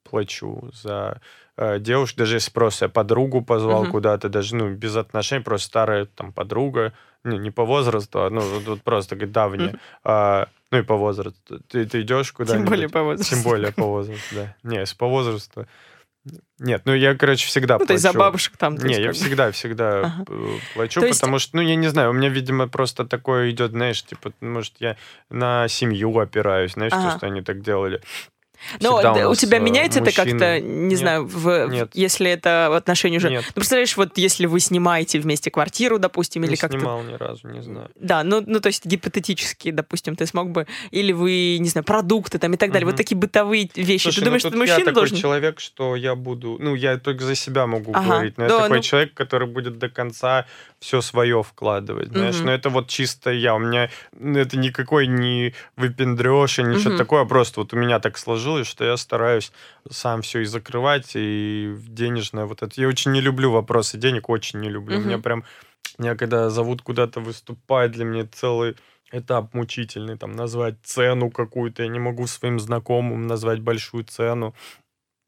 плачу 0.05 0.71
за 0.73 1.21
э, 1.57 1.81
девушку, 1.81 2.19
даже 2.19 2.37
если 2.37 2.51
просто 2.51 2.85
я 2.85 2.89
подругу 2.91 3.43
позвал 3.43 3.83
угу. 3.83 3.93
куда-то, 3.93 4.29
даже, 4.29 4.55
ну, 4.55 4.71
без 4.75 4.95
отношений, 4.97 5.43
просто 5.43 5.67
старая 5.67 6.05
там 6.05 6.33
подруга, 6.33 6.93
ну, 7.25 7.37
не 7.37 7.51
по 7.51 7.65
возрасту, 7.65 8.25
а, 8.25 8.31
ну, 8.31 8.41
вот, 8.41 8.65
вот 8.67 8.83
просто 8.83 9.17
говорит, 9.17 9.33
давняя, 9.33 9.69
угу. 9.71 9.79
а, 10.05 10.49
ну, 10.71 10.79
и 10.79 10.83
по 10.83 10.97
возрасту. 10.97 11.61
Ты, 11.69 11.87
ты 11.87 12.03
идешь 12.03 12.33
куда-нибудь. 12.33 12.67
Тем 12.67 12.71
более 12.71 12.89
по 12.91 13.03
возрасту. 13.03 13.35
Тем 13.35 13.43
более 13.43 13.73
по 13.73 13.87
возрасту, 13.87 14.35
да. 14.35 14.57
Не, 14.63 14.79
если 14.81 14.97
по 14.97 15.07
возрасту, 15.07 15.67
Нет, 16.59 16.83
ну 16.85 16.95
я, 16.95 17.15
короче, 17.15 17.47
всегда 17.47 17.75
ну, 17.75 17.79
плачу. 17.81 17.89
то 17.89 17.93
есть 17.93 18.03
за 18.03 18.13
бабушек 18.13 18.57
там. 18.57 18.77
Не, 18.77 19.01
я 19.01 19.13
всегда, 19.13 19.51
всегда 19.51 20.01
ага. 20.01 20.25
плачу, 20.75 21.01
то 21.01 21.09
потому 21.09 21.37
есть... 21.37 21.47
что, 21.49 21.57
ну, 21.57 21.63
я 21.63 21.77
не 21.77 21.89
знаю, 21.89 22.11
у 22.11 22.13
меня, 22.13 22.29
видимо, 22.29 22.69
просто 22.69 23.05
такое 23.05 23.51
идет, 23.51 23.73
знаешь, 23.73 24.03
типа, 24.03 24.33
может, 24.41 24.75
я 24.79 24.97
на 25.31 25.69
семью 25.69 26.19
опираюсь, 26.19 26.73
знаешь, 26.73 26.93
ага. 26.93 27.11
то, 27.11 27.17
что 27.19 27.27
они 27.27 27.43
так 27.43 27.63
делали. 27.63 28.01
Но 28.81 28.97
у, 28.97 29.31
у 29.31 29.35
тебя 29.35 29.59
меняется 29.59 30.01
мужчины... 30.01 30.23
это 30.23 30.31
как-то, 30.31 30.61
не 30.61 30.89
Нет. 30.89 30.99
знаю, 30.99 31.27
в, 31.27 31.69
Нет. 31.69 31.91
если 31.95 32.31
это 32.31 32.69
в 32.71 32.75
отношении 32.75 33.19
уже... 33.19 33.31
Нет. 33.31 33.45
Ну, 33.47 33.53
представляешь, 33.55 33.97
вот 33.97 34.19
если 34.19 34.47
вы 34.47 34.61
снимаете 34.61 35.19
вместе 35.19 35.51
квартиру, 35.51 35.99
допустим, 35.99 36.43
не 36.43 36.49
или 36.49 36.57
как-то... 36.57 36.77
Не 36.77 36.81
снимал 36.81 37.03
ни 37.03 37.15
разу, 37.15 37.49
не 37.49 37.63
знаю. 37.63 37.91
Да, 37.95 38.25
ну, 38.25 38.43
ну, 38.47 38.61
то 38.61 38.69
есть 38.69 38.85
гипотетически, 38.85 39.71
допустим, 39.71 40.17
ты 40.17 40.27
смог 40.27 40.51
бы... 40.51 40.67
Или 40.91 41.13
вы, 41.13 41.59
не 41.59 41.69
знаю, 41.69 41.85
продукты 41.85 42.39
там 42.39 42.55
и 42.55 42.57
так 42.57 42.73
далее, 42.73 42.87
угу. 42.87 42.93
вот 42.93 42.97
такие 42.97 43.17
бытовые 43.17 43.69
вещи. 43.75 44.05
Слушай, 44.05 44.21
ты 44.21 44.25
думаешь, 44.25 44.45
ну, 44.45 44.51
что 44.51 44.59
мужчина 44.59 44.89
я 44.89 44.93
должен... 44.93 45.17
такой 45.17 45.21
человек, 45.21 45.61
что 45.61 45.97
я 45.97 46.15
буду... 46.15 46.57
Ну, 46.61 46.75
я 46.75 46.99
только 46.99 47.25
за 47.25 47.35
себя 47.35 47.67
могу 47.67 47.93
ага. 47.93 48.07
говорить, 48.07 48.39
но 48.39 48.49
да, 48.49 48.55
я 48.55 48.61
такой 48.63 48.79
ну... 48.79 48.83
человек, 48.83 49.15
который 49.15 49.49
будет 49.49 49.79
до 49.79 49.89
конца 49.89 50.47
все 50.79 51.01
свое 51.01 51.43
вкладывать, 51.43 52.11
знаешь, 52.11 52.37
Мгм. 52.37 52.47
но 52.47 52.53
это 52.53 52.69
вот 52.69 52.89
чисто 52.89 53.31
я, 53.31 53.55
у 53.55 53.59
меня 53.59 53.91
ну, 54.13 54.39
это 54.39 54.59
никакой 54.59 55.07
не 55.07 55.55
выпендреж 55.77 56.59
и 56.59 56.63
ничего 56.63 56.91
Мгм. 56.91 56.99
такое, 56.99 57.23
а 57.23 57.25
просто 57.25 57.61
вот 57.61 57.73
у 57.73 57.77
меня 57.77 57.99
так 57.99 58.19
сложилось, 58.19 58.56
что 58.65 58.85
я 58.85 58.97
стараюсь 58.97 59.53
сам 59.91 60.23
все 60.23 60.41
и 60.41 60.45
закрывать, 60.45 61.13
и 61.15 61.75
денежное 61.89 62.47
вот 62.47 62.63
это. 62.63 62.81
Я 62.81 62.89
очень 62.89 63.13
не 63.13 63.21
люблю 63.21 63.51
вопросы 63.51 63.99
денег, 63.99 64.29
очень 64.29 64.61
не 64.61 64.69
люблю. 64.69 64.99
Мгм. 64.99 65.07
Меня 65.07 65.19
прям, 65.19 65.45
меня 65.99 66.15
когда 66.17 66.51
зовут 66.51 66.83
куда-то 66.83 67.21
выступать, 67.21 67.93
для 67.93 68.05
меня 68.05 68.27
целый 68.27 68.77
этап 69.13 69.55
мучительный, 69.55 70.17
там, 70.19 70.33
назвать 70.33 70.77
цену 70.83 71.31
какую-то, 71.31 71.83
я 71.83 71.89
не 71.89 72.01
могу 72.01 72.27
своим 72.27 72.59
знакомым 72.59 73.27
назвать 73.27 73.61
большую 73.61 74.05
цену, 74.05 74.55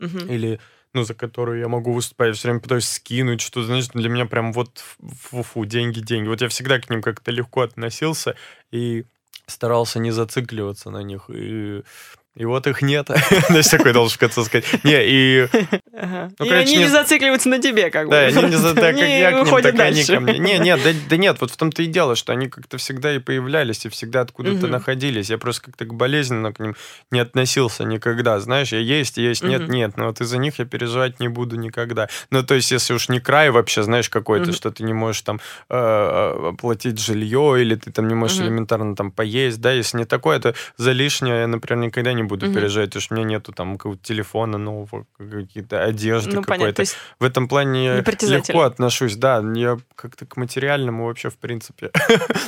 Мгм. 0.01 0.29
или 0.29 0.61
ну, 0.95 1.03
за 1.05 1.14
которую 1.14 1.61
я 1.61 1.69
могу 1.69 1.93
выступать, 1.93 2.29
я 2.29 2.33
все 2.35 2.49
время 2.49 2.61
пытаюсь 2.61 2.88
скинуть 2.88 3.41
что-то, 3.41 3.67
знаешь, 3.67 3.88
для 3.88 4.09
меня 4.09 4.27
прям 4.27 4.53
вот 4.53 4.83
фу-фу, 5.21 5.64
деньги, 5.64 6.01
деньги. 6.01 6.29
Вот 6.29 6.41
я 6.41 6.49
всегда 6.49 6.81
к 6.81 6.88
ним 6.88 7.03
как-то 7.03 7.31
легко 7.31 7.61
относился 7.61 8.35
и 8.71 9.05
старался 9.47 9.99
не 9.99 10.11
зацикливаться 10.11 10.91
на 10.91 11.03
них. 11.03 11.29
И 11.29 11.83
и 12.38 12.44
вот 12.44 12.68
их 12.68 12.83
нет. 12.83 13.09
Значит, 13.48 13.70
такой 13.72 13.92
должен 13.92 14.14
в 14.14 14.18
конце 14.20 14.44
сказать. 14.44 14.64
Не, 14.85 15.01
и... 15.05 15.48
Ну, 16.38 16.44
и 16.44 16.51
они 16.51 16.77
не... 16.77 16.87
зацикливаются 16.87 17.48
на 17.48 17.59
тебе, 17.59 17.90
как 17.90 18.07
бы. 18.07 18.12
Да, 18.12 18.20
они 18.20 18.42
не 18.42 18.57
за... 18.57 18.74
так, 18.77 18.94
к 18.94 19.81
они 19.81 20.05
ко 20.05 20.20
мне. 20.20 20.38
Не, 20.38 20.59
нет, 20.59 20.81
да, 21.09 21.16
нет, 21.16 21.38
вот 21.40 21.51
в 21.51 21.57
том-то 21.57 21.83
и 21.83 21.87
дело, 21.87 22.14
что 22.14 22.33
они 22.33 22.48
как-то 22.48 22.79
всегда 22.79 23.16
и 23.16 23.18
появлялись, 23.18 23.85
и 23.87 23.88
всегда 23.88 24.20
откуда-то 24.20 24.68
находились. 24.68 25.31
Я 25.31 25.38
просто 25.38 25.62
как-то 25.62 25.85
болезненно 25.87 26.53
к 26.53 26.61
ним 26.61 26.77
не 27.11 27.18
относился 27.18 27.83
никогда. 27.83 28.38
Знаешь, 28.38 28.70
я 28.70 28.79
есть, 28.79 29.16
есть, 29.16 29.42
нет, 29.42 29.68
нет. 29.68 29.96
Но 29.96 30.07
вот 30.07 30.20
из-за 30.20 30.38
них 30.38 30.61
я 30.61 30.64
переживать 30.64 31.18
не 31.18 31.27
буду 31.27 31.57
никогда. 31.57 32.09
Ну, 32.31 32.44
то 32.44 32.55
есть, 32.55 32.70
если 32.70 32.94
уж 32.94 33.09
не 33.09 33.18
край 33.18 33.51
вообще, 33.51 33.83
знаешь, 33.83 34.09
какой-то, 34.09 34.53
что 34.53 34.70
ты 34.70 34.85
не 34.85 34.92
можешь 34.92 35.22
там 35.22 35.40
э, 35.68 35.77
э, 35.77 36.48
оплатить 36.51 37.01
жилье, 37.01 37.57
или 37.61 37.74
ты 37.74 37.90
там 37.90 38.07
не 38.07 38.14
можешь 38.14 38.38
элементарно 38.38 38.94
там 38.94 39.11
поесть, 39.11 39.61
да, 39.61 39.72
если 39.72 39.98
не 39.98 40.05
такое, 40.05 40.38
то 40.38 40.55
за 40.77 40.92
лишнее 40.92 41.40
я, 41.40 41.46
например, 41.48 41.87
никогда 41.87 42.12
не 42.12 42.28
буду 42.29 42.47
Мгм. 42.47 42.55
переживать, 42.55 42.91
потому 42.91 43.01
что 43.03 43.14
у 43.14 43.17
меня 43.19 43.27
нету 43.29 43.53
там 43.53 43.77
какого-то 43.77 44.03
телефона 44.05 44.59
нового, 44.59 45.07
какие-то 45.19 45.83
одежды 45.83 46.37
Ну, 46.37 46.43
какой-то. 46.43 46.85
В 47.19 47.25
этом 47.25 47.49
плане 47.49 47.97
легко 48.23 48.62
отношусь, 48.62 49.17
да, 49.17 49.43
я 49.55 49.77
как-то 49.97 50.27
к 50.27 50.37
материальному 50.37 51.07
вообще, 51.07 51.31
в 51.31 51.37
принципе. 51.38 51.91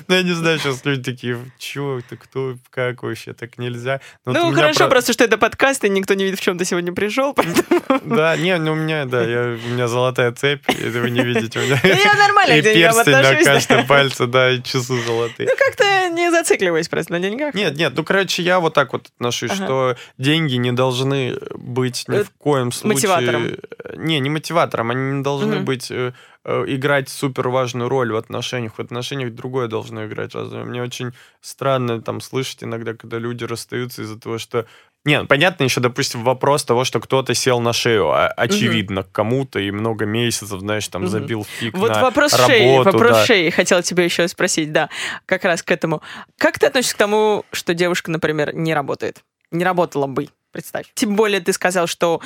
Ну, 0.09 0.15
я 0.17 0.23
не 0.23 0.33
знаю, 0.33 0.59
сейчас 0.59 0.85
люди 0.85 1.03
такие, 1.13 1.39
чё, 1.59 2.01
ты 2.09 2.17
кто, 2.17 2.57
как 2.71 3.03
вообще, 3.03 3.33
так 3.33 3.59
нельзя. 3.59 4.01
Ну, 4.25 4.33
меня 4.51 4.55
хорошо, 4.55 4.79
про- 4.81 4.89
просто 4.91 5.13
что 5.13 5.25
это 5.25 5.39
подкаст, 5.39 5.85
и 5.85 5.89
никто 5.89 6.15
не 6.15 6.25
видит, 6.25 6.41
в 6.41 6.43
чем 6.43 6.59
ты 6.59 6.65
сегодня 6.65 6.93
пришел. 6.93 7.35
Да, 8.05 8.37
не, 8.37 8.57
ну 8.59 8.73
у 8.73 8.75
меня, 8.75 9.05
да, 9.05 9.21
у 9.23 9.69
меня 9.73 9.87
золотая 9.89 10.33
цепь, 10.33 10.63
это 10.69 11.01
вы 11.01 11.11
не 11.11 11.23
видите. 11.23 11.59
У 11.59 11.63
меня 11.63 11.79
Ну, 11.83 11.89
я 11.91 12.15
нормально 12.15 12.53
и 12.59 12.63
перстень 12.63 13.13
на 13.13 13.45
каждом 13.45 13.87
пальце, 13.87 14.27
да, 14.27 14.51
и 14.53 14.63
часы 14.63 15.01
золотые. 15.07 15.49
Ну, 15.49 15.55
как-то 15.59 16.09
не 16.11 16.31
зацикливаюсь 16.31 16.89
просто 16.89 17.13
на 17.13 17.21
деньгах. 17.21 17.55
Нет, 17.55 17.77
нет, 17.77 17.93
ну, 17.97 18.03
короче, 18.05 18.43
я 18.43 18.59
вот 18.61 18.75
так 18.75 18.93
вот 18.93 19.09
отношусь. 19.17 19.51
Что 19.65 19.97
деньги 20.19 20.55
не 20.55 20.73
должны 20.73 21.37
быть 21.55 22.05
ни 22.09 22.17
Э, 22.19 22.25
в 22.25 22.31
коем 22.39 22.73
случае... 22.73 22.95
мотиватором. 23.09 23.49
Не, 23.97 24.21
не 24.21 24.31
мотиватором, 24.31 24.91
они 24.91 25.13
не 25.19 25.23
должны 25.23 25.57
Мгм. 25.57 25.65
быть 25.65 25.91
э, 25.91 26.13
э, 26.45 26.65
играть 26.69 27.09
супер 27.09 27.49
важную 27.49 27.89
роль 27.89 28.13
в 28.13 28.17
отношениях. 28.17 28.75
В 28.77 28.81
отношениях 28.81 29.35
другое 29.35 29.69
должно 29.69 30.07
играть. 30.07 30.35
Разве? 30.35 30.65
Мне 30.65 30.83
очень 30.83 31.13
странно 31.41 32.01
там 32.01 32.21
слышать 32.21 32.63
иногда, 32.65 32.95
когда 32.95 33.19
люди 33.19 33.45
расстаются 33.45 34.03
из-за 34.03 34.19
того, 34.19 34.39
что 34.39 34.67
не, 35.07 35.19
ну, 35.19 35.27
понятно, 35.27 35.65
еще, 35.65 35.81
допустим, 35.81 36.25
вопрос 36.25 36.63
того, 36.63 36.85
что 36.85 37.01
кто-то 37.01 37.33
сел 37.33 37.61
на 37.61 37.73
шею, 37.73 38.11
а- 38.11 38.29
очевидно, 38.29 39.03
кому-то, 39.03 39.59
и 39.59 39.71
много 39.71 40.05
месяцев, 40.05 40.61
знаешь, 40.61 40.87
там, 40.89 41.03
Мгм. 41.03 41.11
забил 41.11 41.45
фиг 41.59 41.75
Вот 41.75 41.89
на 41.89 42.03
вопрос 42.03 42.35
работу, 42.35 42.53
шеи, 42.53 42.77
вопрос 42.77 43.11
да. 43.13 43.25
шеи. 43.25 43.49
Хотела 43.49 43.83
тебя 43.83 44.05
еще 44.05 44.29
спросить, 44.29 44.73
да, 44.73 44.91
как 45.25 45.45
раз 45.45 45.63
к 45.63 45.71
этому. 45.71 46.03
Как 46.37 46.59
ты 46.59 46.67
относишься 46.67 46.95
к 46.97 46.99
тому, 46.99 47.47
что 47.51 47.73
девушка, 47.73 48.11
например, 48.11 48.55
не 48.55 48.75
работает? 48.75 49.23
Не 49.51 49.65
работала 49.65 50.07
бы, 50.07 50.29
представь. 50.53 50.87
Тем 50.95 51.17
более 51.17 51.41
ты 51.41 51.53
сказал, 51.53 51.87
что 51.87 52.21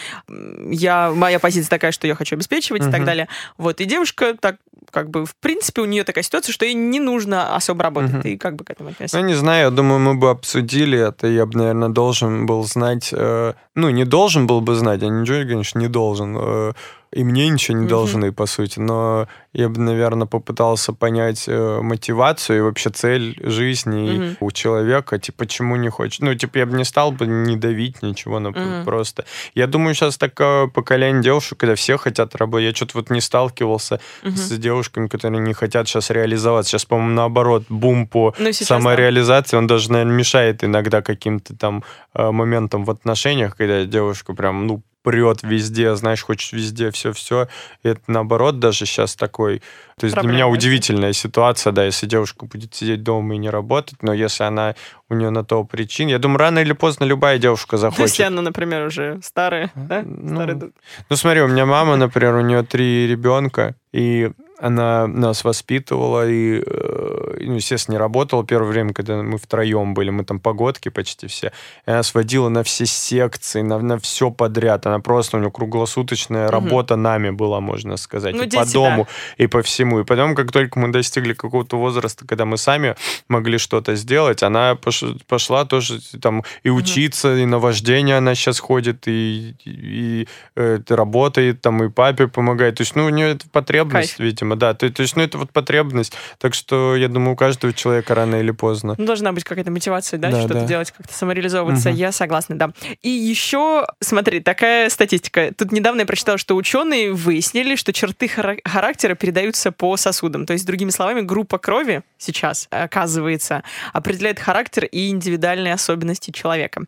я, 0.70 1.10
моя 1.10 1.38
позиция 1.38 1.70
такая, 1.70 1.92
что 1.92 2.06
я 2.06 2.14
хочу 2.14 2.36
обеспечивать 2.36 2.86
и 2.86 2.90
так 2.90 3.04
далее. 3.04 3.28
Вот, 3.58 3.80
и 3.80 3.84
девушка 3.84 4.34
так, 4.38 4.56
как 4.90 5.10
бы, 5.10 5.26
в 5.26 5.34
принципе, 5.36 5.82
у 5.82 5.86
нее 5.86 6.04
такая 6.04 6.22
ситуация, 6.24 6.52
что 6.52 6.64
ей 6.64 6.74
не 6.74 7.00
нужно 7.00 7.54
особо 7.56 7.82
работать. 7.82 8.12
Мгм. 8.12 8.22
Ты 8.22 8.38
как 8.38 8.56
бы 8.56 8.64
к 8.64 8.70
этому 8.70 8.90
Ну, 8.90 8.92
относишься? 8.92 9.20
не 9.22 9.34
знаю, 9.34 9.64
я 9.64 9.70
думаю, 9.70 10.00
мы 10.00 10.14
бы 10.14 10.30
обсудили 10.30 10.98
это, 10.98 11.26
я 11.26 11.46
бы, 11.46 11.58
наверное, 11.58 11.88
должен 11.88 12.46
был 12.46 12.64
знать, 12.64 13.10
э, 13.12 13.54
ну, 13.74 13.90
не 13.90 14.04
должен 14.04 14.46
был 14.46 14.60
бы 14.60 14.74
знать, 14.74 15.02
я 15.02 15.08
ничего, 15.08 15.48
конечно, 15.48 15.78
не 15.78 15.88
должен, 15.88 16.36
э, 16.38 16.72
и 17.14 17.22
мне 17.22 17.48
ничего 17.48 17.76
не 17.76 17.84
Мгм. 17.84 17.88
должны, 17.88 18.32
по 18.32 18.46
сути, 18.46 18.80
но 18.80 19.28
я 19.52 19.68
бы, 19.68 19.80
наверное, 19.80 20.26
попытался 20.26 20.92
понять 20.92 21.44
э, 21.46 21.78
мотивацию 21.80 22.58
и 22.58 22.60
вообще 22.60 22.90
цель 22.90 23.38
жизни 23.40 24.16
Мгм. 24.18 24.36
у 24.40 24.50
человека, 24.50 25.18
типа, 25.20 25.38
почему 25.44 25.76
не 25.76 25.88
хочет. 25.90 26.22
Ну, 26.22 26.34
типа, 26.34 26.58
я 26.58 26.66
бы 26.66 26.76
не 26.76 26.84
стал 26.84 27.12
бы 27.12 27.26
не 27.26 27.56
давить 27.56 28.02
ничего, 28.02 28.40
но 28.40 28.50
Мгм. 28.50 28.84
просто. 28.84 29.24
Я 29.54 29.68
думаю, 29.68 29.94
сейчас 29.94 30.18
такое 30.18 30.66
поколение 30.66 31.22
девушек, 31.22 31.58
когда 31.58 31.76
все 31.76 31.96
хотят 31.98 32.34
работать. 32.34 32.66
Я 32.70 32.74
что-то 32.74 32.98
вот 32.98 33.10
не 33.10 33.20
сталкивался 33.20 34.00
Мгм. 34.24 34.36
с 34.36 34.50
девушками, 34.58 35.06
которые 35.06 35.40
не 35.40 35.54
хотят 35.54 35.86
сейчас 35.88 36.10
реализоваться. 36.10 36.70
Сейчас, 36.70 36.84
по-моему, 36.84 37.14
наоборот, 37.14 37.62
бум 37.68 38.08
по 38.08 38.34
Ну, 38.38 38.52
сейчас, 38.52 38.68
да. 38.68 38.78
самореализации, 38.80 39.56
он 39.56 39.68
даже, 39.68 39.92
наверное, 39.92 40.16
мешает 40.16 40.64
иногда 40.64 41.00
каким-то 41.00 41.54
там 41.56 41.84
э, 42.14 42.30
моментам 42.32 42.84
в 42.84 42.90
отношениях, 42.90 43.56
когда 43.56 43.84
девушка 43.84 44.34
прям, 44.34 44.66
ну, 44.66 44.82
прет 45.04 45.42
везде, 45.42 45.94
знаешь, 45.94 46.24
хочет 46.24 46.52
везде 46.52 46.90
все-все. 46.90 47.46
Это 47.82 48.00
наоборот 48.08 48.58
даже 48.58 48.86
сейчас 48.86 49.14
такой... 49.14 49.62
То 50.00 50.06
есть 50.06 50.18
для 50.18 50.28
меня 50.28 50.48
удивительная 50.48 51.12
ситуация, 51.12 51.72
да, 51.72 51.84
если 51.84 52.06
девушка 52.06 52.46
будет 52.46 52.74
сидеть 52.74 53.04
дома 53.04 53.34
и 53.34 53.38
не 53.38 53.50
работать, 53.50 54.02
но 54.02 54.12
если 54.12 54.42
она, 54.42 54.74
у 55.08 55.14
нее 55.14 55.30
на 55.30 55.44
то 55.44 55.62
причин, 55.62 56.08
я 56.08 56.18
думаю, 56.18 56.38
рано 56.38 56.58
или 56.58 56.72
поздно 56.72 57.04
любая 57.04 57.38
девушка 57.38 57.76
Ну, 57.76 57.86
Если 57.86 57.96
захочет. 57.96 58.26
она, 58.26 58.42
например, 58.42 58.86
уже 58.86 59.20
старая, 59.22 59.70
да? 59.76 60.02
Ну, 60.04 60.46
дуд. 60.54 60.72
Ну, 61.10 61.16
смотри, 61.16 61.42
у 61.42 61.48
меня 61.48 61.66
мама, 61.66 61.96
например, 61.96 62.34
у 62.34 62.40
нее 62.40 62.64
три 62.64 63.06
ребенка, 63.06 63.76
и 63.92 64.32
она 64.58 65.06
нас 65.06 65.44
воспитывала 65.44 66.28
и, 66.28 66.62
э, 66.64 67.36
ну, 67.40 67.54
естественно, 67.56 67.94
не 67.94 67.98
работала 67.98 68.44
первое 68.44 68.70
время, 68.70 68.92
когда 68.92 69.22
мы 69.22 69.36
втроем 69.38 69.94
были, 69.94 70.10
мы 70.10 70.24
там 70.24 70.38
погодки 70.40 70.88
почти 70.90 71.26
все. 71.26 71.52
И 71.86 71.90
она 71.90 72.02
сводила 72.02 72.48
на 72.48 72.62
все 72.62 72.86
секции, 72.86 73.62
на, 73.62 73.78
на 73.80 73.98
все 73.98 74.30
подряд. 74.30 74.86
Она 74.86 75.00
просто, 75.00 75.36
у 75.36 75.40
нее 75.40 75.50
круглосуточная 75.50 76.44
Мгм. 76.46 76.52
работа 76.52 76.96
нами 76.96 77.30
была, 77.30 77.60
можно 77.60 77.96
сказать, 77.96 78.34
Ну, 78.34 78.42
и 78.44 78.48
по 78.48 78.64
да. 78.64 78.72
дому, 78.72 79.08
и 79.36 79.46
по 79.46 79.62
всему. 79.62 80.00
И 80.00 80.04
потом, 80.04 80.34
как 80.34 80.52
только 80.52 80.78
мы 80.78 80.88
достигли 80.92 81.32
какого-то 81.34 81.76
возраста, 81.78 82.24
когда 82.26 82.44
мы 82.44 82.56
сами 82.56 82.94
могли 83.28 83.58
что-то 83.58 83.96
сделать, 83.96 84.42
она 84.42 84.74
пош- 84.74 85.20
пошла 85.26 85.64
тоже 85.64 86.00
там 86.20 86.44
и 86.62 86.70
учиться, 86.70 87.36
и 87.36 87.44
на 87.44 87.58
вождение 87.58 88.16
она 88.18 88.34
сейчас 88.34 88.60
ходит, 88.60 89.08
и, 89.08 89.56
и, 89.64 90.28
э, 90.56 90.78
работает, 90.88 91.60
там, 91.60 91.82
и 91.84 91.88
папе 91.90 92.28
помогает. 92.28 92.76
То 92.76 92.82
есть, 92.82 92.94
ну, 92.96 93.06
у 93.06 93.08
нее 93.10 93.30
это 93.32 93.46
потребность, 93.50 94.16
Кайф. 94.16 94.20
видимо, 94.20 94.53
да. 94.56 94.74
То, 94.74 94.90
то 94.90 95.02
есть, 95.02 95.16
ну, 95.16 95.22
это 95.22 95.38
вот 95.38 95.50
потребность. 95.50 96.12
Так 96.38 96.54
что, 96.54 96.96
я 96.96 97.08
думаю, 97.08 97.32
у 97.32 97.36
каждого 97.36 97.72
человека 97.72 98.14
рано 98.14 98.36
или 98.36 98.50
поздно. 98.50 98.94
Ну, 98.98 99.04
должна 99.06 99.32
быть 99.32 99.44
какая-то 99.44 99.70
мотивация, 99.70 100.18
да, 100.18 100.30
Да, 100.30 100.38
что-то 100.40 100.54
да. 100.60 100.66
делать, 100.66 100.90
как-то 100.90 101.12
самореализовываться. 101.14 101.90
Мгм. 101.90 101.98
Я 101.98 102.12
согласна, 102.12 102.56
да. 102.58 102.70
И 103.02 103.08
еще, 103.08 103.86
смотри, 104.00 104.40
такая 104.40 104.88
статистика. 104.90 105.52
Тут 105.56 105.72
недавно 105.72 106.00
я 106.00 106.06
прочитала, 106.06 106.38
что 106.38 106.56
ученые 106.56 107.12
выяснили, 107.12 107.76
что 107.76 107.92
черты 107.92 108.26
хара- 108.26 108.58
характера 108.64 109.14
передаются 109.14 109.72
по 109.72 109.96
сосудам. 109.96 110.46
То 110.46 110.52
есть, 110.52 110.66
другими 110.66 110.90
словами, 110.90 111.20
группа 111.20 111.58
крови 111.58 112.02
сейчас, 112.18 112.68
оказывается, 112.70 113.62
определяет 113.92 114.38
характер 114.38 114.84
и 114.84 115.10
индивидуальные 115.10 115.74
особенности 115.74 116.30
человека. 116.30 116.82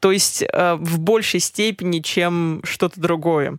То 0.00 0.12
есть, 0.12 0.42
э, 0.42 0.74
в 0.74 0.98
большей 0.98 1.40
степени, 1.40 2.00
чем 2.00 2.60
что-то 2.64 3.00
другое. 3.00 3.56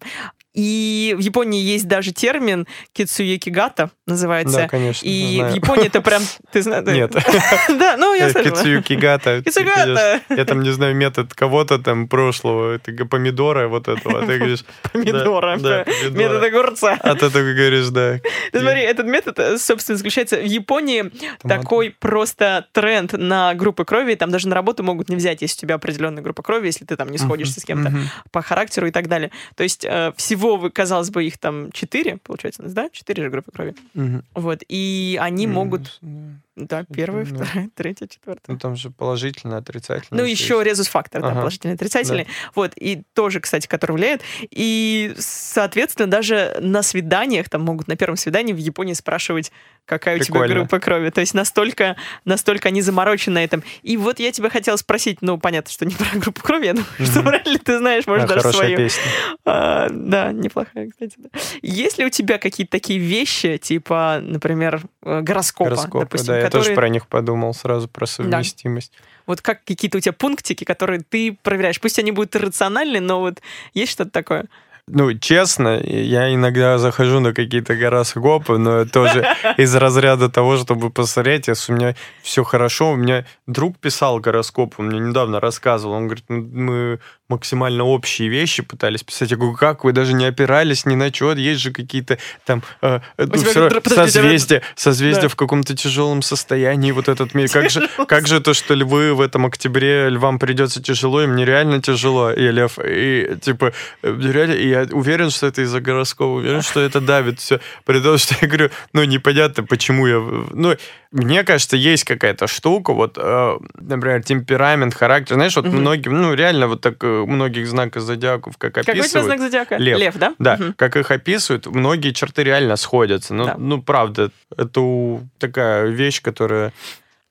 И 0.56 1.14
в 1.18 1.20
Японии 1.20 1.62
есть 1.62 1.88
даже 1.88 2.12
термин 2.12 2.66
кицуюкигата 2.93 3.91
называется. 4.08 4.58
Да, 4.58 4.68
конечно. 4.68 5.06
И 5.06 5.36
знаю. 5.38 5.51
в 5.51 5.56
Японии 5.56 5.88
это 5.88 6.01
прям, 6.01 6.22
ты 6.51 6.62
знаешь? 6.62 6.86
Нет. 6.88 7.14
Да, 7.70 7.97
ну 7.97 8.14
я 8.14 8.30
слышала. 8.30 8.56
Кицуюкигата. 8.56 9.43
говоришь, 9.45 10.22
Я 10.30 10.45
там 10.45 10.62
не 10.62 10.72
знаю 10.72 10.95
метод 10.95 11.34
кого-то 11.34 11.80
там 11.80 12.08
прошлого, 12.08 12.80
г- 12.86 13.06
помидора 13.06 13.68
вот 13.68 13.88
этого, 13.88 14.26
ты 14.26 14.38
говоришь... 14.38 14.64
Помидора. 14.93 15.86
Метод 16.12 16.43
огурца. 16.43 16.97
А 17.01 17.16
ты 17.16 17.30
такой 17.30 17.53
говоришь, 17.53 17.89
да. 17.89 18.20
Ты 18.51 18.60
смотри, 18.60 18.82
этот 18.82 19.06
метод, 19.08 19.38
э, 19.39 19.58
собственно, 19.58 19.97
заключается 19.97 20.38
в 20.38 20.45
Японии 20.45 21.12
такой 21.41 21.95
просто 21.99 22.68
тренд 22.72 23.14
на 23.14 23.53
группы 23.56 23.84
крови. 23.84 24.16
Там 24.16 24.32
даже 24.32 24.47
на 24.47 24.56
работу 24.56 24.84
могут 24.84 25.10
не 25.10 25.16
взять, 25.16 25.41
если 25.41 25.58
у 25.58 25.62
тебя 25.62 25.76
определенная 25.76 26.24
группа 26.24 26.43
крови, 26.43 26.68
если 26.68 26.86
ты 26.86 26.95
там 26.95 27.10
не 27.10 27.18
сходишься 27.18 27.60
с 27.60 27.66
кем-то 27.66 27.91
по 28.32 28.41
характеру 28.41 28.88
и 28.88 28.91
так 28.91 29.08
далее. 29.08 29.32
То 29.56 29.64
есть 29.64 29.86
э, 29.86 30.14
всего, 30.16 30.45
вы, 30.56 30.70
казалось 30.70 31.10
бы, 31.10 31.24
их 31.24 31.38
там 31.38 31.72
четыре, 31.72 32.18
получается, 32.18 32.64
да? 32.64 32.89
Четыре 32.91 33.24
же 33.24 33.30
группы 33.30 33.52
крови. 33.52 33.76
Мгм. 33.93 34.24
Вот. 34.34 34.64
И 34.70 35.18
они 35.22 35.48
могут, 35.48 36.00
М, 36.02 36.41
да, 36.56 36.86
первая, 36.93 37.26
Ну. 37.30 37.43
вторая, 37.43 37.70
третья, 37.76 38.08
четвертая. 38.08 38.53
Ну, 38.53 38.58
там 38.58 38.76
же 38.76 38.89
положительно, 38.89 39.58
отрицательно. 39.58 40.22
Ну, 40.22 40.26
еще 40.28 40.64
резус-фактор, 40.64 41.22
да, 41.22 41.28
Ага. 41.30 41.39
положительный, 41.41 41.74
отрицательный. 41.76 42.28
Вот, 42.56 42.72
и 42.76 43.03
тоже, 43.14 43.39
кстати, 43.41 43.68
который 43.68 43.93
влияет. 43.93 44.22
И, 44.51 45.14
соответственно, 45.18 46.08
даже 46.10 46.58
на 46.62 46.82
свиданиях, 46.84 47.49
там 47.49 47.62
могут 47.64 47.88
на 47.88 47.95
первом 47.95 48.16
свидании 48.18 48.53
в 48.53 48.58
Японии 48.58 48.93
спрашивать, 48.93 49.51
какая 49.86 50.16
у 50.16 50.20
тебя 50.20 50.34
Прикольно. 50.39 50.56
группа 50.56 50.80
крови. 50.80 51.10
То 51.10 51.22
есть 51.22 51.34
настолько, 51.34 51.95
настолько 52.24 52.70
они 52.70 52.82
заморочены 52.82 53.36
на 53.36 53.43
этом. 53.43 53.64
И 53.84 53.97
вот 53.97 54.20
я 54.20 54.32
тебя 54.32 54.49
хотела 54.49 54.78
спросить, 54.78 55.22
ну, 55.22 55.38
понятно, 55.38 55.72
что 55.72 55.86
не 55.86 55.93
про 55.95 56.18
группу 56.20 56.41
крови, 56.41 56.66
я 56.68 56.74
думаю, 56.74 56.88
что 56.99 57.22
вряд 57.22 57.45
ли 57.47 57.58
ты 57.58 57.78
знаешь, 57.78 58.08
может, 58.08 58.30
А, 58.32 58.36
даже 58.36 58.51
свою. 58.53 58.78
песня. 58.78 59.01
А, 59.45 59.88
да, 59.91 60.32
неплохая, 60.32 60.89
кстати. 60.89 61.16
Да. 61.18 61.30
Есть 61.62 61.97
ли 61.97 62.06
у 62.06 62.10
тебя 62.10 62.38
какие-то 62.38 62.72
такие 62.72 62.97
вещи, 62.99 63.58
типа, 63.58 64.20
например, 64.22 64.82
э, 65.03 65.22
гороскопа, 65.22 65.70
Гороскопы, 65.72 65.99
допустим, 66.06 66.34
да, 66.34 66.41
я 66.46 66.50
которые... 66.50 66.66
тоже 66.66 66.76
про 66.76 66.89
них 66.89 67.08
подумал 67.08 67.54
сразу, 67.54 67.88
про 67.88 68.06
совместимость. 68.06 68.91
Вот 69.26 69.41
как 69.41 69.64
какие-то 69.64 69.98
у 69.98 70.02
тебя 70.02 70.14
пунктики, 70.14 70.64
которые 70.64 71.02
ты 71.02 71.38
проверяешь? 71.43 71.80
Пусть 71.80 72.00
они 72.00 72.12
будут 72.12 72.36
иррациональны, 72.36 73.00
но 73.00 73.20
вот 73.20 73.41
есть 73.74 73.91
что-то 73.91 74.12
такое? 74.12 74.46
Ну, 74.88 75.12
честно, 75.18 75.82
я 75.84 76.32
иногда 76.32 76.78
захожу 76.78 77.20
на 77.20 77.34
какие-то 77.34 77.76
гороскопы, 77.76 78.60
но 78.60 78.86
тоже 78.86 79.26
из 79.58 79.74
разряда 79.76 80.30
того, 80.30 80.58
чтобы 80.58 80.91
посмотреть, 80.91 81.48
если 81.48 81.74
у 81.74 81.76
меня 81.76 81.96
все 82.22 82.43
хорошо. 82.43 82.91
У 82.91 82.96
меня 82.96 83.26
друг 83.48 83.80
писал 83.80 84.20
гороскоп, 84.20 84.76
он 84.78 84.88
мне 84.88 85.00
недавно 85.00 85.39
рассказывал, 85.39 85.96
он 85.96 86.06
говорит, 86.06 86.26
«Ну, 86.30 86.41
мы 86.43 87.00
максимально 87.30 87.84
общие 87.84 88.30
вещи 88.30 88.61
пытались 88.61 89.03
писать. 89.03 89.32
Я 89.32 89.38
говорю, 89.38 89.55
как 89.55 89.84
вы 89.84 89.93
даже 89.93 90.13
не 90.13 90.26
опирались 90.26 90.86
ни 90.86 90.95
на 90.95 91.13
что? 91.13 91.34
Есть 91.34 91.61
же 91.61 91.71
какие-то 91.71 92.17
там 92.45 92.61
э, 92.82 92.99
ну, 93.17 93.26
тебя 93.28 93.49
всё 93.49 93.69
как- 93.69 93.88
созвездия, 93.88 94.61
созвездия 94.76 95.23
Да. 95.23 95.30
в 95.30 95.36
каком-то 95.36 95.76
тяжелом 95.76 96.21
состоянии. 96.21 96.91
Вот 96.91 97.07
этот 97.09 97.34
мир. 97.34 97.49
Как 97.49 97.69
же, 97.69 97.89
как 98.07 98.28
же 98.28 98.39
то, 98.41 98.53
что 98.53 98.73
львы 98.76 99.13
в 99.15 99.21
этом 99.21 99.45
октябре, 99.45 100.09
львам 100.09 100.38
придется 100.39 100.82
тяжело, 100.84 101.23
им 101.23 101.36
нереально 101.36 101.82
тяжело, 101.82 102.32
и 102.32 102.51
лев, 102.51 102.78
и 102.84 103.38
типа, 103.41 103.73
э, 104.03 104.17
реально, 104.21 104.53
и 104.53 104.67
я 104.69 104.88
уверен, 104.91 105.30
что 105.32 105.47
это 105.47 105.61
из-за 105.63 105.82
гороскопа, 105.82 106.30
уверен, 106.36 106.61
что 106.61 106.80
это 106.80 107.01
давит 107.01 107.39
все. 107.39 107.59
При 107.86 107.99
том, 108.01 108.17
что 108.17 108.36
я 108.41 108.47
говорю, 108.47 108.69
ну, 108.93 109.03
непонятно, 109.03 109.63
почему 109.63 110.05
я... 110.07 110.19
Ну, 110.19 110.76
мне 111.16 111.43
кажется, 111.43 111.78
есть 111.78 112.03
какая-то 112.03 112.47
штука, 112.47 112.93
вот, 112.93 113.18
э, 113.18 113.57
например, 113.80 114.22
темперамент, 114.24 114.93
характер. 114.93 115.36
Знаешь, 115.36 115.55
вот 115.55 115.66
Мгм. 115.66 115.78
многие, 115.78 116.09
ну, 116.09 116.34
реально 116.34 116.68
вот 116.68 116.82
так 116.82 117.03
э, 117.03 117.07
многих 117.26 117.68
знаков 117.68 118.03
зодиаков, 118.03 118.57
как 118.57 118.74
Какой 118.74 118.93
описывают. 118.99 119.26
знак 119.28 119.39
зодиака? 119.39 119.78
Лев. 119.78 120.16
да? 120.18 120.36
Да, 120.39 120.57
Мгм. 120.57 120.74
как 120.74 120.95
их 120.97 121.11
описывают, 121.11 121.66
многие 121.68 122.11
черты 122.11 122.43
реально 122.43 122.76
сходятся. 122.76 123.34
Ну, 123.34 123.45
Да. 123.45 123.55
ну 123.57 123.82
правда, 123.82 124.30
это 124.57 124.82
у- 124.82 125.22
такая 125.39 125.88
вещь, 125.88 126.22
которая... 126.22 126.74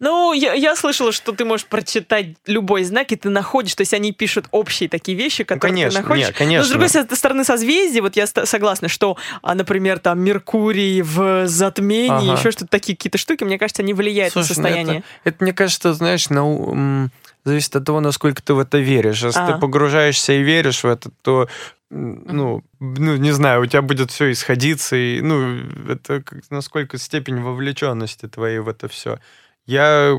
Ну, 0.04 0.34
я, 0.34 0.52
я 0.52 0.76
слышала, 0.76 1.12
что 1.12 1.32
ты 1.32 1.46
можешь 1.46 1.64
прочитать 1.64 2.26
любой 2.46 2.84
знак, 2.84 3.10
и 3.10 3.16
ты 3.16 3.30
находишь, 3.30 3.74
то 3.74 3.80
есть 3.80 3.94
они 3.94 4.12
пишут 4.12 4.48
общие 4.50 4.86
такие 4.86 5.16
вещи, 5.16 5.44
которые 5.44 5.72
конечно, 5.72 5.98
ты 5.98 6.02
находишь. 6.02 6.26
нет, 6.26 6.36
конечно. 6.36 6.58
Но 6.58 6.64
с 6.66 6.70
другой 6.92 7.16
стороны, 7.16 7.42
созвездия, 7.44 8.02
вот 8.02 8.14
я 8.14 8.26
согласна, 8.26 8.88
что, 8.88 9.16
а, 9.40 9.54
например, 9.54 9.98
там 9.98 10.20
Меркурий 10.20 11.00
в 11.00 11.46
затмении, 11.46 12.30
Ага. 12.30 12.38
еще 12.38 12.50
что-то 12.50 12.66
такие 12.66 12.94
какие-то 12.96 13.16
штуки, 13.16 13.44
мне 13.44 13.58
кажется, 13.58 13.80
они 13.80 13.94
влияют 13.94 14.34
Слушай, 14.34 14.44
на 14.44 14.48
ну 14.48 14.54
состояние. 14.54 15.04
Это, 15.24 15.36
мне 15.42 15.54
кажется, 15.54 15.94
знаешь, 15.94 16.26
м, 16.30 17.10
зависит 17.44 17.74
от 17.74 17.86
того, 17.86 18.00
насколько 18.00 18.42
ты 18.42 18.52
в 18.52 18.58
это 18.58 18.76
веришь. 18.76 19.22
Если 19.22 19.40
А. 19.40 19.52
ты 19.54 19.58
погружаешься 19.58 20.34
и 20.34 20.42
веришь 20.42 20.84
в 20.84 20.86
это, 20.86 21.10
то, 21.22 21.48
ну, 21.90 22.62
ну, 22.78 23.16
не 23.16 23.32
знаю, 23.32 23.62
у 23.62 23.66
тебя 23.66 23.80
будет 23.80 24.10
все 24.10 24.30
исходиться, 24.32 24.96
и, 24.96 25.22
ну, 25.22 25.60
это 25.88 26.20
как- 26.22 26.50
насколько 26.50 26.98
степень 26.98 27.40
вовлеченности 27.40 28.26
твоей 28.28 28.58
в 28.58 28.68
это 28.68 28.88
все. 28.88 29.18
Я 29.66 30.18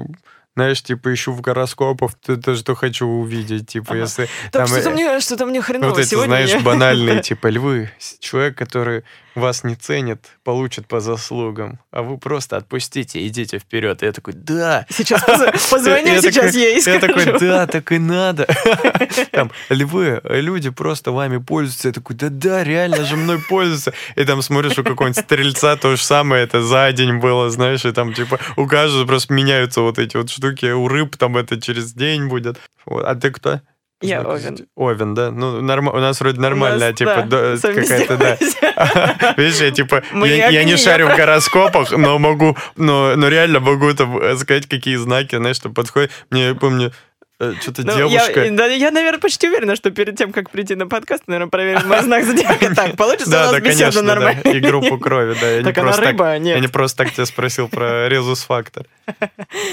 знаешь, 0.55 0.81
типа, 0.81 1.13
ищу 1.13 1.33
в 1.33 1.41
гороскопах, 1.41 2.13
то, 2.15 2.37
то, 2.37 2.55
что 2.55 2.75
хочу 2.75 3.05
увидеть, 3.07 3.67
типа, 3.67 3.87
Ага. 3.91 3.99
если... 4.03 4.29
Так, 4.51 4.51
там, 4.51 4.67
что-то 4.67 4.89
э, 4.89 4.93
мне, 4.93 5.19
что-то 5.19 5.45
мне 5.45 5.61
хреново 5.61 5.93
Вот 5.93 6.05
сегодня. 6.05 6.27
знаешь, 6.29 6.49
я- 6.51 6.59
банальные, 6.61 7.21
типа, 7.23 7.47
львы. 7.47 7.91
Человек, 8.19 8.57
который 8.57 9.03
вас 9.35 9.63
не 9.63 9.75
ценит, 9.75 10.19
получит 10.43 10.87
по 10.87 10.99
заслугам. 10.99 11.79
А 11.91 12.01
вы 12.01 12.17
просто 12.17 12.57
отпустите, 12.57 13.25
идите 13.27 13.59
вперед. 13.59 14.01
И 14.01 14.05
я 14.05 14.11
такой, 14.11 14.33
да. 14.33 14.85
Сейчас 14.89 15.23
поз- 15.23 15.69
позвоню 15.71 16.21
сейчас 16.21 16.55
ей 16.55 16.81
Я 16.83 16.99
такой, 16.99 17.39
да, 17.39 17.67
так 17.67 17.91
и 17.91 17.99
надо. 17.99 18.47
Там, 19.31 19.51
львы, 19.69 20.21
люди 20.23 20.69
просто 20.69 21.11
вами 21.11 21.37
пользуются. 21.37 21.89
Я 21.89 21.93
такой, 21.93 22.15
да-да, 22.15 22.63
реально 22.63 23.05
же 23.05 23.17
мной 23.17 23.39
пользуются. 23.39 23.93
И 24.15 24.23
там 24.23 24.41
смотришь, 24.41 24.77
у 24.77 24.83
какого-нибудь 24.83 25.23
стрельца 25.23 25.75
то 25.75 25.95
же 25.95 26.01
самое, 26.01 26.43
это 26.43 26.61
за 26.61 26.91
день 26.91 27.17
было, 27.19 27.49
знаешь, 27.49 27.85
и 27.85 27.91
там, 27.91 28.13
типа, 28.13 28.39
у 28.55 28.67
каждого 28.67 29.05
просто 29.05 29.33
меняются 29.33 29.81
вот 29.81 29.99
эти 29.99 30.17
вот 30.17 30.29
штуки. 30.29 30.65
У 30.71 30.87
рыб 30.87 31.17
там 31.17 31.37
это 31.37 31.59
через 31.59 31.93
день 31.93 32.27
будет. 32.27 32.57
А 32.85 33.15
ты 33.15 33.31
кто? 33.31 33.61
Я 34.07 34.21
Овен. 34.21 34.57
Овен, 34.75 35.13
да? 35.13 35.31
Ну, 35.31 35.61
норм... 35.61 35.87
у 35.87 35.97
нас 35.99 36.19
вроде 36.19 36.39
нормальная, 36.39 36.87
У 36.89 36.91
нас, 36.91 36.97
типа, 36.97 37.25
да, 37.27 37.55
до- 37.55 37.61
какая-то, 37.61 38.17
да. 38.17 39.33
Видишь, 39.37 39.61
я 39.61 39.71
типа, 39.71 40.03
я, 40.25 40.49
я 40.49 40.63
не 40.63 40.77
шарю 40.77 41.07
в 41.07 41.15
гороскопах, 41.15 41.91
но 41.91 42.17
могу, 42.19 42.57
но, 42.75 43.15
но 43.15 43.27
реально 43.27 43.59
могу 43.59 43.93
там 43.93 44.17
э, 44.17 44.35
сказать, 44.37 44.67
какие 44.67 44.95
знаки, 44.95 45.35
знаешь, 45.35 45.55
что 45.57 45.69
подходят. 45.69 46.11
Мне, 46.29 46.55
помню, 46.55 46.91
э, 47.39 47.53
что-то 47.61 47.83
Ну, 47.85 47.95
девушка... 47.97 48.45
Я, 48.45 48.51
да, 48.51 48.65
я, 48.67 48.91
наверное, 48.91 49.19
почти 49.19 49.47
уверена, 49.47 49.75
что 49.75 49.91
перед 49.91 50.17
тем, 50.17 50.31
как 50.31 50.49
прийти 50.49 50.75
на 50.75 50.87
подкаст, 50.87 51.23
наверное, 51.27 51.49
проверим 51.49 51.87
мой 51.87 52.01
знак 52.01 52.23
зодиака. 52.25 52.73
Так, 52.75 52.95
получится 52.97 53.29
у 53.29 53.31
Да, 53.31 53.43
нас 53.43 53.51
да, 53.51 53.59
беседа 53.59 53.91
конечно, 54.01 54.41
да. 54.43 54.51
И 54.51 54.59
группу 54.59 54.97
крови, 54.97 55.35
да. 55.39 55.49
Я 55.51 55.57
не 55.59 55.63
Так 55.63 55.77
она 55.77 55.87
просто 55.87 56.01
так- 56.03 56.11
рыба, 56.11 56.37
нет. 56.39 56.55
Я 56.55 56.61
не 56.61 56.67
просто 56.67 57.03
так 57.03 57.13
тебя 57.13 57.25
спросил 57.25 57.67
про 57.67 58.07
резус-фактор. 58.09 58.85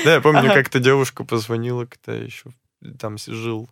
Да, 0.05 0.15
я 0.15 0.21
помню, 0.21 0.41
Ага. 0.41 0.55
как-то 0.55 0.79
девушка 0.79 1.25
позвонила, 1.25 1.87
когда 1.87 2.19
еще 2.19 2.45
там 2.99 3.17
жил, 3.19 3.69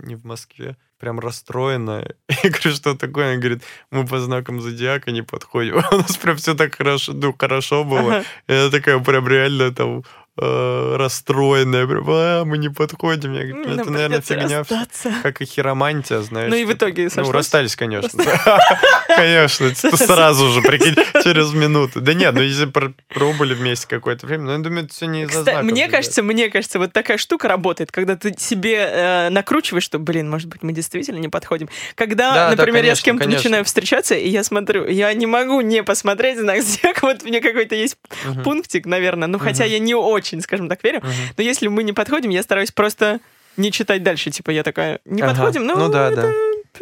не 0.00 0.14
в 0.14 0.24
Москве, 0.24 0.76
прям 0.98 1.20
расстроенная. 1.20 2.16
Я 2.42 2.50
говорю, 2.50 2.70
что 2.72 2.94
такое? 2.94 3.32
Она 3.32 3.40
говорит, 3.40 3.62
мы 3.90 4.06
по 4.06 4.18
знакам 4.20 4.60
зодиака 4.60 5.10
не 5.10 5.22
подходим. 5.22 5.76
У 5.92 5.96
нас 5.96 6.16
прям 6.16 6.36
все 6.36 6.54
так 6.54 6.74
хорошо, 6.74 7.12
ну, 7.12 7.34
хорошо 7.38 7.84
было. 7.84 8.16
Ага. 8.16 8.24
И 8.48 8.52
она 8.52 8.70
такая 8.70 8.98
прям 8.98 9.28
реально 9.28 9.72
там 9.72 10.04
э, 10.40 10.96
расстроенная. 10.96 11.86
Прям, 11.86 12.04
а, 12.08 12.44
мы 12.44 12.58
не 12.58 12.68
подходим. 12.68 13.32
Я 13.32 13.44
говорю, 13.44 13.68
Нам 13.68 13.80
это, 13.80 13.90
наверное, 13.90 14.20
фигня. 14.20 14.58
расстаться. 14.60 15.12
Как 15.22 15.40
и 15.40 15.44
хиромантия, 15.44 16.20
знаешь. 16.20 16.50
Ну 16.50 16.56
и 16.56 16.64
в 16.64 16.72
итоге 16.72 17.04
Ну, 17.04 17.10
сошлось? 17.10 17.34
расстались, 17.34 17.76
конечно. 17.76 18.22
Конечно, 19.08 19.74
сразу 19.96 20.48
же, 20.50 20.62
прикинь, 20.62 20.94
через 21.24 21.52
минуту. 21.52 22.00
Да 22.00 22.14
нет, 22.14 22.34
ну 22.34 22.42
если 22.42 22.66
пр- 22.66 22.94
пробыли 23.08 23.54
вместе 23.54 23.86
какое-то 23.88 24.26
время, 24.26 24.44
ну 24.44 24.52
я 24.52 24.58
думаю, 24.58 24.84
это 24.84 24.92
все 24.94 25.06
не 25.06 25.22
из-за 25.24 25.62
мне 25.62 25.88
кажется, 25.88 26.22
мне 26.22 26.48
кажется, 26.50 26.78
вот 26.78 26.92
такая 26.92 27.18
штука 27.18 27.48
работает, 27.48 27.90
когда 27.90 28.16
ты 28.16 28.34
себе 28.38 28.76
э, 28.76 29.28
накручиваешь, 29.30 29.82
что, 29.84 29.98
блин, 29.98 30.28
может 30.30 30.48
быть, 30.48 30.62
мы 30.62 30.72
действительно 30.72 31.18
не 31.18 31.28
подходим. 31.28 31.68
Когда, 31.94 32.34
Да, 32.34 32.50
да, 32.50 32.56
например, 32.56 32.84
я 32.84 32.94
с 32.94 33.00
кем-то 33.00 33.28
начинаю 33.28 33.64
встречаться, 33.64 34.14
и 34.14 34.28
я 34.28 34.44
смотрю, 34.44 34.86
я 34.86 35.12
не 35.14 35.26
могу 35.26 35.60
не 35.62 35.82
посмотреть 35.82 36.38
знак 36.38 36.62
зодиака, 36.62 37.00
вот 37.02 37.22
у 37.22 37.26
меня 37.26 37.40
какой-то 37.40 37.74
есть 37.74 37.96
пунктик, 38.44 38.86
наверное, 38.86 39.26
ну 39.28 39.38
хотя 39.38 39.64
я 39.64 39.78
не 39.78 39.94
очень, 39.94 40.27
скажем 40.40 40.68
так, 40.68 40.82
верю, 40.84 40.98
Мгм. 41.00 41.10
но 41.36 41.42
если 41.42 41.68
мы 41.68 41.82
не 41.82 41.92
подходим, 41.92 42.30
я 42.30 42.42
стараюсь 42.42 42.70
просто 42.70 43.20
не 43.56 43.72
читать 43.72 44.02
дальше, 44.02 44.30
типа 44.30 44.50
я 44.50 44.62
такая, 44.62 45.00
не 45.04 45.22
Ага. 45.22 45.32
подходим, 45.32 45.64
ну, 45.66 45.76
Ну 45.76 45.88
да, 45.88 46.08
это, 46.08 46.22
да. 46.22 46.32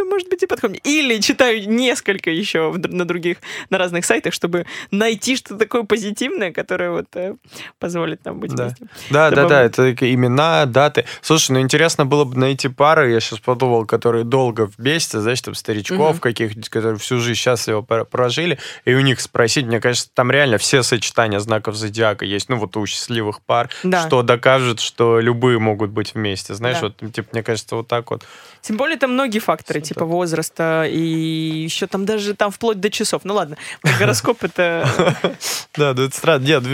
Может 0.04 0.28
быть, 0.28 0.42
и 0.42 0.46
подходим. 0.46 0.76
Или 0.84 1.18
читаю 1.20 1.68
несколько 1.68 2.30
еще 2.30 2.70
в 2.70 2.78
на 2.78 3.04
других, 3.04 3.38
на 3.70 3.78
разных 3.78 4.04
сайтах, 4.04 4.32
чтобы 4.34 4.66
найти 4.90 5.36
что-то 5.36 5.56
такое 5.58 5.82
позитивное, 5.84 6.52
которое 6.52 6.90
вот 6.90 7.06
э, 7.14 7.34
позволит 7.78 8.24
нам 8.24 8.40
быть 8.40 8.54
Да. 8.54 8.64
вместе. 8.66 8.86
Да, 9.10 9.30
да, 9.30 9.48
да, 9.48 9.62
это 9.62 9.92
имена, 9.92 10.66
даты. 10.66 11.04
Слушай, 11.22 11.52
ну 11.52 11.60
интересно 11.60 12.06
было 12.06 12.24
бы 12.24 12.36
найти 12.38 12.68
пары, 12.68 13.10
я 13.12 13.20
сейчас 13.20 13.38
подумал, 13.40 13.86
которые 13.86 14.24
долго 14.24 14.70
вместе, 14.78 15.20
знаешь, 15.20 15.40
там 15.42 15.54
старичков 15.54 16.12
Мгм. 16.12 16.20
каких-нибудь, 16.20 16.68
которые 16.68 16.98
всю 16.98 17.18
жизнь 17.18 17.38
счастливо 17.38 17.82
пр- 17.82 18.04
прожили, 18.04 18.58
и 18.84 18.94
у 18.94 19.00
них 19.00 19.20
спросить, 19.20 19.66
мне 19.66 19.80
кажется, 19.80 20.08
там 20.14 20.30
реально 20.30 20.58
все 20.58 20.82
сочетания 20.82 21.38
знаков 21.40 21.74
зодиака 21.76 22.24
есть, 22.24 22.48
ну 22.48 22.56
вот 22.56 22.76
у 22.76 22.86
счастливых 22.86 23.40
пар, 23.42 23.68
Да. 23.82 24.06
что 24.06 24.22
докажет, 24.22 24.80
что 24.80 25.20
любые 25.20 25.58
могут 25.58 25.90
быть 25.90 26.14
вместе, 26.14 26.54
знаешь, 26.54 26.80
Да. 26.80 26.92
вот, 27.00 27.12
типа, 27.12 27.28
мне 27.32 27.42
кажется, 27.42 27.76
вот 27.76 27.88
так 27.88 28.10
вот. 28.10 28.24
Тем 28.62 28.76
более 28.76 28.96
там 28.96 29.12
многие 29.12 29.38
факторы, 29.38 29.80
типа 29.88 30.04
возраста, 30.04 30.84
и 30.86 30.98
еще 30.98 31.86
там 31.86 32.04
даже 32.04 32.34
там 32.34 32.50
вплоть 32.50 32.80
до 32.80 32.90
часов. 32.90 33.22
Ну 33.24 33.34
ладно, 33.34 33.56
гороскоп 33.98 34.44
это... 34.44 34.86
Да, 35.76 35.92
да, 35.92 36.04
это 36.04 36.16
странно. 36.16 36.44
Нет, 36.44 36.64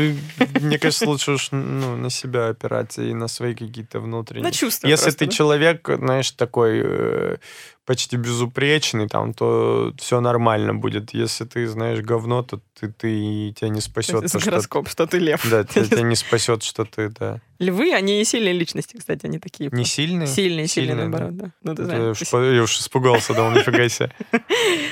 мне 0.61 0.79
кажется, 0.79 1.07
лучше 1.07 1.33
уж 1.33 1.49
ну, 1.51 1.97
на 1.97 2.11
себя 2.11 2.49
опираться 2.49 3.03
и 3.03 3.13
на 3.15 3.29
свои 3.29 3.55
какие-то 3.55 4.01
внутренние... 4.01 4.45
На 4.45 4.53
чувства 4.53 4.87
Если 4.87 5.11
ты 5.11 5.27
человек, 5.27 5.89
знаешь, 5.89 6.31
такой 6.31 6.81
э, 6.85 7.37
почти 7.85 8.17
безупречный, 8.17 9.09
там, 9.09 9.35
то 9.35 9.93
все 9.99 10.21
нормально 10.21 10.75
будет. 10.75 11.15
Если 11.15 11.45
ты 11.45 11.67
знаешь 11.67 12.01
говно, 12.01 12.43
то 12.43 12.61
ты, 12.79 12.89
ты 12.89 13.53
тебя 13.53 13.69
не 13.69 13.81
спасет. 13.81 14.23
Это 14.25 14.39
гороскоп, 14.39 14.89
что 14.89 15.07
ты 15.07 15.19
лев. 15.19 15.45
Да, 15.51 15.65
тебя, 15.65 15.85
тебя 15.85 16.03
не 16.03 16.15
спасет, 16.17 16.63
что 16.63 16.85
ты, 16.85 17.09
да. 17.09 17.41
Львы, 17.59 17.93
они 17.95 18.25
сильные 18.25 18.53
личности, 18.55 18.97
кстати, 18.97 19.27
они 19.27 19.39
такие. 19.39 19.69
Не 19.73 19.85
сильные? 19.85 20.27
Сильные, 20.27 20.67
сильные, 20.69 20.69
Сильные, 20.69 20.97
да. 20.97 21.03
наоборот, 21.19 21.37
да. 21.37 21.53
Ну, 21.63 21.75
ты 21.75 21.85
знаешь. 21.85 22.01
Я 22.03 22.11
уж, 22.11 22.31
по- 22.31 22.53
я 22.53 22.63
уж 22.63 22.79
испугался, 22.79 23.35
думал, 23.35 23.51
нифига 23.59 23.89
себе. 23.89 24.11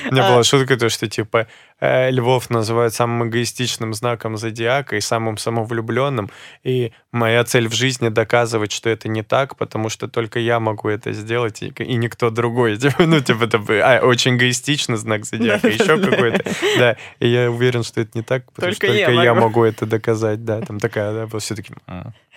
У 0.09 0.13
меня 0.13 0.27
А. 0.27 0.31
была 0.31 0.43
шутка, 0.43 0.77
то, 0.77 0.89
что 0.89 1.07
типа 1.07 1.47
львов 1.81 2.49
называют 2.49 2.93
самым 2.93 3.27
эгоистичным 3.29 3.93
знаком 3.93 4.37
зодиака 4.37 4.95
и 4.95 5.01
самым 5.01 5.37
самовлюбленным. 5.37 6.29
И 6.63 6.91
моя 7.11 7.43
цель 7.43 7.67
в 7.67 7.73
жизни 7.73 8.09
доказывать, 8.09 8.71
что 8.71 8.89
это 8.89 9.07
не 9.07 9.23
так, 9.23 9.57
потому 9.57 9.89
что 9.89 10.07
только 10.07 10.39
я 10.39 10.59
могу 10.59 10.89
это 10.89 11.11
сделать, 11.11 11.63
и, 11.63 11.67
и 11.69 11.95
никто 11.95 12.29
другой. 12.29 12.77
Ну, 13.11 13.19
типа, 13.19 13.45
это 13.45 13.59
а, 13.83 14.05
очень 14.05 14.35
эгоистичный 14.35 14.97
знак 14.97 15.25
зодиака, 15.25 15.67
еще 15.67 15.97
какой-то. 15.97 16.43
Да, 16.77 16.97
и 17.19 17.27
я 17.27 17.49
уверен, 17.51 17.83
что 17.83 18.01
это 18.01 18.11
не 18.13 18.21
так, 18.21 18.51
потому 18.53 18.73
что 18.73 18.87
Только 18.87 19.11
я 19.11 19.33
могу. 19.33 19.63
это 19.63 19.85
доказать. 19.85 20.45
Да, 20.45 20.61
там 20.61 20.79
такая, 20.79 21.25
да, 21.27 21.39
все 21.39 21.55
таки 21.55 21.73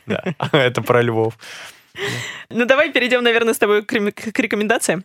да, 0.07 0.22
это 0.53 0.82
про 0.82 1.03
львов. 1.03 1.34
Ну, 2.51 2.64
давай 2.64 2.92
перейдем, 2.92 3.22
наверное, 3.22 3.55
с 3.55 3.59
тобой 3.59 3.84
к 3.84 4.38
рекомендациям. 4.38 5.05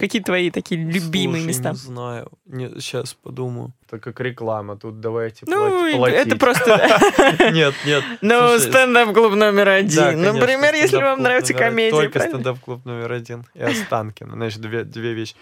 Какие 0.00 0.22
твои 0.22 0.50
такие 0.50 0.80
любимые 0.82 1.42
Слушай, 1.42 1.46
места? 1.46 1.70
Не 1.70 1.76
знаю. 1.76 2.32
сейчас 2.80 3.14
подумаю. 3.14 3.72
Это 3.86 3.98
как 3.98 4.18
реклама. 4.20 4.76
Тут 4.76 5.00
давайте 5.00 5.44
Ну, 5.46 5.92
плати- 5.96 6.14
это 6.14 6.36
платить. 6.36 6.38
просто... 6.40 7.50
Нет, 7.52 7.74
нет. 7.84 8.02
Ну, 8.22 8.58
стендап-клуб 8.58 9.34
номер 9.34 9.68
один. 9.68 10.22
Например, 10.22 10.74
если 10.74 10.96
вам 10.96 11.22
нравится 11.22 11.54
комедия. 11.54 11.90
Только 11.96 12.18
стендап-клуб 12.20 12.84
номер 12.84 13.12
один. 13.12 13.44
И 13.54 13.62
Останкино. 13.62 14.32
Значит, 14.32 14.60
две, 14.60 14.84
две 14.84 15.12
вещи. 15.12 15.34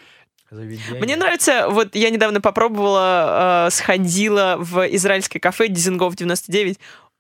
Заведение. 0.51 1.01
Мне 1.03 1.17
нравится, 1.17 1.69
вот 1.69 1.95
я 1.95 2.09
недавно 2.09 2.41
попробовала, 2.41 3.67
э, 3.67 3.71
сходила 3.71 4.57
в 4.59 4.83
израильское 4.97 5.41
кафе 5.41 5.69
Дизингов 5.69 6.17
99. 6.17 6.79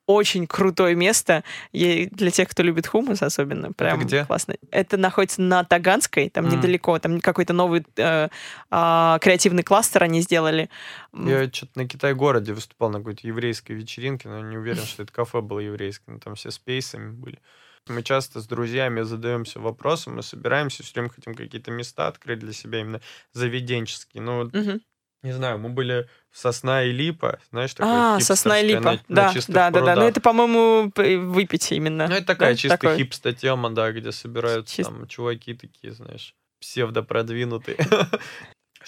Очень 0.08 0.46
крутое 0.46 0.94
место. 0.94 1.44
И 1.70 2.08
для 2.10 2.30
тех, 2.30 2.48
кто 2.48 2.62
любит 2.62 2.86
хумус 2.86 3.20
особенно. 3.22 3.74
Прям 3.74 4.00
где? 4.00 4.24
классно. 4.24 4.54
Это 4.70 4.96
находится 4.96 5.42
на 5.42 5.64
Таганской, 5.64 6.30
там 6.30 6.46
М. 6.46 6.50
недалеко. 6.52 6.98
Там 6.98 7.20
какой-то 7.20 7.52
новый 7.52 7.84
э, 7.96 8.28
а, 8.70 9.18
креативный 9.18 9.62
кластер 9.62 10.02
они 10.04 10.22
сделали. 10.22 10.70
Я 11.12 11.52
что-то 11.52 11.72
на 11.74 11.86
Китай-городе 11.86 12.54
выступал 12.54 12.88
на 12.88 13.00
какой-то 13.00 13.26
еврейской 13.26 13.72
вечеринке, 13.72 14.30
но 14.30 14.40
не 14.40 14.56
уверен, 14.56 14.86
что 14.86 15.02
это 15.02 15.12
кафе 15.12 15.42
было 15.42 15.58
еврейское. 15.58 16.12
но 16.12 16.18
Там 16.20 16.36
все 16.36 16.50
с 16.50 16.58
пейсами 16.58 17.12
были. 17.12 17.38
Мы 17.86 18.02
часто 18.02 18.40
с 18.40 18.46
друзьями 18.46 19.02
задаемся 19.02 19.60
вопросом, 19.60 20.16
мы 20.16 20.22
собираемся, 20.22 20.82
все 20.82 20.94
время 20.94 21.10
хотим 21.10 21.34
какие-то 21.34 21.70
места 21.70 22.08
открыть 22.08 22.38
для 22.38 22.54
себя, 22.54 22.80
именно 22.80 23.02
заведенческие. 23.34 24.22
Ну, 24.22 24.44
мгм. 24.44 24.80
Не 25.22 25.32
знаю, 25.32 25.58
мы 25.58 25.68
были 25.70 26.08
в 26.30 26.38
Сосна 26.38 26.84
и 26.84 26.92
Липа, 26.92 27.40
знаешь, 27.50 27.74
такое 27.74 28.16
А, 28.16 28.20
сосна 28.20 28.60
и 28.60 28.68
липа. 28.68 28.80
на- 28.80 29.00
да, 29.08 29.32
на 29.32 29.42
да, 29.48 29.70
да, 29.70 29.70
да. 29.70 29.80
Ну, 29.80 29.86
прудах. 29.86 30.04
это, 30.10 30.20
по-моему, 30.20 30.92
выпить 31.32 31.72
именно. 31.72 32.06
Ну, 32.06 32.14
это 32.14 32.26
такая 32.26 32.52
да, 32.52 32.56
чисто 32.56 32.78
такое. 32.78 32.96
хипста 32.96 33.32
тема, 33.32 33.70
да, 33.70 33.90
где 33.90 34.12
собираются 34.12 34.80
Чис- 34.80 34.84
там 34.84 35.08
чуваки 35.08 35.54
такие, 35.54 35.92
знаешь, 35.92 36.34
псевдопродвинутые. 36.60 37.76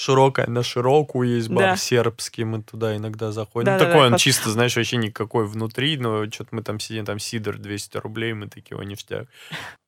Широкая 0.01 0.47
на 0.47 0.63
широкую 0.63 1.29
есть 1.37 1.51
бар 1.51 1.59
Да. 1.73 1.77
сербский, 1.77 2.45
мы 2.45 2.63
туда 2.63 2.97
иногда 2.97 3.33
заходим. 3.33 3.67
Да, 3.67 3.73
ну, 3.75 3.79
да, 3.81 3.85
такой 3.85 3.99
да, 4.01 4.05
он 4.07 4.11
класс. 4.13 4.23
чисто, 4.23 4.49
знаешь, 4.49 4.75
вообще 4.75 4.97
никакой 4.97 5.47
внутри, 5.47 5.99
но 5.99 6.25
что-то 6.31 6.55
мы 6.55 6.63
там 6.63 6.81
сидим, 6.81 7.05
там 7.05 7.19
сидор 7.19 7.59
200 7.59 7.99
рублей, 7.99 8.33
мы 8.33 8.49
такие, 8.49 8.79
о, 8.79 8.83
ништяк. 8.83 9.27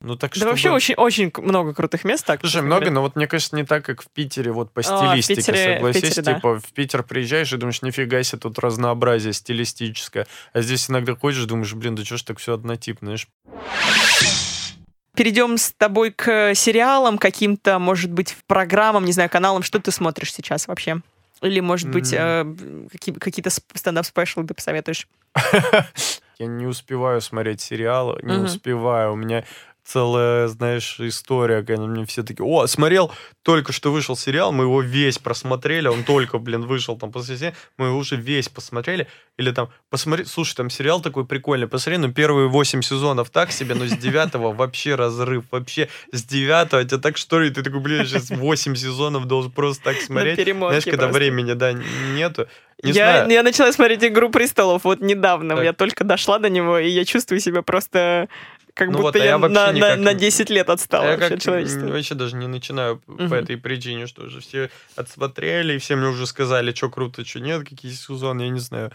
Ну, 0.01 0.15
так 0.15 0.31
Да 0.33 0.37
что... 0.37 0.45
вообще 0.49 0.69
очень, 0.69 0.93
очень 0.95 1.31
много 1.37 1.73
крутых 1.73 2.03
мест. 2.03 2.23
Так, 2.27 2.41
Слушай, 2.41 2.61
много, 2.61 2.81
говоря. 2.81 2.91
но 2.91 3.01
вот 3.01 3.15
мне 3.15 3.25
кажется, 3.25 3.55
не 3.55 3.63
так, 3.63 3.83
как 3.85 4.03
в 4.03 4.07
Питере, 4.11 4.51
вот 4.51 4.71
по 4.71 4.81
А, 4.81 4.83
в 4.83 4.85
стилистике, 5.21 5.41
Питере- 5.51 5.73
в 5.73 5.75
согласись. 5.77 6.01
Питере, 6.03 6.21
да. 6.21 6.33
типа, 6.35 6.59
в 6.59 6.73
Питер 6.73 7.01
приезжаешь 7.03 7.51
и 7.51 7.57
думаешь, 7.57 7.81
нифига 7.81 8.21
себе, 8.21 8.39
тут 8.39 8.59
разнообразие 8.59 9.33
стилистическое. 9.33 10.27
А 10.53 10.61
здесь 10.61 10.91
иногда 10.91 11.15
ходишь, 11.15 11.43
думаешь, 11.45 11.73
блин, 11.73 11.95
да 11.95 12.05
что 12.05 12.17
ж 12.17 12.21
так 12.21 12.37
все 12.37 12.53
однотипно, 12.53 13.17
знаешь? 13.17 13.27
Перейдем 15.15 15.57
с 15.57 15.71
тобой 15.73 16.11
к 16.11 16.55
сериалам, 16.55 17.17
каким-то, 17.17 17.77
может 17.79 18.11
быть, 18.11 18.35
программам, 18.47 19.05
не 19.05 19.11
знаю, 19.11 19.29
каналам. 19.29 19.61
Что 19.63 19.79
ты 19.79 19.91
смотришь 19.91 20.33
сейчас 20.33 20.67
вообще? 20.67 21.01
Или, 21.41 21.59
может 21.59 21.89
быть, 21.89 22.11
э, 22.13 22.45
какие- 22.91 23.13
какие-то 23.15 23.49
сп- 23.49 23.75
стендап-спешлы 23.75 24.45
ты 24.47 24.53
посоветуешь? 24.53 25.07
Я 26.39 26.47
не 26.47 26.65
успеваю 26.65 27.21
смотреть 27.21 27.61
сериалы, 27.61 28.19
не 28.23 28.33
успеваю. 28.45 29.13
У 29.13 29.15
меня 29.15 29.43
целая, 29.83 30.47
знаешь, 30.47 30.99
история, 30.99 31.63
когда 31.63 31.83
мне 31.83 32.05
все 32.05 32.23
такие, 32.23 32.45
о, 32.45 32.67
смотрел, 32.67 33.11
только 33.41 33.73
что 33.73 33.91
вышел 33.91 34.15
сериал, 34.15 34.51
мы 34.51 34.63
его 34.63 34.81
весь 34.81 35.19
просмотрели, 35.19 35.87
он 35.87 36.03
только, 36.03 36.37
блин, 36.37 36.61
вышел 36.61 36.97
там 36.97 37.11
после 37.11 37.37
серии, 37.37 37.55
мы 37.77 37.87
его 37.87 37.97
уже 37.97 38.15
весь 38.15 38.49
посмотрели, 38.49 39.07
или 39.37 39.51
там, 39.51 39.69
посмотри, 39.89 40.25
слушай, 40.25 40.55
там 40.55 40.69
сериал 40.69 41.01
такой 41.01 41.25
прикольный, 41.25 41.67
посмотри, 41.67 41.97
ну, 41.97 42.13
первые 42.13 42.47
восемь 42.47 42.81
сезонов 42.81 43.29
так 43.29 43.51
себе, 43.51 43.75
но 43.75 43.85
с 43.85 43.97
девятого 43.97 44.53
вообще 44.53 44.95
разрыв, 44.95 45.45
вообще 45.51 45.89
с 46.11 46.23
девятого 46.23 46.83
тебя 46.83 46.99
так 46.99 47.17
что 47.17 47.39
ли, 47.39 47.49
ты 47.49 47.61
такой, 47.61 47.79
блин, 47.79 48.05
сейчас 48.05 48.29
восемь 48.29 48.75
сезонов 48.75 49.25
должен 49.25 49.51
просто 49.51 49.83
так 49.83 49.97
смотреть. 50.01 50.35
Знаешь, 50.43 50.85
когда 50.85 51.07
просто. 51.07 51.17
времени, 51.19 51.53
да, 51.53 51.73
нету. 51.73 52.47
Не 52.81 52.91
я, 52.91 53.23
знаю. 53.23 53.31
я 53.31 53.43
начала 53.43 53.71
смотреть 53.71 54.03
«Игру 54.03 54.29
престолов» 54.29 54.83
вот 54.83 54.99
недавно. 54.99 55.55
Так. 55.55 55.63
Я 55.63 55.73
только 55.73 56.03
дошла 56.03 56.37
до 56.39 56.49
него, 56.49 56.79
и 56.79 56.89
я 56.89 57.05
чувствую 57.05 57.39
себя 57.39 57.61
просто 57.61 58.27
как 58.73 58.89
Ну 58.89 58.93
будто 58.97 59.03
вот, 59.03 59.15
а 59.15 59.19
я, 59.19 59.25
я 59.25 59.37
на, 59.37 59.47
на, 59.49 59.71
никак 59.71 59.99
на 59.99 60.13
не- 60.13 60.19
10 60.19 60.49
лет 60.49 60.69
отстала 60.69 61.05
А 61.05 61.11
вообще 61.11 61.29
как 61.29 61.37
от 61.37 61.43
человечества. 61.43 61.87
вообще 61.87 62.15
даже 62.15 62.35
не 62.35 62.47
начинаю 62.47 63.01
Мгм. 63.07 63.29
по 63.29 63.35
этой 63.35 63.57
причине, 63.57 64.07
что 64.07 64.23
уже 64.23 64.39
все 64.41 64.69
отсмотрели, 64.95 65.73
и 65.73 65.77
все 65.77 65.95
мне 65.95 66.07
уже 66.07 66.25
сказали, 66.27 66.73
что 66.73 66.89
круто, 66.89 67.23
что 67.25 67.39
нет, 67.39 67.67
какие 67.67 67.91
сезоны, 67.91 68.43
я 68.43 68.49
не 68.49 68.59
знаю. 68.59 68.91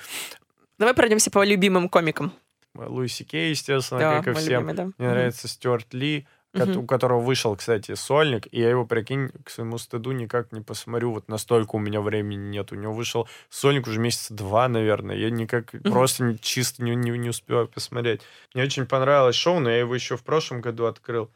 Давай 0.78 0.94
пройдемся 0.94 1.30
по 1.30 1.44
любимым 1.44 1.88
комикам. 1.88 2.32
Луиси 2.74 3.24
Кей, 3.24 3.50
естественно, 3.50 4.00
Да, 4.00 4.22
как 4.22 4.28
и 4.36 4.38
всем. 4.38 4.62
любимый, 4.62 4.74
да. 4.74 4.84
Мне 4.84 4.92
Мгм. 4.98 5.10
нравится 5.10 5.48
Стюарт 5.48 5.92
Ли, 5.94 6.26
у 6.54 6.86
которого 6.86 7.20
вышел, 7.20 7.54
кстати, 7.56 7.94
сольник, 7.94 8.46
и 8.50 8.60
я 8.60 8.70
его, 8.70 8.86
прикинь, 8.86 9.28
к 9.44 9.50
своему 9.50 9.78
стыду 9.78 10.12
никак 10.12 10.52
не 10.52 10.60
посмотрю, 10.60 11.12
вот 11.12 11.28
настолько 11.28 11.76
у 11.76 11.78
меня 11.78 12.00
времени 12.00 12.48
нет. 12.48 12.72
У 12.72 12.74
него 12.74 12.92
вышел 12.92 13.28
сольник 13.50 13.86
уже 13.86 14.00
месяца 14.00 14.34
два, 14.34 14.68
наверное, 14.68 15.16
я 15.16 15.30
никак 15.30 15.74
просто 15.82 16.38
чисто 16.40 16.82
не, 16.82 16.94
не, 16.94 17.10
не 17.10 17.28
успеваю 17.28 17.68
посмотреть. 17.68 18.22
Мне 18.54 18.64
очень 18.64 18.86
понравилось 18.86 19.36
шоу, 19.36 19.60
но 19.60 19.70
я 19.70 19.78
его 19.78 19.94
еще 19.94 20.16
в 20.16 20.24
прошлом 20.24 20.60
году 20.60 20.86
открыл. 20.86 21.30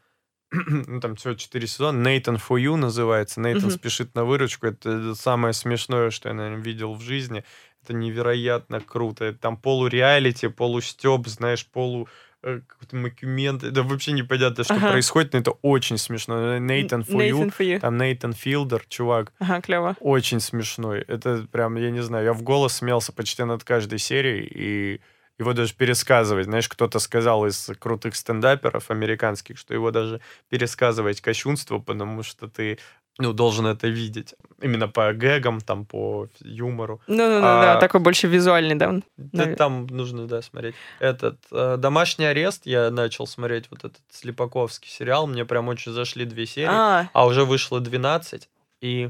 ну, 0.67 0.99
там 0.99 1.15
всего 1.15 1.33
4 1.33 1.67
сезона. 1.67 2.07
Нейтан 2.07 2.35
for 2.35 2.61
You 2.61 2.75
называется. 2.75 3.41
Нейтан 3.41 3.71
спешит 3.71 4.13
на 4.15 4.23
выручку. 4.23 4.67
Это 4.67 5.15
самое 5.15 5.53
смешное, 5.53 6.11
что 6.11 6.29
я, 6.29 6.35
наверное, 6.35 6.63
видел 6.63 6.93
в 6.93 7.01
жизни. 7.01 7.43
Это 7.83 7.93
невероятно 7.93 8.79
круто. 8.79 9.25
Это 9.25 9.39
там 9.39 9.57
полуреалити, 9.57 10.47
полустеп, 10.47 11.27
знаешь, 11.27 11.65
полу 11.65 12.07
какой-то 12.43 12.95
макюмент. 12.95 13.63
Это 13.63 13.83
вообще 13.83 14.11
непонятно, 14.11 14.63
что 14.63 14.73
Ага. 14.75 14.91
происходит, 14.91 15.33
но 15.33 15.39
это 15.39 15.51
очень 15.61 15.97
смешно. 15.97 16.57
Нейтан. 16.59 17.01
Nathan 17.01 17.53
for 17.57 17.65
you. 17.65 17.79
Там 17.79 17.97
Нейтан 17.97 18.33
Филдер, 18.33 18.83
чувак, 18.87 19.31
Ага, 19.39 19.61
клево. 19.61 19.95
очень 19.99 20.39
смешной. 20.39 20.99
Это 21.07 21.47
прям, 21.51 21.75
я 21.77 21.89
не 21.91 22.01
знаю, 22.03 22.25
я 22.25 22.33
в 22.33 22.43
голос 22.43 22.73
смеялся 22.73 23.11
почти 23.13 23.43
над 23.43 23.63
каждой 23.63 23.99
серией, 23.99 24.45
и 24.45 25.01
его 25.39 25.53
даже 25.53 25.73
пересказывать. 25.73 26.45
Знаешь, 26.45 26.69
кто-то 26.69 26.99
сказал 26.99 27.45
из 27.47 27.69
крутых 27.79 28.15
стендаперов 28.15 28.91
американских, 28.91 29.57
что 29.57 29.73
его 29.73 29.89
даже 29.91 30.21
пересказывать 30.49 31.21
кощунство, 31.21 31.79
потому 31.79 32.21
что 32.23 32.47
ты 32.47 32.77
ну, 33.19 33.33
должен 33.33 33.65
это 33.67 33.87
видеть. 33.87 34.33
Именно 34.61 34.87
по 34.87 35.13
гэгам, 35.13 35.61
там, 35.61 35.85
по 35.85 36.27
юмору. 36.39 37.01
Ну, 37.07 37.15
ну, 37.17 37.35
ну, 37.35 37.41
да, 37.41 37.77
А- 37.77 37.79
такой 37.79 37.99
больше 37.99 38.27
визуальный, 38.27 38.75
да. 38.75 39.01
Да, 39.17 39.55
там 39.55 39.87
нужно, 39.87 40.25
да, 40.27 40.41
смотреть. 40.41 40.75
Этот 40.99 41.37
э, 41.51 41.77
«Домашний 41.77 42.25
арест» 42.25 42.65
я 42.65 42.89
начал 42.89 43.27
смотреть, 43.27 43.65
вот 43.69 43.79
этот 43.79 44.01
Слепаковский 44.09 44.89
сериал. 44.89 45.27
Мне 45.27 45.45
прям 45.45 45.67
очень 45.67 45.91
зашли 45.91 46.25
две 46.25 46.45
серии. 46.45 46.69
А, 46.71 47.09
А 47.13 47.25
уже 47.25 47.45
вышло 47.45 47.79
12, 47.79 48.49
и 48.81 49.09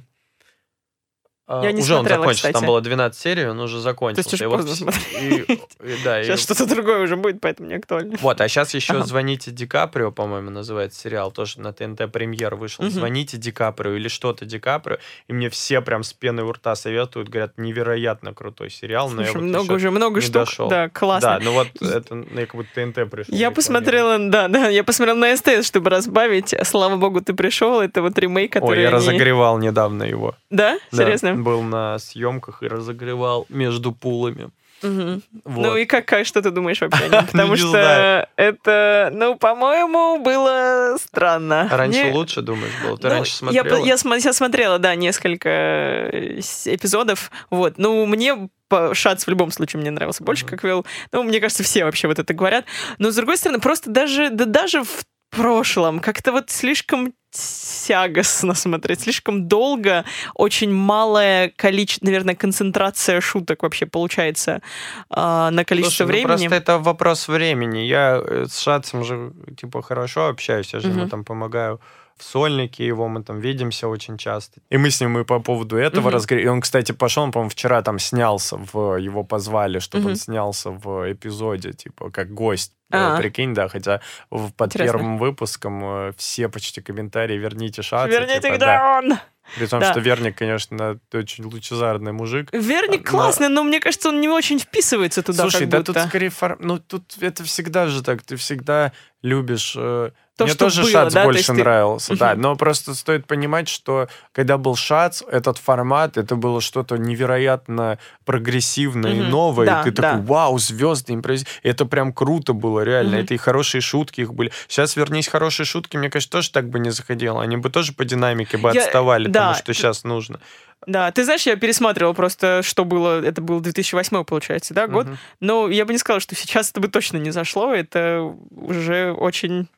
Я 1.49 1.73
не 1.73 1.81
уже 1.81 1.93
он 1.95 1.99
смотрела, 2.01 2.21
закончился, 2.21 2.47
кстати. 2.47 2.53
там 2.53 2.65
было 2.67 2.79
12 2.81 3.21
серий, 3.21 3.45
он 3.47 3.59
уже 3.59 3.73
То 3.73 3.77
есть 3.77 3.83
закончился. 3.83 4.35
уже 4.35 4.43
И 4.45 4.47
вот 4.47 4.55
поздно 4.61 4.71
вс- 4.71 4.93
смотреть. 4.93 5.49
и- 5.49 5.53
и- 5.53 6.03
да, 6.03 6.21
и- 6.21 6.23
Сейчас 6.23 6.39
что-то 6.41 6.65
другое 6.65 6.99
уже 7.03 7.17
будет, 7.17 7.41
поэтому 7.41 7.67
не 7.67 7.75
актуально. 7.75 8.15
Вот, 8.21 8.39
а 8.39 8.47
сейчас 8.47 8.73
еще 8.73 8.93
Ага. 8.93 9.03
«Звоните 9.05 9.51
Ди 9.51 9.67
Каприо», 9.67 10.11
по-моему, 10.11 10.49
называется 10.51 11.01
сериал, 11.01 11.31
тоже 11.31 11.59
на 11.59 11.73
ТНТ 11.73 12.07
премьер 12.11 12.55
вышел. 12.55 12.85
Мгм. 12.85 12.93
«Звоните 12.93 13.35
Ди 13.37 13.51
Каприо» 13.51 13.91
или 13.95 14.07
что-то 14.07 14.45
Ди 14.45 14.57
Каприо. 14.57 14.99
И 15.27 15.33
мне 15.33 15.49
все 15.49 15.81
прям 15.81 16.03
с 16.03 16.13
пеной 16.13 16.45
у 16.45 16.51
рта 16.53 16.75
советуют, 16.75 17.27
говорят, 17.27 17.57
невероятно 17.57 18.33
крутой 18.33 18.69
сериал. 18.69 19.09
Но 19.09 19.21
я 19.23 19.27
Слушай, 19.27 19.41
вот 19.41 19.47
много 19.49 19.73
уже, 19.73 19.91
много 19.91 20.21
штук. 20.21 20.33
дошел. 20.33 20.69
Да, 20.69 20.87
классно. 20.87 21.39
Да, 21.39 21.39
ну 21.43 21.51
вот 21.51 21.67
это 21.81 22.15
ну, 22.15 22.25
я 22.39 22.45
как 22.45 22.55
будто 22.55 22.69
ТНТ 22.73 23.09
пришел. 23.11 23.35
Я 23.35 23.51
посмотрела, 23.51 24.17
да, 24.17 24.47
да, 24.47 24.69
я 24.69 24.83
посмотрела 24.85 25.17
на 25.17 25.35
СТС, 25.35 25.67
чтобы 25.67 25.89
разбавить. 25.89 26.55
Слава 26.63 26.95
богу, 26.95 27.19
ты 27.19 27.33
пришел. 27.33 27.81
Это 27.81 28.01
вот 28.01 28.17
ремейк, 28.17 28.53
который 28.53 28.77
Ой, 28.77 28.81
я 28.83 28.87
они- 28.87 28.95
разогревал 28.95 29.57
недавно 29.57 30.03
его. 30.03 30.35
Да? 30.49 30.79
Да, 30.91 30.97
Серьезно? 31.03 31.32
Был 31.35 31.61
на 31.61 31.99
съемках 31.99 32.63
и 32.63 32.67
разогревал 32.67 33.45
между 33.49 33.91
пулами. 33.91 34.51
Мгм. 34.83 35.21
Вот. 35.45 35.65
Ну 35.65 35.77
и 35.77 35.85
как, 35.85 36.05
как, 36.05 36.25
что 36.25 36.41
ты 36.41 36.51
думаешь 36.51 36.81
вообще? 36.81 37.09
Потому 37.31 37.55
что 37.55 38.27
это, 38.35 39.09
ну, 39.13 39.35
по-моему, 39.35 40.19
было 40.19 40.97
странно. 40.99 41.69
Раньше 41.71 42.11
лучше, 42.11 42.41
думаешь, 42.41 42.73
было? 42.83 42.97
Ты 42.97 43.07
Ну, 43.07 43.13
раньше 43.13 43.31
я, 43.31 43.37
смотрела? 43.37 43.85
я, 43.85 43.95
смо- 43.95 44.19
я 44.21 44.33
смотрела, 44.33 44.79
да, 44.79 44.95
несколько 44.95 45.49
э, 45.49 46.39
эпизодов. 46.65 47.31
Вот. 47.49 47.75
Ну, 47.77 48.05
мне 48.05 48.49
Шац 48.93 49.25
в 49.25 49.29
любом 49.29 49.51
случае 49.51 49.81
мне 49.81 49.91
нравился 49.91 50.23
больше, 50.23 50.45
как 50.45 50.63
Вилл. 50.63 50.85
Ну, 51.11 51.23
мне 51.23 51.39
кажется, 51.39 51.63
все 51.63 51.85
вообще 51.85 52.07
вот 52.07 52.19
это 52.19 52.33
говорят. 52.33 52.65
Но, 52.97 53.11
с 53.11 53.15
другой 53.15 53.37
стороны, 53.37 53.59
просто 53.59 53.89
даже, 53.89 54.29
да 54.31 54.45
даже 54.45 54.83
в 54.83 55.05
прошлом 55.29 55.99
как-то 55.99 56.31
вот 56.31 56.49
слишком 56.49 57.13
тягостно 57.33 58.53
смотреть, 58.53 59.01
слишком 59.01 59.47
долго, 59.47 60.05
очень 60.35 60.71
малое 60.71 61.51
количество, 61.55 62.05
наверное, 62.05 62.35
концентрация 62.35 63.21
шуток 63.21 63.63
вообще 63.63 63.85
получается 63.85 64.61
а, 65.09 65.51
на 65.51 65.65
количество 65.65 66.05
Слушай, 66.05 66.07
ну 66.07 66.11
времени. 66.13 66.47
просто 66.47 66.55
это 66.55 66.77
вопрос 66.79 67.27
времени. 67.27 67.79
Я 67.79 68.21
э, 68.23 68.45
с 68.49 68.59
Шацем 68.59 69.03
же, 69.03 69.33
типа, 69.57 69.81
хорошо 69.81 70.27
общаюсь, 70.27 70.73
я 70.73 70.79
же 70.79 70.89
ему 70.89 71.01
Мгм. 71.01 71.09
там 71.09 71.23
помогаю 71.25 71.79
в 72.17 72.23
сольнике 72.23 72.85
его, 72.85 73.07
мы 73.07 73.23
там 73.23 73.39
видимся 73.39 73.87
очень 73.87 74.17
часто. 74.17 74.61
И 74.69 74.77
мы 74.77 74.91
с 74.91 75.01
ним 75.01 75.17
и 75.17 75.23
по 75.23 75.39
поводу 75.39 75.75
этого 75.77 76.01
Мгм. 76.07 76.13
разговаривали. 76.15 76.45
И 76.47 76.49
он, 76.51 76.61
кстати, 76.61 76.91
пошел, 76.91 77.23
он, 77.23 77.31
по-моему, 77.31 77.49
вчера 77.49 77.81
там 77.81 77.99
снялся, 77.99 78.57
в, 78.73 78.97
его 78.97 79.23
позвали, 79.23 79.79
чтобы 79.79 80.01
Мгм. 80.03 80.09
он 80.11 80.15
снялся 80.15 80.69
в 80.69 81.11
эпизоде, 81.11 81.73
типа, 81.73 82.11
как 82.11 82.31
гость. 82.33 82.73
А. 82.93 83.15
Э, 83.15 83.17
Прикинь, 83.21 83.53
да, 83.53 83.67
хотя 83.67 83.99
в- 84.29 84.51
под 84.51 84.67
Интересно. 84.69 84.93
первым 84.93 85.17
выпуском 85.17 85.83
э, 85.83 86.11
все 86.17 86.47
почти 86.47 86.81
комментарии 86.81 87.37
«Верните 87.37 87.81
Шаца». 87.81 88.07
Верните, 88.09 88.35
типа, 88.41 88.55
где 88.55 88.65
да. 88.65 88.97
он? 89.03 89.13
При 89.57 89.65
том, 89.67 89.81
Да. 89.81 89.91
что 89.91 89.99
Верник, 89.99 90.37
конечно, 90.37 90.99
очень 91.13 91.43
лучезарный 91.43 92.13
мужик. 92.13 92.49
Верник 92.53 93.03
Но- 93.11 93.17
классный, 93.17 93.49
но 93.49 93.63
мне 93.63 93.79
кажется, 93.81 94.09
он 94.09 94.21
не 94.21 94.29
очень 94.29 94.57
вписывается 94.59 95.21
туда. 95.21 95.41
Слушай, 95.43 95.65
да 95.65 95.79
будто. 95.79 95.93
тут 95.93 96.03
скорее 96.03 96.29
фор- 96.29 96.57
Ну, 96.59 96.79
тут 96.79 97.15
это 97.19 97.43
всегда 97.43 97.87
же 97.87 98.01
так. 98.03 98.21
Ты 98.23 98.35
всегда 98.37 98.93
любишь... 99.21 99.75
э, 99.77 100.11
То, 100.35 100.45
Мне 100.45 100.53
что 100.53 100.65
тоже 100.65 100.81
было, 100.81 100.91
Шац 100.91 101.13
да? 101.13 101.21
То 101.21 101.27
больше 101.27 101.45
ты- 101.45 101.53
нравился, 101.53 102.17
да. 102.17 102.33
Но 102.35 102.55
просто 102.55 102.95
стоит 102.95 103.27
понимать, 103.27 103.69
что 103.69 104.07
когда 104.31 104.57
был 104.57 104.75
Шац, 104.75 105.21
этот 105.21 105.59
формат, 105.59 106.17
это 106.17 106.35
было 106.35 106.59
что-то 106.59 106.97
невероятно 106.97 107.99
прогрессивное 108.25 109.13
и 109.13 109.19
новое. 109.19 109.67
Да, 109.67 109.81
и 109.81 109.83
ты 109.85 109.91
да. 109.91 110.11
такой, 110.13 110.25
вау, 110.25 110.57
звезды, 110.57 111.13
импровиз... 111.13 111.45
Это 111.61 111.85
прям 111.85 112.11
круто 112.11 112.53
было, 112.53 112.79
реально. 112.81 113.15
Это 113.17 113.35
и 113.35 113.37
хорошие 113.37 113.81
шутки 113.81 114.21
их 114.21 114.33
были. 114.33 114.51
Сейчас 114.67 114.95
вернись 114.95 115.27
хорошие 115.27 115.67
шутки, 115.67 115.97
мне 115.97 116.09
кажется, 116.09 116.31
тоже 116.31 116.51
так 116.51 116.67
бы 116.67 116.79
не 116.79 116.89
заходило. 116.89 117.41
Они 117.41 117.57
бы 117.57 117.69
тоже 117.69 117.93
по 117.93 118.03
динамике 118.03 118.57
бы 118.57 118.71
Я- 118.73 118.81
отставали 118.83 119.27
да. 119.27 119.39
тому, 119.49 119.55
что 119.55 119.73
сейчас 119.73 120.03
нужно. 120.03 120.39
Да, 120.85 121.11
ты 121.11 121.23
знаешь, 121.23 121.43
я 121.45 121.55
пересматривала 121.55 122.13
просто, 122.13 122.61
что 122.63 122.83
было, 122.85 123.23
это 123.23 123.41
был 123.41 123.59
2008 123.61 124.23
получается, 124.25 124.73
да, 124.73 124.87
год. 124.87 125.05
Мгм. 125.05 125.17
Но 125.39 125.69
я 125.69 125.85
бы 125.85 125.93
не 125.93 125.99
сказала, 125.99 126.19
что 126.19 126.35
сейчас 126.35 126.71
это 126.71 126.81
бы 126.81 126.87
точно 126.89 127.17
не 127.17 127.31
зашло, 127.31 127.73
это 127.73 128.35
уже 128.51 129.13
очень 129.13 129.69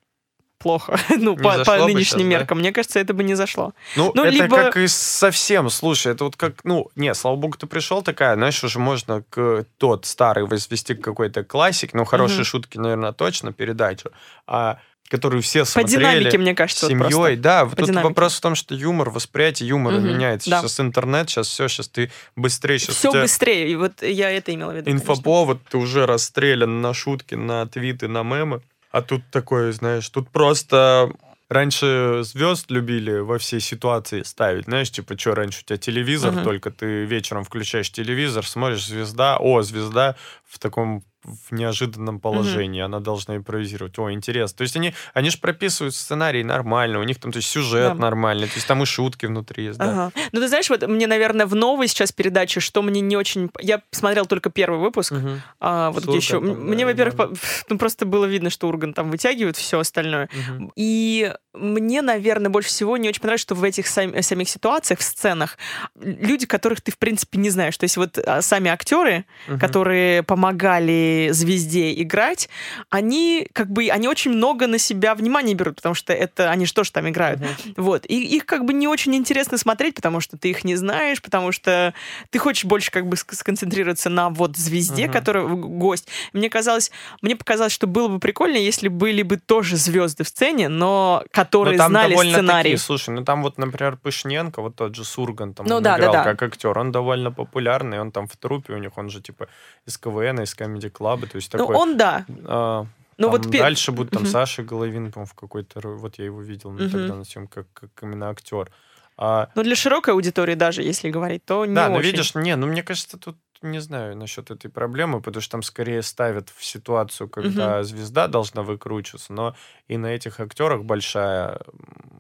плохо, 0.66 0.97
ну, 1.09 1.36
Не 1.36 1.43
по, 1.43 1.63
по 1.63 1.78
нынешним 1.86 2.22
да? 2.22 2.38
меркам. 2.39 2.57
Мне 2.59 2.72
кажется, 2.72 2.99
это 2.99 3.13
бы 3.13 3.24
не 3.24 3.36
зашло. 3.36 3.74
Ну, 3.95 4.11
Ну, 4.16 4.24
это 4.24 4.32
либо- 4.34 4.55
как 4.57 4.78
и 4.78 4.88
совсем, 4.88 5.70
слушай, 5.70 6.11
это 6.11 6.24
вот 6.24 6.36
как, 6.38 6.63
ну, 6.63 6.89
не, 6.95 7.13
слава 7.13 7.36
богу, 7.36 7.55
ты 7.55 7.68
пришел 7.68 8.01
такая, 8.01 8.34
знаешь, 8.36 8.63
уже 8.63 8.80
можно 8.80 9.22
к 9.30 9.66
тот 9.78 10.07
старый 10.07 10.45
возвести 10.45 10.95
какой-то 10.95 11.43
классик, 11.43 11.93
ну, 11.93 12.03
хорошие 12.03 12.38
Мгм. 12.39 12.45
шутки, 12.45 12.78
наверное, 12.80 13.11
точно, 13.11 13.53
передачу, 13.53 14.09
а 14.47 14.80
которую 15.07 15.43
все 15.43 15.59
По 15.59 15.66
смотрели. 15.68 15.99
динамике, 15.99 16.38
мне 16.39 16.55
кажется, 16.55 16.88
с 16.88 16.89
вот 16.89 17.11
семьей, 17.11 17.36
да. 17.38 17.66
Вот 17.66 17.78
Тут 17.78 17.86
динамике. 17.89 18.07
вопрос 18.09 18.38
в 18.38 18.41
том, 18.41 18.55
что 18.55 18.74
юмор, 18.74 19.11
восприятие 19.11 19.70
юмора 19.70 19.97
Мгм, 19.97 20.07
меняется. 20.07 20.49
да. 20.49 20.61
Сейчас 20.61 20.80
интернет, 20.80 21.30
сейчас 21.30 21.47
все, 21.47 21.68
сейчас 21.68 21.89
ты 21.89 22.09
быстрее, 22.36 22.80
сейчас 22.80 22.95
Все 22.95 23.11
быстрее, 23.11 23.70
и 23.70 23.76
вот 23.76 24.01
я 24.01 24.32
это 24.32 24.51
имела 24.51 24.72
в 24.72 24.76
виду. 24.78 24.86
конечно. 24.86 25.03
инфоповод, 25.11 25.59
ты 25.70 25.78
уже 25.78 26.07
расстрелян 26.07 26.82
на 26.82 26.95
шутки, 26.95 27.36
на 27.36 27.68
твиты, 27.68 28.07
на 28.07 28.24
мемы. 28.24 28.61
А 28.95 29.01
тут 29.01 29.23
такое, 29.29 29.73
знаешь, 29.73 30.07
тут 30.09 30.29
просто... 30.29 31.11
Раньше 31.49 32.21
звезд 32.23 32.71
любили 32.71 33.17
во 33.19 33.37
все 33.37 33.59
ситуации 33.59 34.23
ставить. 34.23 34.65
Знаешь, 34.65 34.89
типа, 34.89 35.19
что 35.19 35.35
раньше 35.35 35.59
у 35.61 35.65
тебя 35.65 35.77
телевизор, 35.77 36.31
Мгм. 36.31 36.43
только 36.45 36.71
ты 36.71 37.03
вечером 37.03 37.43
включаешь 37.43 37.91
телевизор, 37.91 38.47
смотришь 38.47 38.85
звезда, 38.85 39.37
о, 39.37 39.61
звезда 39.63 40.15
в 40.45 40.59
таком 40.59 41.03
в 41.26 41.51
неожиданном 41.53 42.19
положении, 42.19 42.82
она 42.82 42.99
должна 42.99 43.36
импровизировать. 43.36 43.97
О, 43.99 44.11
интересно. 44.11 44.57
То 44.57 44.61
есть 44.63 44.76
они, 44.76 44.93
они 45.13 45.30
же 45.30 45.38
прописывают 45.39 45.95
сценарий 45.95 46.43
нормально, 46.43 46.99
у 46.99 47.03
них 47.03 47.19
там 47.19 47.32
то 47.32 47.38
есть 47.38 47.49
сюжет 47.49 47.93
Да. 47.93 47.95
нормальный, 47.95 48.47
то 48.47 48.53
есть 48.55 48.67
там 48.67 48.84
и 48.84 48.86
шутки 48.86 49.26
внутри 49.26 49.65
есть, 49.65 49.80
да. 49.80 49.86
Ага. 49.91 50.11
Ну, 50.32 50.39
ты 50.39 50.47
знаешь, 50.47 50.69
вот 50.69 50.88
мне, 50.88 51.07
наверное, 51.07 51.45
в 51.45 51.55
новой 51.55 51.88
сейчас 51.88 52.11
передаче, 52.11 52.59
что 52.59 52.82
мне 52.82 53.01
не 53.01 53.17
очень... 53.17 53.49
Я 53.59 53.82
смотрел 53.91 54.26
только 54.26 54.49
первый 54.49 54.80
выпуск, 54.80 55.11
Мгм. 55.13 55.41
а, 55.59 55.91
вот 55.91 56.03
С 56.03 56.07
где 56.07 56.17
еще... 56.17 56.38
Ургантом, 56.38 56.65
Мне, 56.67 56.86
да, 56.86 56.91
во-первых, 56.91 57.15
да. 57.15 57.30
ну, 57.69 57.78
просто 57.78 58.05
было 58.05 58.26
видно, 58.26 58.49
что 58.49 58.67
Урган 58.67 58.93
там 58.93 59.09
вытягивает 59.09 59.57
все 59.57 59.80
остальное. 59.80 60.30
Мгм. 60.34 60.71
И 60.76 61.34
мне, 61.53 62.01
наверное, 62.01 62.49
больше 62.49 62.69
всего 62.69 62.97
не 62.97 63.07
очень 63.09 63.21
понравилось, 63.21 63.41
что 63.41 63.55
в 63.55 63.63
этих 63.63 63.88
сам- 63.88 64.21
самих 64.21 64.49
ситуациях, 64.49 64.99
в 64.99 65.03
сценах, 65.03 65.57
люди, 65.99 66.45
которых 66.45 66.82
ты, 66.82 66.91
в 66.91 66.97
принципе, 66.97 67.38
не 67.39 67.49
знаешь. 67.49 67.78
То 67.78 67.86
есть 67.86 67.97
вот 67.97 68.17
а, 68.17 68.41
сами 68.41 68.69
актеры, 68.69 69.26
Мгм. 69.47 69.59
которые 69.59 70.21
помогали 70.23 71.14
звезде 71.32 71.93
играть, 72.01 72.49
они 72.89 73.47
как 73.53 73.70
бы, 73.72 73.89
они 73.89 74.07
очень 74.07 74.32
много 74.32 74.68
на 74.68 74.78
себя 74.78 75.16
внимания 75.16 75.53
берут, 75.53 75.78
потому 75.78 75.95
что 75.95 76.13
это, 76.13 76.51
они 76.51 76.66
же 76.66 76.74
тоже 76.74 76.91
там 76.91 77.07
играют. 77.09 77.39
Мгм. 77.41 77.49
Вот. 77.78 78.05
И 78.07 78.22
их 78.36 78.45
как 78.45 78.66
бы 78.66 78.74
не 78.74 78.88
очень 78.88 79.16
интересно 79.16 79.57
смотреть, 79.57 79.95
потому 79.95 80.20
что 80.22 80.38
ты 80.38 80.49
их 80.49 80.63
не 80.63 80.76
знаешь, 80.76 81.22
потому 81.22 81.51
что 81.51 81.93
ты 82.30 82.39
хочешь 82.39 82.66
больше 82.66 82.91
как 82.91 83.07
бы 83.07 83.16
ск- 83.16 83.34
сконцентрироваться 83.36 84.09
на 84.09 84.30
вот 84.30 84.57
звезде, 84.57 85.05
Мгм. 85.05 85.13
которая 85.13 85.45
гость. 85.47 86.07
Мне 86.34 86.49
казалось, 86.49 86.91
мне 87.22 87.36
показалось, 87.36 87.74
что 87.74 87.88
было 87.88 88.07
бы 88.07 88.20
прикольно, 88.20 88.57
если 88.57 88.88
были 88.88 89.22
бы 89.24 89.38
тоже 89.38 89.76
звезды 89.78 90.24
в 90.24 90.28
сцене, 90.28 90.70
но 90.70 91.24
которые 91.32 91.74
Ну, 91.74 91.78
там 91.78 91.89
знали 91.91 92.16
сценарий. 92.16 92.63
такие, 92.63 92.78
слушай, 92.78 93.09
ну 93.09 93.24
там 93.24 93.43
вот, 93.43 93.57
например, 93.57 93.97
Пышненко, 93.97 94.61
вот 94.61 94.76
тот 94.76 94.95
же 94.95 95.03
Сурган, 95.05 95.53
там 95.53 95.66
Ну 95.66 95.78
он 95.78 95.84
да, 95.84 95.93
да, 95.93 95.99
играл 95.99 96.13
да. 96.13 96.24
как 96.24 96.43
актер, 96.43 96.78
он 96.78 96.91
довольно 96.91 97.32
популярный, 97.32 97.99
он 97.99 98.11
там 98.11 98.28
в 98.28 98.36
трупе 98.38 98.74
у 98.74 98.78
них, 98.78 98.91
он 98.97 99.09
же 99.09 99.22
типа 99.22 99.47
из 99.86 99.97
КВН, 99.97 100.41
из 100.41 100.53
Комеди 100.55 100.89
Клаба, 101.05 101.27
то 101.27 101.35
есть 101.35 101.53
Ну, 101.53 101.59
такой... 101.59 101.75
он 101.75 101.97
да. 101.97 102.25
а, 102.45 102.85
Ну, 103.17 103.29
там 103.29 103.31
вот 103.31 103.51
дальше 103.51 103.91
будет 103.91 104.09
там 104.09 104.23
Мгм. 104.23 104.31
Саша 104.31 104.63
Головин, 104.63 105.11
по-моему, 105.11 105.27
в 105.29 105.33
какой-то... 105.35 105.79
Вот 105.81 106.17
я 106.17 106.25
его 106.25 106.41
видел 106.41 106.71
ну, 106.71 106.79
Мгм. 106.83 106.89
тогда 106.91 107.15
на 107.15 107.23
съемках, 107.23 107.65
как, 107.73 107.91
как 107.93 108.03
именно 108.03 108.29
актер. 108.29 108.71
А, 109.17 109.49
Но 109.55 109.63
для 109.63 109.75
широкой 109.75 110.13
аудитории 110.13 110.55
даже, 110.55 110.81
если 110.81 111.09
говорить, 111.11 111.45
то 111.45 111.65
не 111.65 111.75
да, 111.75 111.89
ну 111.89 111.95
очень. 111.95 112.11
видишь, 112.11 112.35
не, 112.35 112.55
ну 112.55 112.67
мне 112.67 112.83
кажется, 112.83 113.17
тут 113.17 113.37
не 113.61 113.79
знаю 113.79 114.15
насчет 114.17 114.51
этой 114.51 114.69
проблемы, 114.69 115.21
потому 115.21 115.41
что 115.41 115.51
там 115.53 115.63
скорее 115.63 116.01
ставят 116.01 116.49
в 116.55 116.63
ситуацию, 116.63 117.27
когда 117.29 117.83
звезда 117.83 118.27
должна 118.27 118.61
выкручиваться, 118.63 119.33
но 119.33 119.55
и 119.87 119.97
на 119.97 120.07
этих 120.07 120.39
актерах 120.39 120.83
большая 120.83 121.59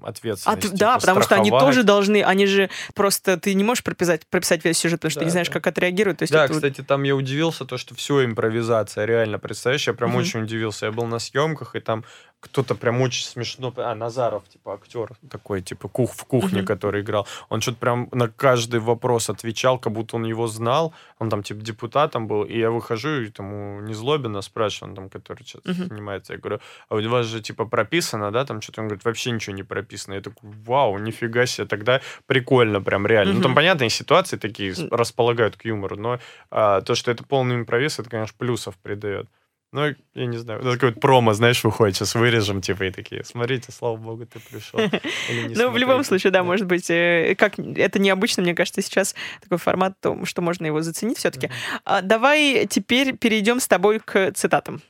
А 0.03 0.09
ответственность. 0.09 0.61
ты- 0.61 0.67
типа, 0.69 0.77
да, 0.79 0.99
потому 0.99 1.21
что 1.21 1.35
они 1.35 1.49
тоже 1.49 1.83
должны, 1.83 2.23
они 2.23 2.45
же 2.45 2.69
просто, 2.93 3.37
ты 3.37 3.53
не 3.53 3.63
можешь 3.63 3.83
прописать, 3.83 4.27
прописать 4.27 4.63
весь 4.65 4.77
сюжет, 4.77 4.99
потому 4.99 5.11
что 5.11 5.19
ты 5.19 5.23
Да, 5.23 5.25
не 5.25 5.31
знаешь, 5.31 5.47
да. 5.47 5.53
как 5.53 5.67
отреагируют. 5.67 6.19
То 6.19 6.23
есть 6.23 6.33
Да, 6.33 6.45
это 6.45 6.53
кстати, 6.53 6.81
там 6.81 7.03
я 7.03 7.15
удивился, 7.15 7.65
то, 7.65 7.77
что 7.77 7.95
все 7.95 8.23
импровизация, 8.25 9.05
реально, 9.05 9.39
представляешь, 9.39 9.87
я 9.87 9.93
прям 9.93 10.11
Мгм. 10.11 10.19
очень 10.19 10.41
удивился. 10.43 10.85
Я 10.87 10.91
был 10.91 11.05
на 11.05 11.19
съемках, 11.19 11.75
и 11.75 11.79
там 11.79 12.03
кто-то 12.39 12.75
прям 12.75 13.01
очень 13.01 13.25
смешно... 13.25 13.73
А, 13.77 13.95
Назаров, 13.95 14.47
типа, 14.47 14.75
актер. 14.75 15.09
такой, 15.31 15.61
типа, 15.63 15.87
кух 15.87 16.13
в 16.13 16.25
кухне, 16.25 16.59
Мгм. 16.59 16.67
который 16.67 17.01
играл. 17.01 17.27
Он 17.49 17.59
что-то 17.61 17.77
прям 17.79 18.07
на 18.11 18.27
каждый 18.27 18.79
вопрос 18.79 19.29
отвечал, 19.31 19.79
как 19.79 19.93
будто 19.93 20.15
он 20.17 20.25
его 20.25 20.45
знал. 20.47 20.93
Он 21.17 21.29
там, 21.29 21.41
типа, 21.41 21.61
депутатом 21.61 22.27
был. 22.27 22.43
И 22.43 22.57
я 22.59 22.69
выхожу, 22.69 23.21
и 23.21 23.29
тому 23.31 23.81
Незлобина 23.81 24.41
спрашиваю, 24.41 24.91
он 24.91 24.95
там, 24.95 25.09
который 25.09 25.43
сейчас 25.43 25.61
Мгм. 25.65 25.87
занимается. 25.87 26.33
Я 26.33 26.39
говорю, 26.39 26.59
а 26.89 26.95
у 26.95 27.09
вас 27.09 27.25
же, 27.25 27.41
типа, 27.41 27.65
прописано, 27.65 28.31
да, 28.31 28.45
там 28.45 28.61
что-то? 28.61 28.81
Он 28.81 28.87
говорит, 28.89 29.05
вообще 29.05 29.31
ничего 29.31 29.55
не 29.55 29.63
прописано. 29.63 30.13
Я 30.13 30.21
такой, 30.21 30.49
вау, 30.65 30.99
нифига 30.99 31.47
себе, 31.47 31.65
тогда 31.67 32.01
прикольно 32.27 32.79
прям, 32.81 33.07
реально. 33.07 33.33
Ну, 33.33 33.41
там, 33.41 33.55
понятные 33.55 33.89
ситуации 33.89 34.37
такие 34.37 34.73
располагают 34.91 35.55
к 35.57 35.65
юмору, 35.65 35.95
но 35.97 36.19
а, 36.51 36.81
то, 36.81 36.93
что 36.95 37.09
это 37.11 37.23
полный 37.23 37.55
импровиз, 37.55 37.97
это, 37.99 38.09
конечно, 38.09 38.35
плюсов 38.37 38.77
придает. 38.77 39.27
Ну, 39.75 39.93
я 40.13 40.25
не 40.25 40.37
знаю, 40.37 40.61
это 40.61 40.71
какое-то 40.71 41.01
промо, 41.01 41.33
знаешь, 41.33 41.61
выходит, 41.65 41.97
сейчас 41.97 42.15
вырежем, 42.15 42.61
типа, 42.61 42.83
и 42.83 42.91
такие, 42.91 43.25
смотрите, 43.25 43.73
слава 43.73 43.97
богу, 43.97 44.25
ты 44.25 44.39
пришел. 44.39 44.79
Ну, 45.53 45.69
в 45.69 45.77
любом 45.77 46.05
случае, 46.05 46.31
да, 46.31 46.43
может 46.43 46.65
быть, 46.65 46.89
э, 46.89 47.35
как 47.37 47.59
это 47.59 47.99
необычно, 47.99 48.41
мне 48.41 48.55
кажется, 48.55 48.81
сейчас 48.81 49.15
такой 49.41 49.57
формат, 49.57 49.97
что 50.23 50.41
можно 50.41 50.65
его 50.65 50.81
заценить 50.81 51.17
все-таки. 51.17 51.49
А 51.83 52.01
давай 52.01 52.67
теперь 52.67 53.17
перейдем 53.17 53.59
с 53.59 53.67
тобой 53.67 53.99
к 53.99 54.31
цитатам. 54.31 54.81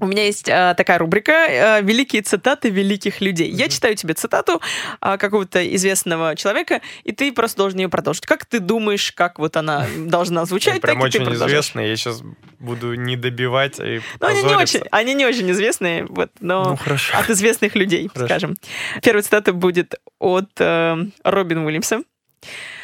У 0.00 0.06
меня 0.06 0.24
есть 0.24 0.48
а, 0.48 0.74
такая 0.74 0.98
рубрика 0.98 1.32
а, 1.32 1.80
«Великие 1.80 2.22
цитаты 2.22 2.70
великих 2.70 3.20
людей». 3.20 3.50
Mm-hmm. 3.50 3.56
Я 3.56 3.68
читаю 3.68 3.96
тебе 3.96 4.14
цитату 4.14 4.60
а, 5.00 5.18
какого-то 5.18 5.74
известного 5.74 6.36
человека, 6.36 6.80
и 7.02 7.10
ты 7.10 7.32
просто 7.32 7.58
должен 7.58 7.80
ее 7.80 7.88
продолжить. 7.88 8.24
Как 8.24 8.46
ты 8.46 8.60
думаешь, 8.60 9.10
как 9.12 9.40
вот 9.40 9.56
она 9.56 9.86
должна 9.96 10.44
звучать, 10.44 10.80
Прям 10.80 11.00
очень 11.00 11.24
известная, 11.34 11.88
я 11.88 11.96
сейчас 11.96 12.22
буду 12.60 12.94
не 12.94 13.16
добивать 13.16 13.80
и 13.80 14.00
ну, 14.20 14.26
они 14.26 14.42
не 14.42 14.54
очень, 14.54 14.80
они 14.90 15.14
не 15.14 15.26
очень 15.26 15.50
известные, 15.50 16.04
вот, 16.04 16.30
но 16.40 16.70
ну, 16.70 16.76
хорошо. 16.76 17.18
от 17.18 17.30
известных 17.30 17.74
людей, 17.74 18.08
хорошо. 18.08 18.26
скажем. 18.26 18.56
Первая 19.02 19.22
цитата 19.22 19.52
будет 19.52 19.96
от 20.18 20.48
э, 20.58 20.96
Робина 21.24 21.64
Уильямса. 21.64 22.02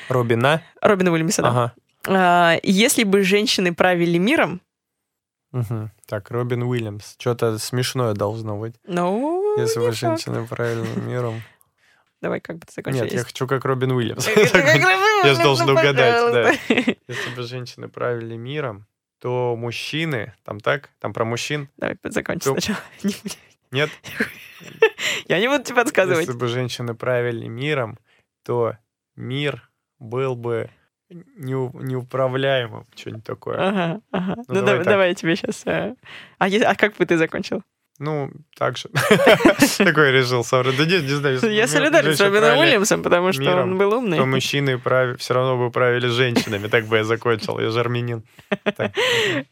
Робина? 0.09 0.63
Робина 0.81 1.13
Уильямса, 1.13 1.43
да. 1.43 1.49
Ага. 1.49 1.75
А, 2.07 2.59
«Если 2.63 3.05
бы 3.05 3.23
женщины 3.23 3.73
правили 3.75 4.19
миром, 4.19 4.61
Угу. 5.55 5.91
Так, 6.07 6.31
Робин 6.31 6.63
Уильямс. 6.63 7.17
Что-то 7.19 7.59
смешное 7.59 8.15
должно 8.15 8.59
быть. 8.59 8.75
Ну, 8.85 9.59
Если 9.59 9.79
вы 9.81 9.93
женщины 9.93 10.47
правильным 10.47 11.09
миром. 11.09 11.43
Давай, 12.21 12.41
как 12.41 12.57
бы 12.57 12.67
ты 12.67 12.73
закончил. 12.75 13.05
Нет, 13.05 13.13
я 13.13 13.25
хочу 13.25 13.47
как 13.47 13.65
Робин 13.65 13.93
Уильямс. 13.93 14.27
Я 14.37 15.35
же 15.35 15.43
должен 15.43 15.69
угадать, 15.69 16.33
да. 16.33 16.51
Если 17.09 17.35
бы 17.37 17.43
женщины 17.43 17.89
правили 17.89 18.37
миром, 18.37 18.87
то 19.19 19.57
мужчины, 19.57 20.35
там 20.43 20.61
так, 20.61 20.91
там 21.01 21.13
про 21.13 21.25
мужчин. 21.25 21.69
Давай, 21.77 21.99
закончи 22.05 22.45
сначала. 22.45 22.79
Нет? 23.71 23.91
Я 25.27 25.41
не 25.41 25.49
буду 25.49 25.65
тебе 25.65 25.77
подсказывать. 25.77 26.27
Если 26.27 26.39
бы 26.39 26.47
женщины 26.49 26.95
правили 26.95 27.47
миром, 27.47 27.99
то 28.43 28.77
мир 29.17 29.69
был 29.99 30.37
бы 30.37 30.71
неуправляемым, 31.37 32.87
что-нибудь 32.95 33.25
такое. 33.25 33.57
Ага, 33.57 34.01
ага. 34.11 34.35
Ну, 34.37 34.45
ну 34.49 34.55
давай, 34.55 34.65
давай, 34.65 34.85
давай 34.85 35.09
я 35.11 35.15
тебе 35.15 35.37
сейчас... 35.37 35.67
Э, 35.67 35.95
а, 36.39 36.47
а 36.47 36.75
как 36.75 36.97
бы 36.97 37.07
ты 37.07 37.17
закончил? 37.17 37.63
Ну, 38.01 38.31
так 38.57 38.77
же. 38.77 38.89
Такой 39.79 40.11
решил 40.11 40.43
соврать. 40.43 40.77
Да 40.77 40.85
нет, 40.85 41.03
не 41.03 41.15
знаю. 41.15 41.39
Я 41.53 41.69
солидарен 41.69 42.17
с 42.17 42.21
Робином 42.21 42.59
Уильямсом, 42.59 43.05
потому 43.05 43.33
что 43.33 43.63
он 43.63 43.79
был 43.79 43.95
умный. 43.95 44.19
То 44.19 44.27
мужчины 44.27 44.81
все 45.19 45.35
равно 45.35 45.57
бы 45.57 45.71
правили 45.71 46.09
женщинами. 46.09 46.67
Так 46.67 46.87
бы 46.87 46.97
я 46.97 47.05
закончил. 47.05 47.61
Я 47.61 47.71
же 47.71 47.79
армянин. 47.79 48.25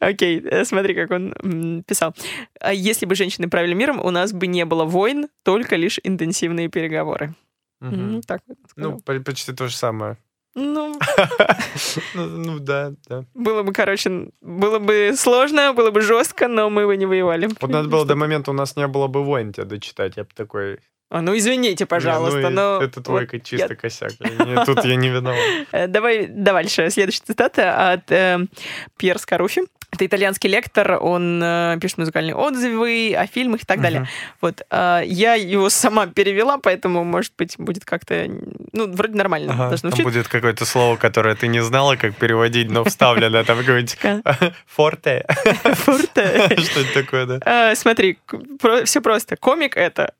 Окей, 0.00 0.42
э, 0.44 0.64
смотри, 0.64 0.94
как 0.94 1.10
он 1.12 1.84
писал. 1.86 2.14
«А 2.60 2.72
если 2.72 3.06
бы 3.06 3.14
женщины 3.14 3.48
правили 3.48 3.74
миром, 3.74 4.00
у 4.00 4.10
нас 4.10 4.32
бы 4.32 4.48
не 4.48 4.64
было 4.64 4.84
войн, 4.84 5.28
только 5.44 5.76
лишь 5.76 6.00
интенсивные 6.02 6.68
переговоры. 6.68 7.34
Так 8.26 8.40
Ну, 8.76 8.98
почти 9.00 9.52
то 9.52 9.68
же 9.68 9.76
самое. 9.76 10.16
Ну, 10.54 10.94
ну, 12.14 12.26
ну 12.26 12.58
да, 12.58 12.92
да. 13.08 13.24
Было 13.34 13.62
бы, 13.62 13.72
короче, 13.72 14.30
было 14.40 14.78
бы 14.78 15.14
сложно, 15.16 15.72
было 15.72 15.90
бы 15.90 16.02
жестко, 16.02 16.48
но 16.48 16.68
мы 16.68 16.86
бы 16.86 16.96
не 16.96 17.06
воевали. 17.06 17.48
Вот 17.60 17.70
надо 17.70 17.88
было 17.88 18.04
до 18.04 18.16
момента 18.16 18.50
у 18.50 18.54
нас 18.54 18.76
не 18.76 18.86
было 18.86 19.06
бы 19.06 19.24
войн 19.24 19.52
тебя 19.52 19.64
дочитать, 19.64 20.16
я 20.16 20.24
бы 20.24 20.30
такой... 20.34 20.78
А, 21.12 21.20
ну 21.20 21.36
извините, 21.36 21.84
пожалуйста, 21.84 22.38
не, 22.38 22.48
ну, 22.48 22.78
но... 22.78 22.82
Это 22.82 23.02
твой 23.02 23.28
вот 23.30 23.42
чисто 23.44 23.74
я... 23.74 23.76
косяк. 23.76 24.12
Я, 24.18 24.64
тут 24.64 24.82
я 24.84 24.96
не 24.96 25.10
виноват. 25.10 25.38
Э, 25.72 25.86
давай 25.86 26.26
дальше. 26.26 26.88
Следующая 26.90 27.24
цитата 27.26 27.92
от 27.92 28.10
э, 28.10 28.38
Пьер 28.96 29.18
Скаруфи. 29.18 29.62
Это 29.90 30.06
итальянский 30.06 30.48
лектор, 30.48 30.98
он 31.02 31.42
э, 31.42 31.78
пишет 31.80 31.98
музыкальные 31.98 32.34
отзывы 32.34 33.14
о 33.14 33.26
фильмах 33.26 33.62
и 33.62 33.66
так 33.66 33.78
uh-huh. 33.78 33.82
далее. 33.82 34.08
Вот 34.40 34.62
э, 34.70 35.02
я 35.04 35.34
его 35.34 35.68
сама 35.68 36.06
перевела, 36.06 36.56
поэтому, 36.56 37.04
может 37.04 37.34
быть, 37.36 37.56
будет 37.58 37.84
как-то, 37.84 38.26
ну, 38.72 38.90
вроде 38.90 39.14
нормально. 39.14 39.52
Ага, 39.52 39.76
там 39.76 39.90
будет 40.02 40.28
какое-то 40.28 40.64
слово, 40.64 40.96
которое 40.96 41.34
ты 41.34 41.46
не 41.46 41.62
знала, 41.62 41.96
как 41.96 42.16
переводить, 42.16 42.70
но 42.70 42.84
вставлено 42.84 43.44
там 43.44 43.58
какое-нибудь 43.58 43.98
форте. 44.66 45.26
Форте. 45.62 46.56
Что 46.56 46.80
это 46.80 46.94
такое, 46.94 47.26
да? 47.26 47.40
Э, 47.44 47.74
смотри, 47.74 48.18
все 48.86 49.02
просто. 49.02 49.36
Комик 49.36 49.76
это 49.76 50.14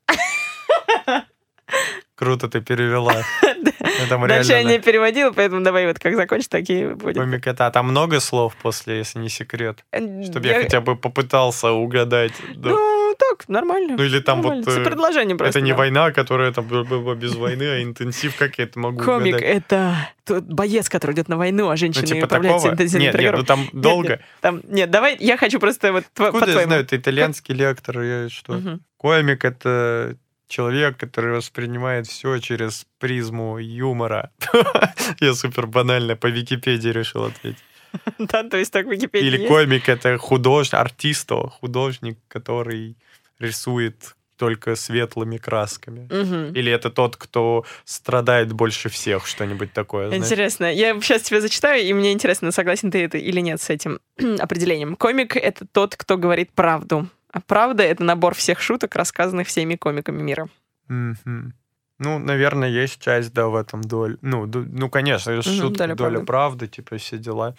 Круто 2.15 2.47
ты 2.47 2.61
перевела. 2.61 3.15
Дальше 4.27 4.51
я 4.53 4.63
не 4.63 4.79
переводила, 4.79 5.31
поэтому 5.31 5.61
давай 5.61 5.87
вот 5.87 5.99
как 5.99 6.15
закончишь, 6.15 6.47
такие 6.47 6.95
будет. 6.95 7.17
Комикота. 7.17 7.71
Там 7.71 7.87
много 7.87 8.19
слов 8.19 8.55
после, 8.61 8.99
если 8.99 9.19
не 9.19 9.29
секрет? 9.29 9.83
Чтобы 9.91 10.47
я 10.47 10.61
хотя 10.61 10.81
бы 10.81 10.95
попытался 10.95 11.71
угадать. 11.71 12.33
Ну, 12.55 13.15
так, 13.17 13.49
нормально. 13.49 13.95
Ну 13.97 14.03
или 14.03 14.19
там 14.19 14.41
вот... 14.41 14.67
Э, 14.67 14.83
предложением 14.83 15.37
просто. 15.37 15.59
Это 15.59 15.65
не 15.65 15.73
война, 15.73 16.11
которая 16.11 16.51
там 16.51 16.67
без 16.67 17.35
войны, 17.35 17.63
а 17.63 17.83
интенсив, 17.83 18.35
как 18.37 18.57
я 18.57 18.65
это 18.65 18.79
могу 18.79 19.03
Комик— 19.03 19.35
это 19.41 20.09
тот 20.23 20.45
боец, 20.45 20.89
который 20.89 21.13
идет 21.13 21.29
на 21.29 21.37
войну, 21.37 21.69
а 21.69 21.75
женщины 21.75 22.03
ну, 22.07 22.13
типа 22.13 22.25
управляют 22.25 22.65
интенсивным 22.65 23.11
Нет, 23.11 23.19
нет, 23.19 23.35
ну 23.35 23.43
там 23.43 23.67
долго. 23.73 24.19
Нет, 24.63 24.89
давай, 24.89 25.17
я 25.19 25.37
хочу 25.37 25.59
просто 25.59 25.91
вот 25.91 26.05
Откуда 26.15 26.51
я 26.51 26.63
знаю, 26.63 26.83
это 26.83 26.95
итальянский 26.95 27.53
лектор, 27.53 28.01
я 28.01 28.29
что? 28.29 28.79
Комик— 28.97 29.43
это 29.45 30.15
человек, 30.53 30.97
который 30.97 31.35
воспринимает 31.35 32.05
все 32.05 32.37
через 32.37 32.85
призму 32.99 33.57
юмора. 33.57 34.29
Я 35.19 35.33
супер 35.33 35.65
банально 35.65 36.15
по 36.15 36.27
Википедии 36.27 36.89
решил 36.89 37.23
ответить. 37.23 37.63
Да, 38.17 38.43
то 38.43 38.57
есть 38.57 38.73
так 38.73 38.87
Википедия 38.87 39.27
Или 39.27 39.47
комик— 39.47 39.87
это 39.89 40.17
художник, 40.17 40.73
артисто, 40.73 41.49
художник, 41.61 42.17
который 42.27 42.95
рисует 43.39 44.15
только 44.37 44.75
светлыми 44.75 45.37
красками. 45.37 46.05
Угу. 46.05 46.57
Или 46.59 46.71
это 46.71 46.89
тот, 46.89 47.17
кто 47.17 47.65
страдает 47.85 48.51
больше 48.51 48.89
всех, 48.89 49.27
что-нибудь 49.27 49.73
такое. 49.73 50.15
Интересно. 50.15 50.73
Знаешь? 50.73 50.77
Я 50.77 51.01
сейчас 51.01 51.21
тебе 51.21 51.41
зачитаю, 51.41 51.83
и 51.83 51.93
мне 51.93 52.11
интересно, 52.11 52.51
согласен 52.51 52.91
ты 52.91 53.03
это 53.03 53.17
или 53.17 53.41
нет 53.41 53.61
с 53.61 53.69
этим 53.69 53.99
определением. 54.39 54.95
Комик— 54.95 55.35
это 55.37 55.65
тот, 55.71 55.95
кто 55.95 56.17
говорит 56.17 56.51
правду. 56.53 57.07
А 57.33 57.41
правда— 57.41 57.81
это 57.83 58.03
набор 58.03 58.35
всех 58.35 58.61
шуток, 58.61 58.95
рассказанных 58.95 59.47
всеми 59.47 59.75
комиками 59.75 60.21
мира. 60.21 60.49
Mm-hmm. 60.87 61.51
Ну, 61.97 62.19
наверное, 62.19 62.69
есть 62.69 63.01
часть, 63.01 63.33
да, 63.33 63.47
в 63.47 63.55
этом 63.55 63.81
доля. 63.81 64.17
Ну, 64.21 64.45
д- 64.45 64.59
ну 64.59 64.87
конечно, 64.87 65.31
mm-hmm, 65.31 65.41
шутки, 65.41 65.77
доля, 65.79 65.95
доля 65.95 66.11
правды. 66.11 66.25
правды, 66.25 66.67
типа, 66.67 66.97
все 66.97 67.17
дела. 67.17 67.55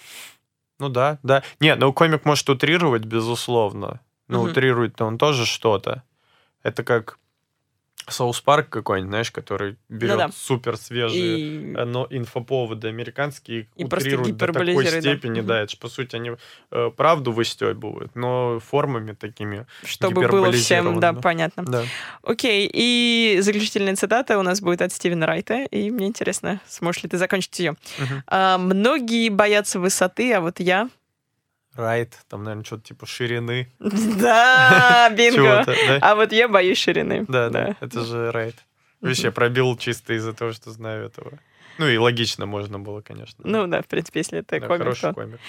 Ну 0.79 0.89
да, 0.89 1.18
да. 1.25 1.43
Не, 1.59 1.75
ну 1.75 1.93
комик 1.93 2.25
может 2.25 2.49
утрировать, 2.49 3.05
безусловно. 3.05 4.01
Ну, 4.29 4.47
mm-hmm. 4.47 4.51
утрирует-то 4.51 5.07
он 5.07 5.18
тоже 5.18 5.45
что-то. 5.45 6.05
Это 6.62 6.85
как 6.85 7.18
Соус 8.09 8.40
Парк 8.40 8.68
какой-нибудь, 8.68 9.11
знаешь, 9.11 9.30
который 9.30 9.76
берет 9.88 10.12
ну, 10.12 10.18
да. 10.18 10.30
супер 10.34 10.76
свежие 10.76 11.38
и... 11.38 11.74
Э, 11.74 11.84
но 11.84 12.07
инфоповоды 12.11 12.88
американские 12.88 13.68
и 13.76 13.84
утрирует 13.84 14.36
до 14.36 14.52
такой 14.52 14.86
степени, 14.86 15.40
да, 15.40 15.46
да 15.46 15.61
это 15.62 15.72
же, 15.72 15.78
по 15.78 15.88
сути, 15.88 16.16
они 16.16 16.32
э, 16.70 16.90
правду 16.96 17.32
выстебывают, 17.32 18.14
но 18.14 18.61
формами 18.61 19.12
такими 19.12 19.66
Чтобы 19.84 20.26
было 20.28 20.52
всем, 20.52 21.00
да, 21.00 21.12
понятно. 21.12 21.64
Да. 21.64 21.84
Окей, 22.22 22.70
и 22.72 23.38
заключительная 23.40 23.96
цитата 23.96 24.38
у 24.38 24.42
нас 24.42 24.61
будет 24.61 24.82
от 24.82 24.92
Стивена 24.92 25.26
Райта, 25.26 25.64
и 25.64 25.90
мне 25.90 26.07
интересно, 26.07 26.61
сможешь 26.68 27.02
ли 27.02 27.09
ты 27.09 27.18
закончить 27.18 27.59
ее. 27.59 27.72
Угу. 27.72 28.22
А, 28.26 28.59
многие 28.59 29.28
боятся 29.28 29.80
высоты, 29.80 30.32
а 30.34 30.40
вот 30.40 30.61
я 30.61 30.88
Райт, 31.75 32.18
там, 32.29 32.45
наверное, 32.45 32.64
что-то 32.64 32.85
типа 32.85 33.07
ширины. 33.07 33.68
Да, 33.81 35.11
бинго. 35.11 35.64
А 36.01 36.14
вот 36.14 36.33
я 36.33 36.49
боюсь 36.49 36.79
ширины. 36.79 37.25
Да, 37.29 37.51
да, 37.51 37.77
это 37.81 38.05
же 38.05 38.31
райт. 38.31 38.57
Видишь, 39.01 39.25
я 39.25 39.33
пробил 39.33 39.77
чисто 39.77 40.14
из-за 40.14 40.33
того, 40.33 40.53
что 40.53 40.70
знаю 40.70 41.07
этого. 41.07 41.39
Ну 41.79 41.89
и 41.89 41.97
логично 41.97 42.47
можно 42.47 42.79
было, 42.79 43.01
конечно. 43.01 43.39
Ну 43.45 43.66
да, 43.66 43.83
в 43.83 43.87
принципе, 43.87 44.20
если 44.20 44.39
это 44.39 44.61
комик. 44.61 44.79
Хороший 44.79 45.12
комик. 45.12 45.41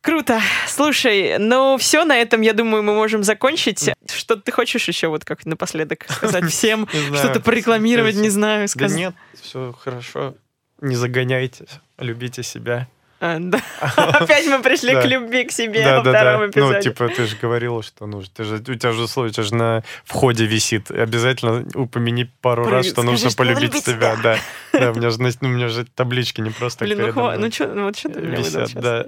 Круто. 0.00 0.40
Слушай, 0.66 1.38
ну 1.38 1.76
все, 1.78 2.04
на 2.04 2.16
этом, 2.16 2.40
я 2.40 2.52
думаю, 2.54 2.82
мы 2.82 2.92
можем 2.92 3.22
закончить. 3.22 3.90
Что 4.12 4.34
ты 4.36 4.50
хочешь 4.50 4.88
еще 4.88 5.06
вот 5.06 5.24
как 5.24 5.46
напоследок 5.46 6.06
сказать 6.08 6.50
всем? 6.50 6.88
Что-то 6.88 7.40
порекламировать, 7.40 8.16
не 8.16 8.28
знаю? 8.28 8.68
Да 8.74 8.88
нет, 8.88 9.14
все 9.40 9.72
хорошо. 9.72 10.34
Не 10.80 10.96
загоняйтесь, 10.96 11.68
любите 11.98 12.42
себя. 12.42 12.88
А. 13.24 13.36
Опять 14.20 14.48
мы 14.48 14.60
пришли 14.62 14.94
к 14.94 15.04
любви 15.04 15.44
к 15.44 15.52
себе 15.52 15.84
во 15.84 16.00
втором 16.00 16.50
эпизоде. 16.50 16.74
Ну, 16.74 16.82
типа, 16.82 17.08
ты 17.08 17.26
же 17.26 17.36
говорила, 17.40 17.80
что 17.80 18.06
нужно. 18.06 18.32
Ты 18.34 18.42
же, 18.42 18.56
у 18.56 18.74
тебя 18.74 18.90
же 18.90 19.02
условие, 19.02 19.30
у 19.30 19.32
тебя 19.32 19.44
же 19.44 19.54
на 19.54 19.84
входе 20.04 20.44
висит. 20.44 20.90
Обязательно 20.90 21.64
упомяни 21.76 22.28
пару 22.40 22.68
раз, 22.68 22.86
что 22.86 23.04
нужно 23.04 23.30
полюбить 23.30 23.76
себя. 23.84 24.16
Да. 24.20 24.36
Да, 24.72 24.90
у 24.90 24.94
меня 24.94 25.10
же, 25.10 25.18
ну, 25.20 25.28
у 25.42 25.46
меня 25.48 25.68
же 25.68 25.84
таблички 25.84 26.40
не 26.40 26.48
просто 26.48 26.86
Блин, 26.86 27.12
ну, 27.14 27.38
ну 27.38 27.52
что, 27.52 27.66
ну 27.66 27.84
вот 27.84 27.98
что 27.98 28.08
ты 28.08 28.20
мне 28.20 28.38
висят, 28.38 28.72
да. 28.72 29.04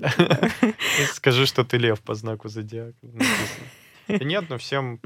Скажи, 1.15 1.47
что 1.47 1.65
ты 1.65 1.79
лев 1.79 2.01
по 2.01 2.15
знаку 2.15 2.49
зодиака. 2.49 2.95
Нет, 4.09 4.45
ну 4.51 4.59
всем 4.59 5.01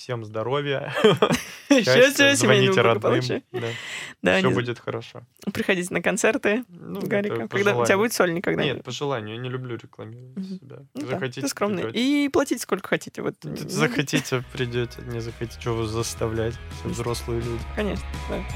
Всем 0.00 0.24
здоровья. 0.24 0.94
Счастья, 1.68 2.34
звоните 2.34 2.80
родным. 2.80 3.20
все 3.20 4.50
будет 4.50 4.78
хорошо. 4.78 5.20
приходите 5.52 5.92
на 5.92 6.00
концерты 6.00 6.64
Ну, 6.70 7.02
Гарика. 7.02 7.46
Когда... 7.48 7.76
У 7.76 7.84
тебя 7.84 7.98
будет 7.98 8.14
сольник 8.14 8.42
когда 8.42 8.64
Нет, 8.64 8.82
по 8.82 8.92
желанию. 8.92 9.36
Я 9.36 9.42
не 9.42 9.50
люблю 9.50 9.76
рекламировать 9.76 10.46
себя. 10.46 10.76
Ну 10.94 11.06
Захотите, 11.06 11.46
скромный. 11.48 11.90
И 11.92 12.30
платите 12.30 12.62
сколько 12.62 12.88
хотите. 12.88 13.20
Вот. 13.20 13.34
Захотите, 13.42 14.42
придете. 14.54 15.02
Не 15.02 15.20
захотите, 15.20 15.68
вас 15.68 15.90
заставлять. 15.90 16.54
Все 16.78 16.88
взрослые 16.88 17.42
люди. 17.42 17.62
Конечно, 17.76 18.06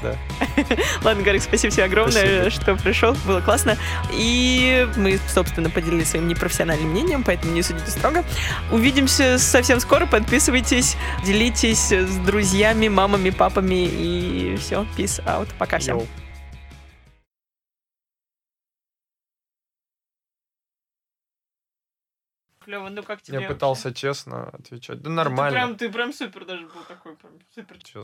да. 0.01 0.17
Ладно, 1.03 1.21
Гарик, 1.21 1.43
спасибо 1.43 1.71
тебе 1.71 1.83
огромное, 1.83 2.49
что 2.49 2.75
пришел. 2.75 3.15
Было 3.27 3.41
классно. 3.41 3.77
И 4.13 4.87
мы, 4.97 5.19
собственно, 5.27 5.69
поделились 5.69 6.09
своим 6.09 6.27
непрофессиональным 6.27 6.89
мнением, 6.89 7.23
поэтому 7.23 7.53
не 7.53 7.61
судите 7.61 7.91
строго. 7.91 8.25
Увидимся 8.71 9.37
совсем 9.37 9.79
скоро. 9.79 10.07
Подписывайтесь, 10.07 10.97
делитесь 11.23 11.34
с 11.73 12.17
друзьями, 12.25 12.87
мамами, 12.87 13.29
папами. 13.29 13.85
И 13.85 14.55
все, 14.57 14.85
peace 14.97 15.23
out. 15.25 15.49
Пока 15.59 15.79
всем. 15.79 15.97
Йоу. 15.97 16.07
Клево, 22.65 22.89
ну 22.89 23.03
как 23.03 23.19
Я 23.27 23.41
пытался 23.47 23.93
честно 23.93 24.49
отвечать. 24.49 24.97
Да 24.97 25.03
Ты 25.03 25.09
нормально. 25.11 25.51
прям, 25.51 25.77
ты 25.77 25.91
прям 25.91 26.11
супер 26.11 26.45
даже 26.45 26.65
был 26.65 26.83
такой, 26.87 27.15
прям 27.15 27.33
супер 27.53 27.77
Честно. 27.77 28.01